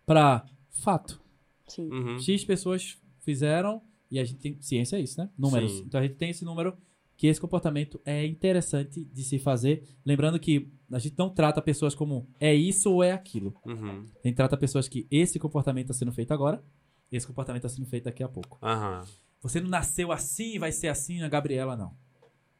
[0.06, 1.20] para fato.
[1.66, 1.90] Sim.
[1.90, 2.18] Uhum.
[2.18, 5.28] X pessoas fizeram e a gente tem ciência é isso, né?
[5.36, 5.72] Números.
[5.72, 5.82] Sim.
[5.86, 6.74] Então a gente tem esse número
[7.18, 11.92] que esse comportamento é interessante de se fazer, lembrando que a gente não trata pessoas
[11.92, 13.54] como é isso ou é aquilo.
[13.66, 14.06] Uhum.
[14.24, 16.62] A gente trata pessoas que esse comportamento está sendo feito agora,
[17.10, 18.56] esse comportamento está sendo feito daqui a pouco.
[18.62, 19.04] Aham.
[19.42, 21.92] Você não nasceu assim e vai ser assim na Gabriela não.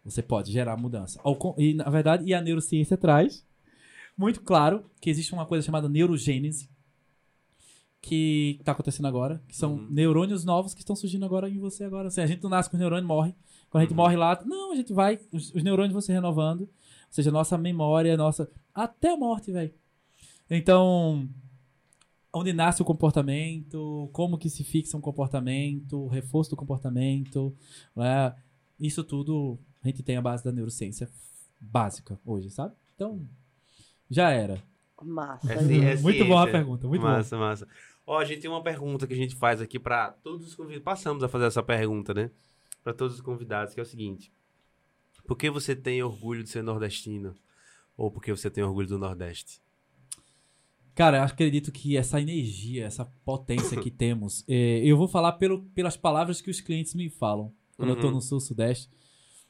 [0.05, 1.20] Você pode gerar mudança.
[1.56, 3.47] E na verdade, e a neurociência traz
[4.16, 6.68] muito claro que existe uma coisa chamada neurogênese
[8.01, 9.86] que está acontecendo agora, que são Uhum.
[9.90, 12.09] neurônios novos que estão surgindo agora em você agora.
[12.09, 13.35] Assim, a gente não nasce com os neurônios, morre.
[13.70, 13.96] Quando a gente Uhum.
[13.96, 16.62] morre lá, não, a gente vai, os, os neurônios vão se renovando.
[16.62, 16.68] Ou
[17.10, 18.50] seja, nossa memória, nossa.
[18.74, 19.72] Até a morte, velho.
[20.50, 21.28] Então,
[22.32, 27.54] onde nasce o comportamento, como que se fixa um comportamento, o reforço do comportamento,
[27.94, 28.34] né?
[28.78, 31.08] Isso tudo a gente tem a base da neurociência
[31.60, 32.74] básica hoje, sabe?
[32.94, 33.20] Então,
[34.10, 34.62] já era.
[35.02, 35.52] Massa.
[35.52, 37.68] É ci- é muito boa a pergunta, muito massa, massa.
[38.06, 40.82] Ó, a gente tem uma pergunta que a gente faz aqui pra todos os convidados.
[40.84, 42.30] Passamos a fazer essa pergunta, né?
[42.89, 44.32] Pra todos os convidados, que é o seguinte:
[45.27, 47.35] Por que você tem orgulho de ser nordestino?
[47.94, 49.60] Ou por que você tem orgulho do Nordeste?
[50.94, 55.65] Cara, eu acredito que essa energia, essa potência que temos, eh, eu vou falar pelo,
[55.74, 58.15] pelas palavras que os clientes me falam quando eu tô Uhum.
[58.15, 58.89] no Sul, Sudeste,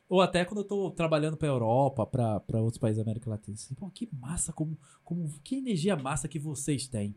[0.09, 3.55] ou até quando eu tô trabalhando pra Europa, pra pra outros países da América Latina.
[3.55, 7.15] Assim, Pô, que massa, como, como, que energia massa que vocês têm,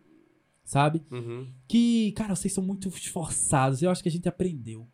[0.63, 1.01] sabe?
[1.09, 1.51] Uhum.
[1.67, 3.81] que, cara, vocês são muito esforçados.
[3.81, 4.87] Eu acho que a gente aprendeu.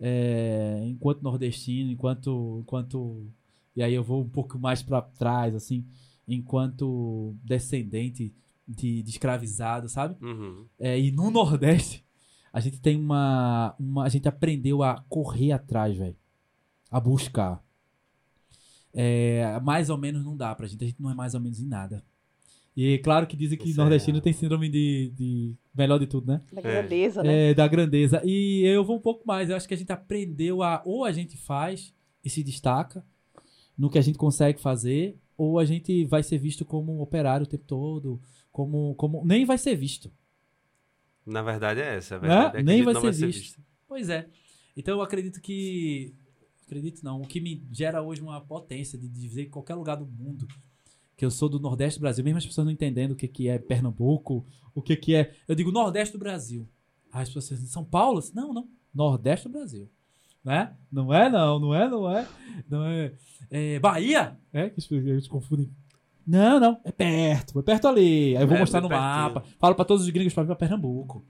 [0.00, 3.26] É, enquanto nordestino, enquanto, enquanto.
[3.74, 5.86] E aí eu vou um pouco mais pra trás, assim,
[6.26, 8.34] enquanto descendente
[8.66, 10.16] de, de escravizado, sabe?
[10.24, 10.66] Uhum.
[10.78, 12.04] É, e no Nordeste,
[12.52, 14.04] a gente tem uma, uma.
[14.04, 16.16] A gente aprendeu a correr atrás, velho.
[16.90, 17.62] A buscar.
[18.92, 20.84] É, mais ou menos não dá pra gente.
[20.84, 22.04] A gente não é mais ou menos em nada.
[22.74, 24.22] E claro que dizem que Isso é nordestino real.
[24.22, 25.56] tem síndrome de, de.
[25.74, 26.42] Melhor de tudo, né?
[26.52, 27.50] Da grandeza, né?
[27.50, 28.22] É, da grandeza.
[28.24, 29.50] E eu vou um pouco mais.
[29.50, 30.82] Eu acho que a gente aprendeu a.
[30.86, 31.94] Ou a gente faz
[32.24, 33.04] e se destaca
[33.76, 37.44] no que a gente consegue fazer, ou a gente vai ser visto como um operário
[37.44, 38.20] o tempo todo.
[38.50, 38.94] Como.
[38.94, 40.10] como nem vai ser visto.
[41.26, 42.16] Na verdade é essa.
[42.16, 43.60] A verdade é que a Nem gente vai não ser visto.
[43.86, 44.26] Pois é.
[44.74, 46.14] Então eu acredito que.
[46.64, 47.20] Acredito não.
[47.20, 50.48] O que me gera hoje uma potência de dizer em qualquer lugar do mundo
[51.16, 53.48] que eu sou do Nordeste do Brasil, mesmo as pessoas não entendendo o que, que
[53.48, 55.34] é Pernambuco, o que, que é.
[55.46, 56.68] Eu digo Nordeste do Brasil.
[57.12, 58.22] Aí as pessoas dizem, São Paulo?
[58.34, 58.68] Não, não.
[58.94, 59.88] Nordeste do Brasil.
[60.44, 60.74] Né?
[60.90, 62.26] Não é, não, não é, não é.
[62.68, 63.12] Não é.
[63.50, 64.36] é Bahia?
[64.52, 65.70] É, que pessoas confundem.
[66.26, 66.80] Não, não.
[66.84, 67.58] É perto.
[67.58, 68.36] É perto ali.
[68.36, 69.44] Aí eu vou É, mostrar bem no mapa.
[69.58, 71.24] Falo pra todos os gringos pra vir pra Pernambuco.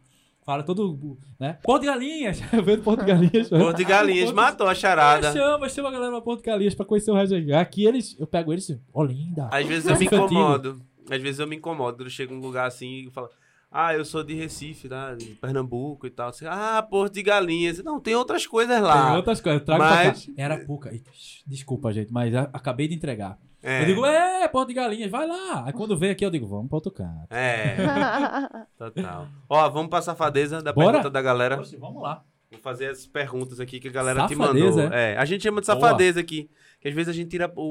[0.44, 1.19] Fala todo.
[1.39, 1.59] Né?
[1.62, 2.40] Porto de Galinhas.
[2.52, 3.48] Eu venho do Porto de Galinhas.
[3.48, 5.28] Porto de Galinhas Porto- matou a charada.
[5.28, 7.52] Ah, chama, chama a galera pra Porto de Galinhas pra conhecer o aí.
[7.52, 8.16] Aqui eles.
[8.19, 8.77] Eu pego eles.
[8.93, 9.48] Olinda.
[9.52, 10.82] Às vezes eu me incomodo.
[11.10, 12.05] Às vezes eu me incomodo.
[12.05, 13.28] Eu chego num lugar assim e falo,
[13.73, 15.15] ah, eu sou de Recife, tá?
[15.15, 16.28] de Pernambuco e tal.
[16.28, 17.82] Assim, ah, Porto de Galinhas.
[17.82, 19.07] Não, tem outras coisas lá.
[19.09, 19.62] Tem outras coisas.
[19.62, 20.43] Trago Mas- pra cá.
[20.43, 20.93] Era pouca.
[20.93, 23.39] Eita, shh, Desculpa, gente, mas acabei de entregar.
[23.62, 23.82] É.
[23.82, 25.65] Eu digo, é, Porto de Galinhas, vai lá.
[25.66, 27.28] Aí quando vem aqui, eu digo, vamos pra outro canto.
[27.31, 27.77] É,
[28.77, 29.28] total.
[29.49, 30.93] Ó, vamos pra safadeza da Bora?
[30.94, 31.61] pergunta da galera.
[31.61, 32.24] Oxe, vamos lá.
[32.51, 34.99] Vou fazer as perguntas aqui que a galera te Safadeza, mandou.
[34.99, 35.81] É, a gente chama de Boa.
[35.81, 36.51] safadeza aqui.
[36.81, 37.62] Que às vezes a gente tira o.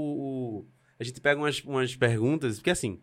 [0.62, 0.66] o-
[1.00, 3.00] a gente pega umas, umas perguntas, porque assim.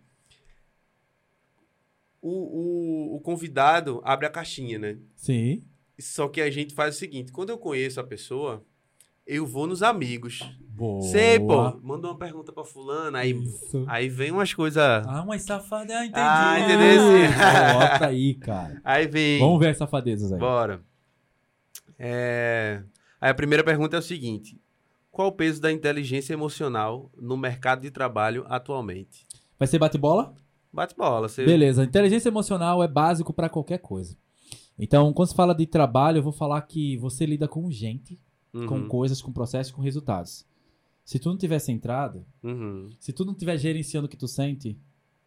[2.29, 4.99] O, o, o convidado abre a caixinha, né?
[5.17, 5.63] Sim.
[5.99, 8.63] Só que a gente faz o seguinte: quando eu conheço a pessoa,
[9.27, 10.41] eu vou nos amigos.
[10.69, 11.03] Boa.
[11.03, 13.85] Sei, pô, manda uma pergunta pra fulana, aí, Isso.
[13.89, 14.83] aí vem umas coisas.
[15.07, 16.21] Ah, umas safadezas, entendi.
[16.21, 17.79] Ah, entendeu?
[17.81, 18.81] Bota aí, cara.
[18.85, 19.41] Aí vem.
[19.41, 20.39] Vamos ver as safadezas aí.
[20.39, 20.83] Bora.
[21.99, 22.83] É,
[23.21, 24.61] Aí a primeira pergunta é o seguinte:
[25.11, 29.27] Qual o peso da inteligência emocional no mercado de trabalho atualmente?
[29.59, 30.35] Vai ser bate-bola?
[30.73, 31.29] Bate bola.
[31.29, 31.45] Você...
[31.45, 31.85] Beleza.
[31.85, 34.17] Inteligência emocional é básico pra qualquer coisa.
[34.79, 38.19] Então, quando se fala de trabalho, eu vou falar que você lida com gente,
[38.53, 40.47] com Uhum, coisas, com processos, com resultados.
[41.05, 42.89] Se tu não tiver centrado, uhum.
[42.99, 44.79] se tu não tiver gerenciando o que tu sente,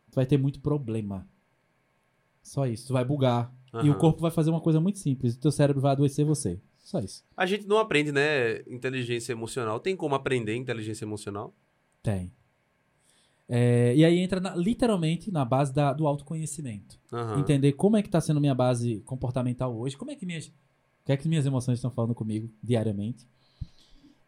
[0.09, 1.27] tu vai ter muito problema.
[2.41, 2.87] Só isso.
[2.87, 3.53] Tu vai bugar.
[3.83, 5.35] E o corpo vai fazer uma coisa muito simples.
[5.35, 6.59] O teu cérebro vai adoecer você.
[6.79, 7.23] Só isso.
[7.37, 9.79] A gente não aprende, né, inteligência emocional.
[9.79, 11.55] Tem como aprender inteligência emocional?
[12.03, 12.33] Tem.
[13.53, 16.97] É, e aí entra na- literalmente na base da- do autoconhecimento.
[17.11, 17.41] Aham.
[17.41, 20.51] Entender como é que tá sendo minha base comportamental hoje, como é que minhas, o
[21.05, 23.27] que é que minhas emoções estão falando comigo diariamente.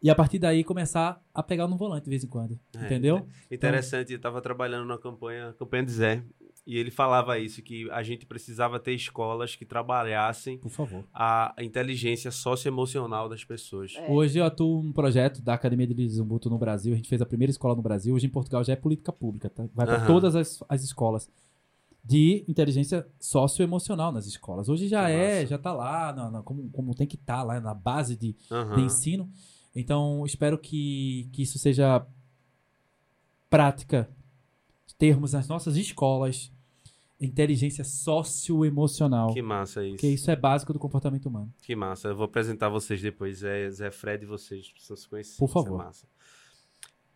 [0.02, 2.60] E a partir daí começar a pegar no volante de vez em quando.
[2.76, 3.26] É, entendeu?
[3.50, 6.22] Interessante, eu tava trabalhando na campanha, campanha de Zé,
[6.66, 11.04] e ele falava isso, que a gente precisava ter escolas que trabalhassem Por favor.
[11.12, 13.92] a inteligência socioemocional das pessoas.
[13.96, 14.10] É.
[14.10, 16.94] Hoje eu atuo num projeto da Academia de Lisumbuto no Brasil.
[16.94, 18.14] A gente fez a primeira escola no Brasil.
[18.14, 19.50] Hoje em Portugal já é política pública.
[19.50, 19.66] tá?
[19.74, 20.06] Vai para Aham.
[20.06, 21.30] todas as, as escolas
[22.02, 24.68] de inteligência socioemocional nas escolas.
[24.68, 25.46] Hoje já Que é, massa.
[25.48, 28.76] já tá lá, na- na- como, como tem que estar lá na base de, Aham.
[28.76, 29.30] de ensino.
[29.76, 32.06] Então, espero que, que isso seja
[33.50, 34.08] prática,
[34.98, 36.52] termos nas nossas escolas
[37.24, 39.32] inteligência socioemocional.
[39.32, 39.94] Que massa isso.
[39.96, 41.52] Porque isso é básico do comportamento humano.
[41.62, 42.08] Que massa.
[42.08, 43.38] Eu vou apresentar vocês depois.
[43.38, 45.38] Zé, Zé Fred e vocês precisam se conhecer.
[45.38, 45.78] Por Isso é favor.
[45.78, 46.06] massa.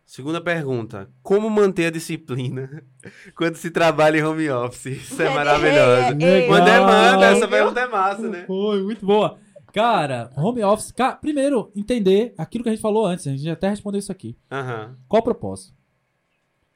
[0.05, 1.07] Segunda pergunta.
[1.21, 2.83] Como manter a disciplina
[3.35, 4.85] quando se trabalha em home office?
[5.03, 6.23] Isso é É, maravilhoso.
[6.23, 6.65] é, é, Uma Legal.
[6.65, 7.25] demanda.
[7.27, 8.43] Essa pergunta é massa, né?
[8.47, 9.37] Foi, muito boa.
[9.71, 10.91] Cara, home office.
[10.91, 13.27] Cara, primeiro, entender aquilo que a gente falou antes.
[13.27, 14.35] A gente até respondeu isso aqui.
[14.51, 14.97] Aham.
[15.07, 15.77] Qual o propósito?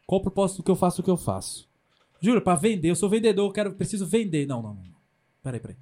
[0.06, 1.68] Qual o propósito do que eu faço o que eu faço?
[2.24, 4.48] Juro, pra vender, eu sou vendedor, eu quero, preciso vender.
[4.48, 4.84] Não, não, não.
[5.44, 5.76] Peraí, peraí.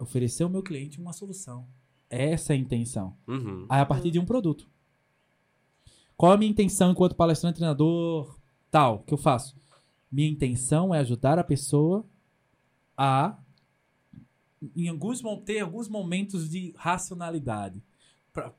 [0.00, 1.68] Oferecer ao meu cliente uma solução.
[2.10, 3.16] Essa é a intenção.
[3.24, 3.66] Uhum.
[3.68, 4.68] Aí a partir de um produto.
[6.16, 8.36] Qual a minha intenção enquanto palestrante, treinador,
[8.68, 9.56] tal, que eu faço?
[10.10, 12.04] Minha intenção é ajudar a pessoa
[12.96, 13.38] a
[14.74, 17.80] em alguns ter alguns momentos de racionalidade
[18.32, 18.52] para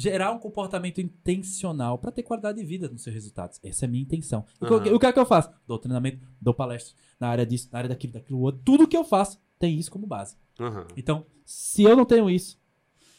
[0.00, 3.58] gerar um comportamento intencional para ter qualidade de vida nos seus resultados.
[3.64, 4.44] Essa é a minha intenção.
[4.60, 4.94] E o que- Aham.
[4.96, 5.50] O que é que eu faço?
[5.66, 8.60] Dou treinamento, dou palestra na área disso, na área daquilo, daquilo outro.
[8.64, 10.36] Tudo que eu faço tem isso como base.
[10.60, 10.86] Aham.
[10.96, 12.60] Então, se eu não tenho isso,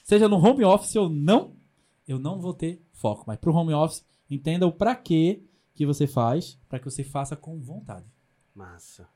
[0.05, 1.53] seja no home office ou não,
[2.07, 3.25] eu não vou ter foco.
[3.27, 5.43] Mas pro home office, entenda o pra quê
[5.75, 8.05] que você faz, para que você faça com vontade.
[8.55, 9.07] Massa.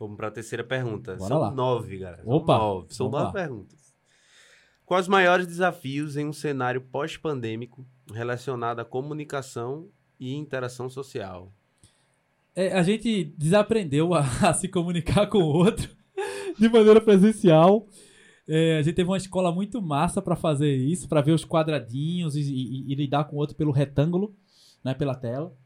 [0.00, 1.14] Vamos para a terceira pergunta.
[1.14, 1.50] Bora São lá.
[1.52, 2.24] nove, galera.
[2.24, 2.86] São Opa, nove.
[2.94, 3.91] São nove perguntas.
[4.92, 7.82] Quais os maiores desafios em um cenário pós-pandêmico
[8.12, 9.88] relacionado à comunicação
[10.20, 11.50] e interação social?
[12.54, 15.88] É, a gente desaprendeu a, a se comunicar com o outro
[16.60, 17.88] de maneira presencial.
[18.46, 22.36] É, a gente teve uma escola muito massa para fazer isso, para ver os quadradinhos
[22.36, 24.36] e, e- e lidar com o outro pelo retângulo,
[24.84, 25.56] né, pela tela.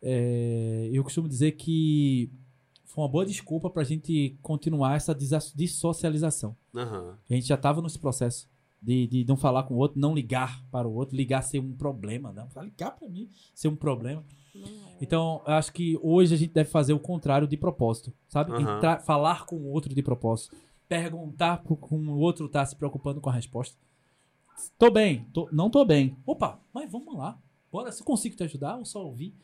[0.00, 2.30] É, eu costumo dizer que
[2.86, 6.56] foi uma boa desculpa para a gente continuar essa dissocialização.
[6.74, 7.18] Aham.
[7.28, 8.53] A gente já estava nesse processo
[8.84, 11.72] de, de não falar com o outro, não ligar para o outro, ligar ser um
[11.72, 12.48] problema, não.
[12.62, 14.24] Ligar para mim ser um problema.
[15.00, 18.52] Então, eu acho que hoje a gente deve fazer o contrário de propósito, sabe?
[18.52, 18.76] Aham.
[18.76, 20.54] Entrar- falar com o outro de propósito.
[20.88, 23.76] Perguntar como o outro tá se preocupando com a resposta.
[24.78, 26.16] Tô bem, tô- não tô bem.
[26.24, 27.36] Opa, mas vamos lá.
[27.72, 29.34] Bora, se eu consigo te ajudar ou só ouvir.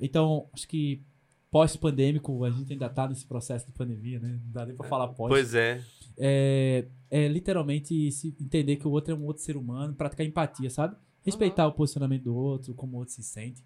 [0.00, 1.02] Então, acho que
[1.50, 4.40] pós-pandêmico, a gente ainda tá nesse processo de pandemia, né?
[4.44, 5.28] Não dá nem pra falar pós.
[5.28, 5.82] Pois é.
[6.18, 10.70] É, é literalmente se entender que o outro é um outro ser humano, praticar empatia,
[10.70, 10.96] sabe?
[11.22, 13.64] Respeitar o posicionamento do outro, como o outro se sente.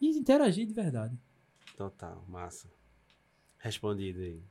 [0.00, 1.18] E interagir de verdade.
[1.76, 2.24] Total.
[2.26, 2.70] Massa.
[3.58, 4.42] Respondido aí.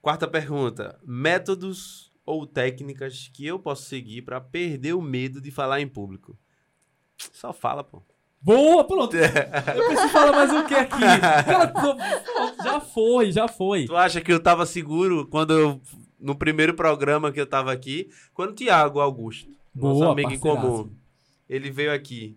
[0.00, 0.98] Quarta pergunta.
[1.04, 6.38] Métodos ou técnicas que eu posso seguir para perder o medo de falar em público?
[7.32, 8.02] Só fala, pô.
[8.40, 9.16] Boa, pronto.
[9.16, 11.00] Eu preciso falar mais o que aqui?
[11.00, 11.72] Cara,
[12.62, 13.84] já foi, já foi.
[13.86, 15.80] Tu acha que eu tava seguro quando eu.
[16.20, 20.38] No primeiro programa que eu tava aqui, quando o Tiago Augusto, nosso Boa, amigo em
[20.38, 20.90] comum,
[21.48, 22.36] ele veio aqui,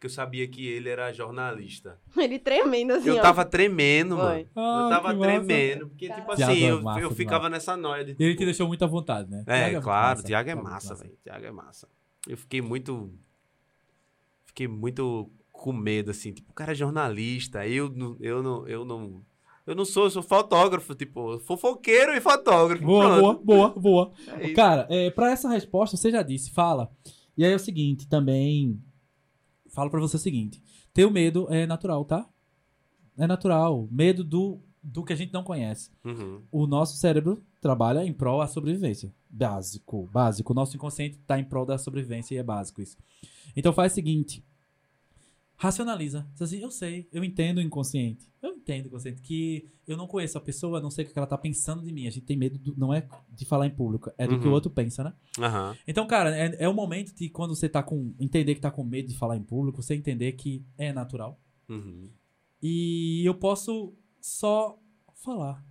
[0.00, 1.98] que eu sabia que ele era jornalista.
[2.16, 3.20] Ele tremendo assim, Eu ó.
[3.20, 4.46] tava tremendo, mano.
[4.56, 5.30] Ah, Eu tava que massa.
[5.32, 7.16] tremendo, porque, tipo Tiago assim, é eu, massa eu demais.
[7.18, 8.10] ficava nessa noia de.
[8.12, 9.44] Ele te tipo, deixou muito à vontade, né?
[9.46, 10.22] É, muito claro, massa.
[10.22, 11.18] Tiago é muito massa, velho.
[11.22, 11.88] Tiago é massa.
[12.26, 13.12] Eu fiquei muito.
[14.50, 16.32] Fiquei muito com medo, assim.
[16.32, 17.66] Tipo, o cara é jornalista.
[17.66, 18.16] Eu não.
[18.18, 18.66] Eu não.
[18.66, 19.22] Eu não,
[19.64, 22.84] eu não sou, eu sou fotógrafo, tipo, fofoqueiro e fotógrafo.
[22.84, 23.44] Boa, pronto.
[23.44, 24.12] boa, boa, boa.
[24.40, 24.52] É.
[24.52, 26.90] Cara, é, para essa resposta, você já disse, fala.
[27.36, 28.82] E aí é o seguinte, também
[29.72, 30.60] falo pra você o seguinte:
[30.92, 32.28] ter o medo é natural, tá?
[33.16, 33.86] É natural.
[33.92, 35.90] Medo do, do que a gente não conhece.
[36.04, 36.42] Uhum.
[36.50, 39.12] O nosso cérebro trabalha em prol da sobrevivência.
[39.28, 40.52] Básico, básico.
[40.52, 42.96] O nosso inconsciente tá em prol da sobrevivência e é básico isso.
[43.54, 44.42] Então faz o seguinte:
[45.56, 46.26] racionaliza.
[46.32, 48.28] Diz assim, eu sei, eu entendo o inconsciente.
[48.42, 49.20] Eu entendo o inconsciente.
[49.20, 52.06] Que eu não conheço a pessoa, não sei o que ela tá pensando de mim.
[52.06, 54.48] A gente tem medo, do- não é de falar em público, é do que o
[54.48, 54.54] Uhum.
[54.54, 55.12] outro pensa, né?
[55.38, 55.76] Aham.
[55.86, 58.14] Então, cara, é, é o momento de quando você tá com.
[58.18, 61.38] Entender que tá com medo de falar em público, você entender que é natural.
[61.68, 62.08] Uhum.
[62.62, 64.78] E eu posso só
[65.14, 65.64] falar.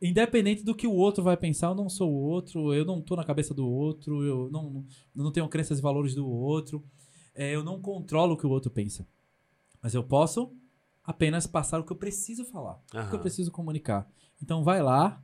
[0.00, 3.16] Independente do que o outro vai pensar, eu não sou o outro, eu não tô
[3.16, 4.84] na cabeça do outro, eu não,
[5.14, 6.84] não tenho crenças e valores do outro,
[7.34, 9.06] é, eu não controlo o que o outro pensa.
[9.82, 10.52] Mas eu posso
[11.02, 14.08] apenas passar o que eu preciso falar, o que eu preciso comunicar.
[14.40, 15.22] Então vai lá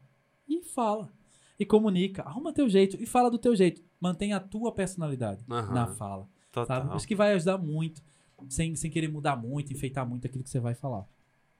[0.48, 1.12] e fala.
[1.58, 3.80] E comunica, arruma teu jeito e fala do teu jeito.
[4.00, 5.72] Mantenha a tua personalidade Aham.
[5.72, 6.28] na fala.
[6.50, 6.82] Total.
[6.82, 6.94] Sabe?
[6.94, 8.02] Acho que vai ajudar muito,
[8.48, 11.06] sem, sem querer mudar muito, enfeitar muito aquilo que você vai falar.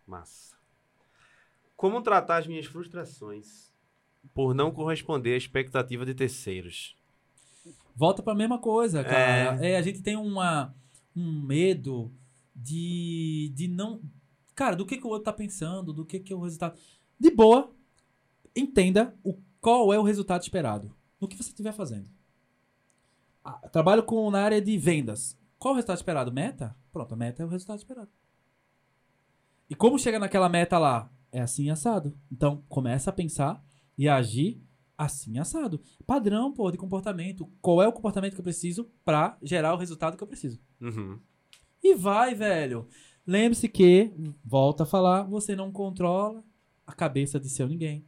[0.07, 0.54] Massa.
[1.77, 3.73] Como tratar as minhas frustrações
[4.33, 6.97] por não corresponder à expectativa de terceiros?
[7.95, 9.65] Volta pra mesma coisa, cara.
[9.65, 10.75] É, a gente tem uma,
[11.15, 12.13] um medo
[12.55, 14.01] de, de não.
[14.55, 16.79] Cara, do que, que o outro tá pensando, do que, que é o resultado.
[17.19, 17.73] De boa,
[18.55, 22.09] entenda o, qual é o resultado esperado no que você estiver fazendo.
[23.45, 25.39] Ah, trabalho com, na área de vendas.
[25.59, 26.33] Qual é o resultado esperado?
[26.33, 26.77] Meta?
[26.93, 28.11] Pronto, a meta é o resultado esperado.
[29.69, 31.11] E como chega naquela meta lá?
[31.35, 32.17] É assim assado.
[32.31, 33.61] Então, começa a pensar
[33.99, 34.63] e a agir
[34.97, 35.81] assim assado.
[36.07, 37.51] Padrão, pô, de comportamento.
[37.61, 40.61] Qual é o comportamento que eu preciso pra gerar o resultado que eu preciso?
[40.81, 41.19] Uhum.
[41.83, 42.87] E vai, velho.
[43.27, 44.13] Lembre-se que,
[44.45, 46.45] volta a falar, você não controla
[46.87, 48.05] a cabeça de seu ninguém.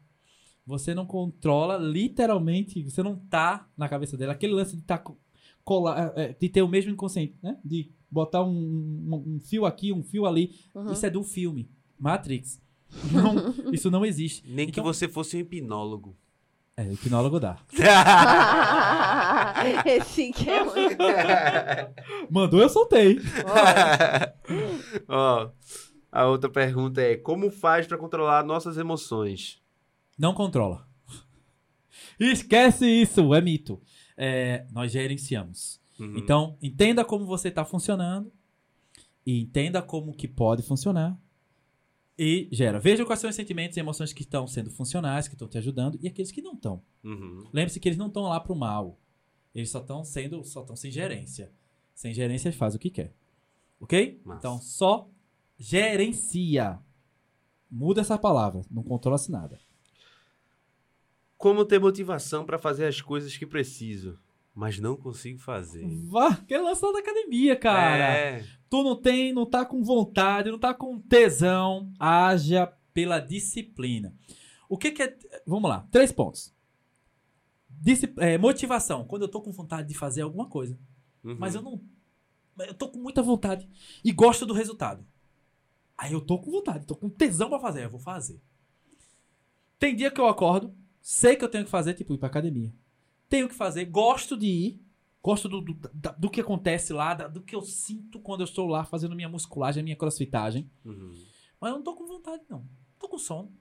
[0.64, 4.32] Você não controla, literalmente, você não tá na cabeça dela.
[4.32, 5.18] Aquele lance de, tá co-
[5.64, 7.58] colar, é, de ter o mesmo inconsciente, né?
[7.64, 10.54] De botar um, um- um fio aqui, um fio ali.
[10.74, 10.92] Uhum.
[10.92, 11.68] Isso é do filme.
[11.98, 12.60] Matrix.
[13.12, 14.42] Não, isso não existe.
[14.48, 16.16] Nem que Então- você fosse um hipnólogo.
[16.76, 17.58] É, o hipnólogo dá.
[19.86, 20.96] Esse que é muito.
[22.30, 23.18] Mandou, eu soltei.
[25.08, 25.50] Ó,
[26.12, 29.60] a outra pergunta é: como faz pra controlar nossas emoções?
[30.18, 30.86] Não controla.
[32.18, 33.80] Esquece isso, é mito.
[34.16, 35.80] É, nós gerenciamos.
[35.98, 36.16] Uhum.
[36.16, 38.30] Então, entenda como você está funcionando
[39.26, 41.16] e entenda como que pode funcionar
[42.18, 42.78] e gera.
[42.78, 45.98] Veja quais são os sentimentos e emoções que estão sendo funcionais, que estão te ajudando
[46.00, 46.82] e aqueles que não estão.
[47.04, 47.48] Uhum.
[47.52, 48.98] Lembre-se que eles não estão lá pro mal.
[49.54, 51.52] Eles só estão sendo, só estão sem gerência.
[51.94, 53.14] Sem gerência faz o que quer.
[53.80, 54.20] OK?
[54.24, 54.38] Massa.
[54.38, 55.08] Então, só
[55.58, 56.78] gerencia.
[57.70, 59.58] Muda essa palavra, não controla-se nada.
[61.36, 64.18] Como ter motivação pra fazer as coisas que preciso,
[64.54, 65.86] mas não consigo fazer?
[66.06, 68.16] Vá, que lançou da academia, cara.
[68.16, 68.44] É.
[68.68, 74.12] Tu não tem, não tá com vontade, não tá com tesão, haja pela disciplina.
[74.68, 75.16] O que que é.
[75.46, 76.52] Vamos lá, três pontos.
[77.68, 80.78] Disci- é, motivação, quando eu tô com vontade de fazer alguma coisa,
[81.22, 81.36] Uhum.
[81.38, 81.80] mas eu não.
[82.58, 83.68] Eu tô com muita vontade
[84.02, 85.06] e gosto do resultado.
[85.96, 88.40] Aí eu tô com vontade, tô com tesão pra fazer, eu vou fazer.
[89.78, 92.72] Tem dia que eu acordo, sei que eu tenho que fazer, tipo, ir pra academia.
[93.28, 94.80] Tenho que fazer, gosto de ir,
[95.26, 98.84] gosto do, do, do que acontece lá, do que eu sinto quando eu estou lá
[98.84, 100.70] fazendo minha musculagem, minha crossfitagem.
[100.84, 101.10] Uhum.
[101.60, 102.64] Mas eu não tô com vontade, não.
[102.96, 103.52] Tô com sono.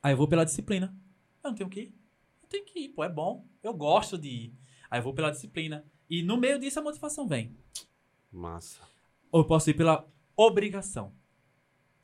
[0.00, 0.96] Aí eu vou pela disciplina.
[1.42, 1.94] Eu não tenho que ir.
[2.40, 3.44] Eu tenho que ir, pô, é bom.
[3.64, 4.54] Eu gosto de ir.
[4.88, 5.84] Aí eu vou pela disciplina.
[6.08, 7.56] E no meio disso a motivação vem.
[8.30, 8.80] Massa.
[9.32, 10.06] Ou eu posso ir pela
[10.36, 11.12] obrigação.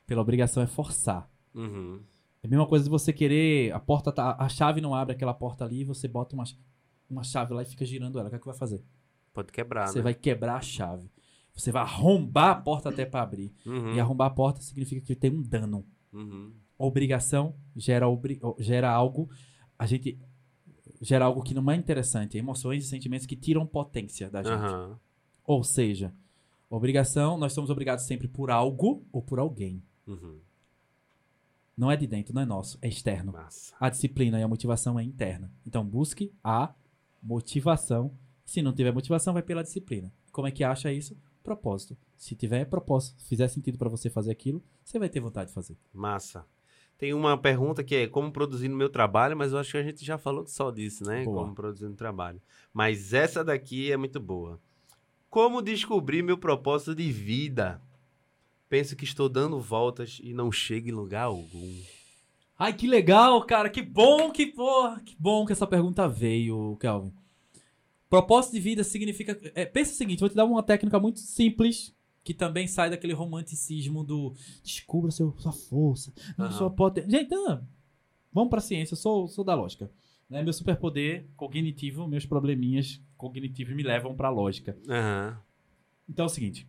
[0.05, 1.31] Pela obrigação é forçar.
[1.55, 2.03] Uhum.
[2.43, 3.73] É a mesma coisa de você querer.
[3.73, 4.35] A porta tá.
[4.37, 6.43] A chave não abre aquela porta ali e você bota uma,
[7.09, 8.27] uma chave lá e fica girando ela.
[8.27, 8.83] O que é que vai fazer?
[9.33, 10.03] Pode quebrar, você né?
[10.03, 11.09] vai quebrar a chave.
[11.53, 13.51] Você vai arrombar a porta até pra abrir.
[13.65, 13.93] Uhum.
[13.95, 15.85] E arrombar a porta significa que tem um dano.
[16.13, 16.51] Uhum.
[16.77, 19.29] Obrigação gera, obri- gera algo.
[19.77, 20.19] A gente
[21.01, 22.37] gera algo que não é interessante.
[22.37, 24.53] Emoções e sentimentos que tiram potência da gente.
[24.53, 24.99] Aham.
[25.43, 26.13] Ou seja,
[26.69, 29.81] obrigação, nós somos obrigados sempre por algo ou por alguém.
[30.05, 30.39] Uhum.
[31.75, 33.31] Não é de dentro, não é nosso, é externo.
[33.33, 33.75] Massa.
[33.79, 35.51] A disciplina e a motivação é interna.
[35.65, 36.73] Então busque a
[37.21, 38.11] motivação.
[38.45, 40.11] Se não tiver motivação, vai pela disciplina.
[40.31, 41.17] Como é que acha isso?
[41.43, 41.97] Propósito.
[42.15, 45.77] Se tiver propósito, fizer sentido pra você fazer aquilo, você vai ter vontade de fazer.
[45.93, 46.45] Massa.
[46.97, 49.83] Tem uma pergunta que é como produzir no meu trabalho, mas eu acho que a
[49.83, 51.23] gente já falou só disso, né?
[51.23, 51.43] Boa.
[51.43, 52.41] Como produzir no trabalho.
[52.73, 54.59] Mas essa daqui é muito boa.
[55.29, 57.79] Como descobrir meu propósito de vida?
[58.67, 61.73] Penso que estou dando voltas e não chego em lugar algum.
[62.57, 63.69] Ai, que legal, cara.
[63.69, 67.13] Que bom que, porra, que bom que essa pergunta veio, Kelvin.
[68.09, 69.39] Propósito de vida significa.
[69.53, 71.93] é, pensa o seguinte, vou te dar uma técnica muito simples,
[72.23, 77.09] que também sai daquele romanticismo do descubra seu, sua força, não sua potência.
[77.09, 77.67] Gente, não,
[78.33, 79.91] vamos pra ciência, eu sou, sou da lógica.
[80.29, 80.41] Né?
[80.41, 84.77] Meu superpoder cognitivo, meus probleminhas cognitivos me levam pra lógica.
[84.89, 85.37] Aham.
[86.07, 86.67] Então é o seguinte: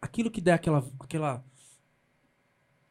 [0.00, 0.86] aquilo que der aquela.
[1.00, 1.44] aquela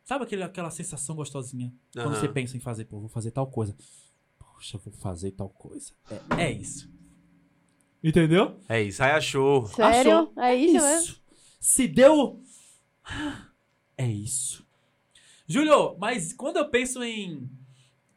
[0.04, 1.74] sabe aquele, aquela sensação gostosinha?
[1.94, 2.16] Quando Aham.
[2.16, 3.76] você pensa em fazer, pô, vou fazer tal coisa.
[4.38, 5.92] Poxa, vou fazer tal coisa.
[6.38, 6.90] É, é isso.
[8.04, 8.60] Entendeu?
[8.68, 9.66] É isso, aí achou.
[9.68, 10.12] Sério?
[10.20, 10.34] Achou?
[10.44, 11.16] É isso, mesmo?
[11.60, 12.42] Se deu.
[13.98, 14.66] É isso.
[15.48, 17.50] Júlio, mas quando eu penso em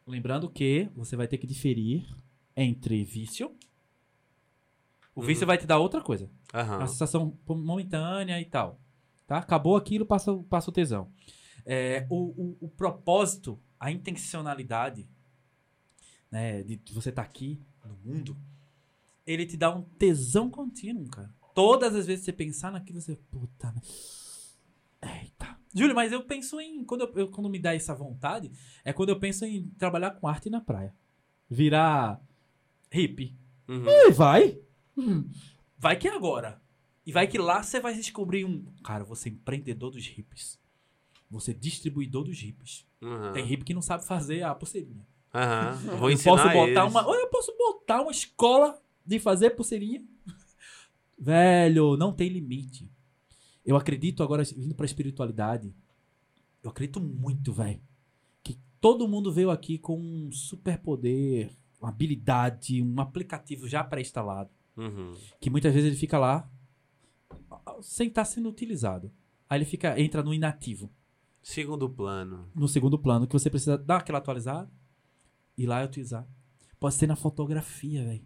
[0.07, 2.05] Lembrando que você vai ter que diferir
[2.55, 3.51] entre vício.
[5.15, 5.25] O Uhum.
[5.25, 6.29] vício vai te dar outra coisa.
[6.53, 8.79] A sensação momentânea e tal.
[9.25, 9.37] Tá?
[9.37, 11.11] Acabou aquilo, passa, passa o tesão.
[11.65, 15.07] É, o, o, o propósito, a intencionalidade
[16.31, 18.37] né, de você estar aqui no mundo,
[19.25, 21.33] ele te dá um tesão contínuo, cara.
[21.55, 23.15] Todas as vezes que você pensar naquilo, você.
[23.31, 23.71] Puta.
[23.71, 23.81] né?
[25.01, 25.57] Eita.
[25.73, 26.83] Júlio, mas eu penso em.
[26.83, 28.51] Quando, eu, eu- quando me dá essa vontade,
[28.83, 30.93] é quando eu penso em trabalhar com arte na praia.
[31.49, 32.21] Virar
[32.91, 33.35] hippie.
[33.67, 33.85] Uhum.
[33.87, 34.59] E vai.
[34.97, 35.29] Hum,
[35.77, 36.61] Vai que é agora.
[37.05, 38.65] E vai que lá você vai descobrir um.
[38.83, 40.59] Cara, você é empreendedor dos hippies.
[41.29, 42.85] Você é distribuidor dos hippies.
[43.01, 43.33] Uhum.
[43.33, 45.05] Tem hippie que não sabe fazer a pulseirinha.
[45.33, 45.73] Aham.
[45.97, 46.91] Vou eu ensinar posso botar eles.
[46.93, 47.07] uma.
[47.07, 50.03] Ou eu posso botar uma escola de fazer pulseirinha.
[51.17, 52.89] Velho, não tem limite.
[53.65, 55.73] Eu acredito agora, vindo pra espiritualidade,
[56.63, 57.81] eu acredito muito, velho,
[58.43, 61.49] que todo mundo veio aqui com um superpoder,
[61.81, 65.15] uma habilidade, um aplicativo já pré-instalado Uhum.
[65.39, 66.49] que muitas vezes ele fica lá
[67.81, 69.09] sem estar sendo utilizado.
[69.49, 70.91] Aí ele fica entra no inativo,
[71.47, 72.49] Segundo plano.
[72.55, 74.67] no segundo plano, que você precisa dar aquela atualizada
[75.55, 76.27] e lá utilizar.
[76.79, 78.25] Pode ser na fotografia, velho.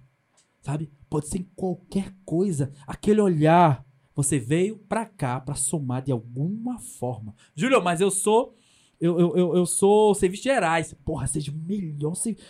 [0.62, 0.90] Sabe?
[1.10, 2.72] Pode ser em qualquer coisa.
[2.88, 3.86] Aquele olhar,
[4.16, 7.36] você veio pra cá pra somar de alguma forma.
[7.54, 8.56] Júlio, mas eu sou
[9.02, 10.94] eu, eu, eu, eu sou serviço gerais.
[11.06, 12.46] Porra, seja o melhor serviço.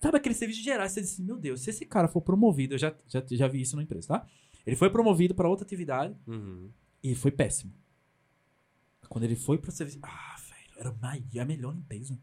[0.00, 0.92] Sabe aquele serviço gerais?
[0.92, 3.76] Você disse, meu Deus, se esse cara for promovido, eu já, já, já vi isso
[3.76, 4.26] na empresa, tá?
[4.66, 6.70] Ele foi promovido pra outra atividade Uhum.
[7.02, 7.72] e foi péssimo.
[9.08, 9.98] Quando ele foi pro serviço.
[10.02, 10.94] Ah, velho,
[11.32, 12.18] era a melhor limpeza.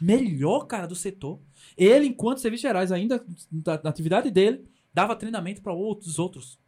[0.00, 1.40] Melhor, cara, do setor.
[1.76, 6.58] Ele, enquanto serviços gerais, ainda na, na atividade dele, dava treinamento para outros outros.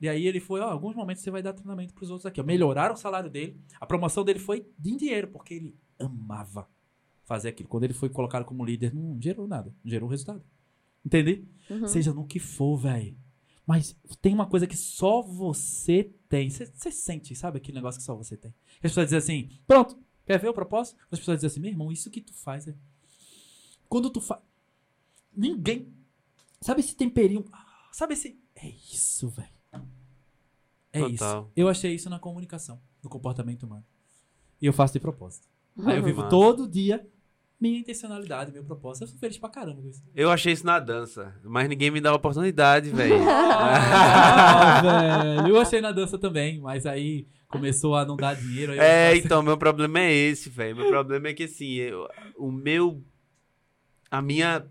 [0.00, 2.40] E aí ele foi, ó, alguns momentos você vai dar treinamento pros outros aqui.
[2.40, 2.44] Ó.
[2.44, 3.56] Melhoraram o salário dele.
[3.80, 6.68] A promoção dele foi em dinheiro, porque ele amava
[7.24, 7.68] fazer aquilo.
[7.68, 9.72] Quando ele foi colocado como líder, não gerou nada.
[9.82, 10.42] Não gerou resultado.
[11.04, 11.48] Entende?
[11.70, 11.86] Uhum.
[11.86, 13.16] Seja no que for, velho.
[13.66, 16.50] Mas tem uma coisa que só você tem.
[16.50, 18.52] Você sente, sabe aquele negócio que só você tem.
[18.76, 20.98] As pessoas dizem assim, pronto, quer ver o propósito?
[21.10, 22.74] As pessoas dizem assim, meu irmão, isso que tu faz é...
[23.88, 24.40] Quando tu faz...
[25.34, 25.92] Ninguém...
[26.60, 27.44] Sabe esse temperinho?
[27.52, 28.40] Ah, Sabe esse...
[28.54, 29.48] É isso, velho.
[30.92, 31.42] É Total.
[31.42, 31.52] isso.
[31.54, 33.84] Eu achei isso na comunicação, no comportamento humano.
[34.60, 35.48] E eu faço de propósito.
[35.84, 37.06] Aí eu vivo todo dia
[37.62, 39.04] minha intencionalidade, meu propósito.
[39.04, 40.02] Eu sou feliz pra caramba com isso.
[40.14, 43.14] Eu achei isso na dança, mas ninguém me dá a oportunidade, velho.
[43.24, 45.48] Ah, velho.
[45.48, 48.72] Eu achei na dança também, mas aí começou a não dar dinheiro.
[48.72, 50.74] É, então, meu problema é esse, velho.
[50.76, 53.02] Meu problema é que, assim, eu- o meu.
[54.10, 54.66] A minha.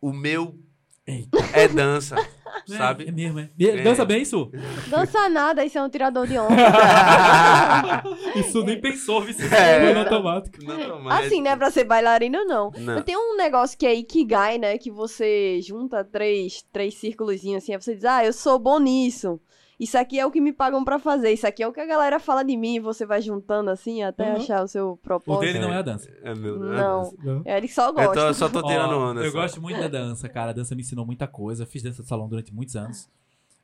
[0.00, 0.58] O meu
[1.06, 1.38] Eita.
[1.52, 2.26] é dança, É,
[2.76, 3.06] sabe?
[3.08, 3.48] É mesmo, é.
[3.58, 4.50] E- Dança bem isso?
[4.88, 6.54] Dança nada, isso é um tirador de onda.
[8.36, 9.34] Isso nem pensou, viu?
[9.50, 9.92] É.
[9.94, 10.62] No automático.
[10.64, 11.56] Não, mas- Assim, né?
[11.56, 12.70] Pra ser bailarino, não.
[12.76, 13.02] Não.
[13.02, 14.76] Tem um negócio que é Ikigai, né?
[14.78, 19.40] Que você junta três, três círculozinhos assim, aí você diz, ah, eu sou bom nisso.
[19.78, 21.32] Isso aqui é o que me pagam pra fazer.
[21.32, 22.76] Isso aqui é o que a galera fala de mim.
[22.76, 24.36] E você vai juntando assim até Uhum.
[24.36, 25.40] achar o seu O propósito.
[25.52, 26.10] dele não é a dança.
[26.22, 27.12] É meu, Não.
[27.22, 27.42] Não.
[27.44, 28.14] É, ele só Eu gosta.
[28.14, 29.20] tô, só tô tirando onda.
[29.22, 29.40] Eu só.
[29.42, 30.50] gosto muito da dança, cara.
[30.50, 31.64] A dança me ensinou muita coisa.
[31.64, 33.06] Eu fiz dança de salão durante muitos anos.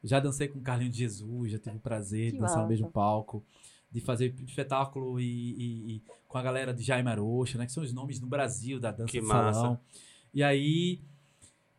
[0.05, 2.63] Já dancei com o Carlinhos de Jesus, já tive o prazer Que de dançar no
[2.65, 2.69] massa.
[2.71, 3.43] mesmo palco,
[3.91, 7.67] de fazer espetáculo e, e- e com a galera de Jaime Arocha, né?
[7.67, 9.61] Que são os nomes no Brasil da dança Que de massa.
[9.61, 9.79] salão.
[10.35, 11.01] E aí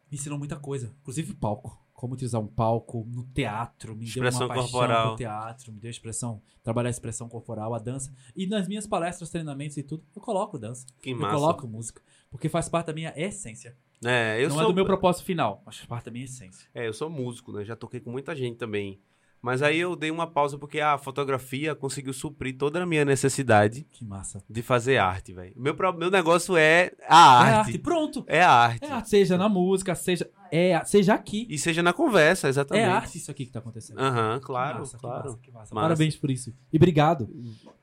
[0.10, 1.78] me ensinou muita coisa, inclusive palco.
[2.04, 5.08] Como utilizar um palco no teatro, me Expressão deu uma paixão corporal.
[5.08, 8.14] pro teatro, me deu expressão, trabalhar a expressão corporal, a dança.
[8.36, 10.86] E nas minhas palestras, treinamentos e tudo, eu coloco dança.
[11.02, 11.34] Que eu massa.
[11.34, 12.02] coloco música.
[12.30, 13.78] Porque faz parte da minha essência.
[14.04, 14.66] É, eu não sou.
[14.66, 16.68] é do meu propósito final, mas faz parte da minha essência.
[16.76, 17.64] É, eu sou músico, né?
[17.64, 19.00] Já toquei com muita gente também.
[19.44, 23.86] Mas aí eu dei uma pausa porque a fotografia conseguiu suprir toda a minha necessidade
[23.92, 24.42] Que massa.
[24.50, 25.52] de fazer arte, velho.
[25.58, 27.68] Meu, meu negócio é a É arte.
[27.68, 28.24] arte, pronto.
[28.26, 28.86] É a arte.
[28.86, 31.46] É arte, seja na música, seja, é, a- seja aqui.
[31.50, 32.86] E seja na conversa, exatamente.
[32.86, 34.00] É arte isso aqui que tá acontecendo.
[34.00, 35.26] Aham, Que claro, massa, que claro.
[35.26, 35.76] massa, que massa.
[35.76, 35.88] Massa.
[35.88, 36.54] Parabéns por isso.
[36.72, 37.28] E obrigado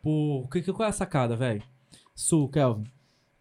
[0.02, 0.48] por.
[0.50, 1.62] que- que- Qual é a sacada, velho?
[2.14, 2.84] Su, Kelvin.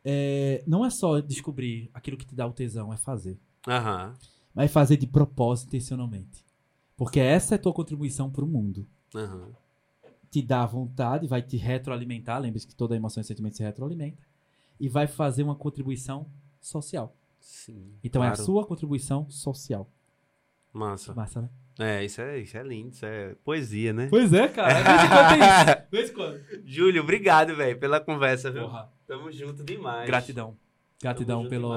[0.04, 3.38] É, não é só descobrir aquilo que te dá o tesão, é fazer.
[3.66, 4.14] Aham,
[4.54, 6.44] Mas fazer de propósito intencionalmente.
[7.00, 8.86] Porque essa é a tua contribuição pro mundo.
[9.16, 9.48] aham.
[10.30, 12.42] te dá vontade, vai te retroalimentar.
[12.42, 14.22] Lembre-se que toda emoção e sentimento se retroalimenta.
[14.78, 16.28] E vai fazer uma contribuição
[16.60, 17.16] social.
[17.40, 17.94] Sim.
[18.04, 18.42] Então é claro.
[18.42, 19.90] a sua contribuição social.
[20.74, 21.14] Massa.
[21.14, 21.50] Massa, né?
[21.80, 24.08] É, isso é, isso é lindo, isso é poesia, né?
[24.10, 25.86] Pois é, cara.
[25.86, 26.42] De vez em quando.
[26.66, 28.64] Júlio, obrigado, velho, pela conversa, viu?
[28.64, 28.92] Porra.
[29.08, 30.06] Tamo junto demais.
[30.06, 30.58] Gratidão.
[31.02, 31.72] Gratidão pelo,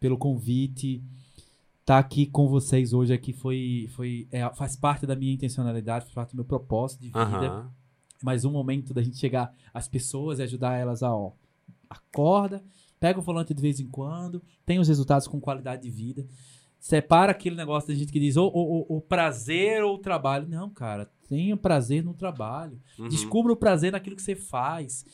[0.00, 1.04] pelo convite.
[1.84, 6.14] Tá aqui com vocês hoje aqui foi, foi é, faz parte da minha intencionalidade, faz
[6.14, 7.20] parte do meu propósito de vida.
[7.20, 7.70] Aham.
[8.22, 11.32] mais um momento da gente chegar às pessoas e ajudar elas a, ó,
[11.90, 12.62] acorda,
[13.02, 16.24] Pega o volante de vez em quando, tem os resultados com qualidade de vida.
[16.78, 20.46] Separa aquele negócio da gente que diz o, o, o prazer ou o trabalho.
[20.48, 22.80] Não, cara, tenha prazer no trabalho.
[22.96, 23.08] Uhum.
[23.08, 25.04] Descubra o prazer naquilo que você faz.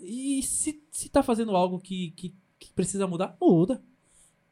[0.00, 3.82] E se, se tá fazendo algo que, que, que precisa mudar, muda.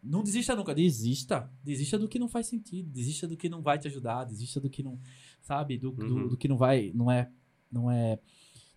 [0.02, 0.74] Não desista nunca.
[0.74, 1.48] Desista.
[1.62, 2.90] Desista do que não faz sentido.
[2.90, 4.24] Desista do que não vai te ajudar.
[4.24, 4.98] Desista do que não.
[5.40, 5.78] Sabe?
[5.78, 6.28] Do, do, Uhum.
[6.28, 6.90] do que não vai.
[6.94, 7.30] Não é.
[7.70, 8.18] Não é.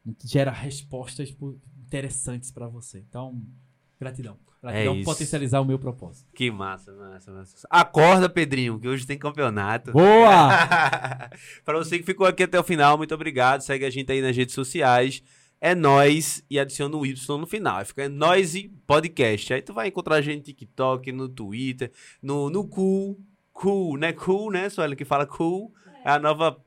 [0.06, 1.36] Não gera respostas
[1.86, 3.00] interessantes pra você.
[3.00, 3.42] Então,
[4.00, 4.38] gratidão.
[4.62, 5.06] Gratidão isso.
[5.06, 6.28] potencializar o meu propósito.
[6.34, 7.68] Que massa, massa, massa.
[7.70, 9.92] Acorda, Pedrinho, que hoje tem campeonato.
[9.92, 10.50] Boa!
[11.64, 13.62] Pra você que ficou aqui até o final, muito obrigado.
[13.62, 15.22] Segue a gente aí nas redes sociais.
[15.60, 17.78] É nós e adiciona o Y no final.
[17.78, 19.54] Aí fica é nós e podcast.
[19.54, 21.92] Aí tu vai encontrar a gente no TikTok, no Twitter,
[22.22, 23.20] no, no Cool.
[23.52, 24.12] Cool, né?
[24.12, 24.98] Cool, né, Sueli?
[24.98, 25.74] Que fala cool.
[26.04, 26.62] É a nova.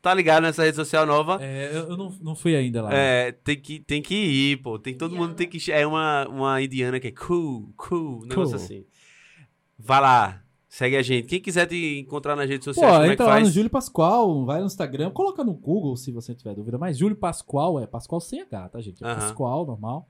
[0.00, 1.38] Tá ligado nessa rede social nova?
[1.40, 2.92] É, eu eu não, não fui ainda lá.
[2.92, 4.78] É, tem que, tem que ir, pô.
[4.78, 5.70] Tem, todo mundo tem que.
[5.70, 8.64] É uma, uma indiana que é cool, cool, um negócio Cool.
[8.64, 8.86] assim.
[9.78, 10.43] Vai lá,
[10.74, 11.28] segue a gente.
[11.28, 13.46] Quem quiser te encontrar nas redes Pô, sociais, como é que entra lá faz?
[13.46, 17.16] no Júlio Pascoal, vai no Instagram, coloca no Google se você tiver dúvida, mas Júlio
[17.16, 19.02] Pascoal é Pascoal sem H, tá, gente?
[19.04, 19.14] É Aham.
[19.20, 20.08] Pascoal, normal.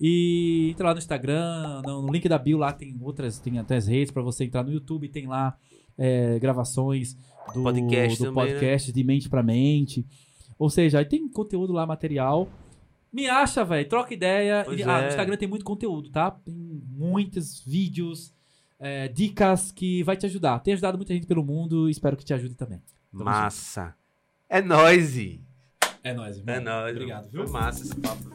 [0.00, 3.86] E entra lá no Instagram, no, link da bio lá tem outras, tem até as
[3.86, 5.56] redes pra você entrar no YouTube, tem lá
[5.98, 7.14] é, gravações
[7.52, 8.52] do Podcast do também, né?
[8.52, 10.04] podcast de mente pra mente.
[10.58, 12.48] Ou seja, aí tem conteúdo lá, material.
[13.12, 14.62] Me acha, velho, troca ideia.
[14.64, 15.02] Pois E- ah, é.
[15.02, 16.32] no Instagram tem muito conteúdo, tá?
[16.32, 16.54] Tem
[16.90, 18.33] muitos vídeos,
[18.84, 20.58] é, dicas que vai te ajudar.
[20.60, 22.82] Tem ajudado muita gente pelo mundo, espero que te ajude também.
[23.10, 23.94] Tamo Massa.
[24.46, 25.42] É nóis, e.
[26.02, 26.94] É nóis, É nóis.
[26.94, 27.50] Obrigado, Foi viu?
[27.50, 28.30] massa esse papo.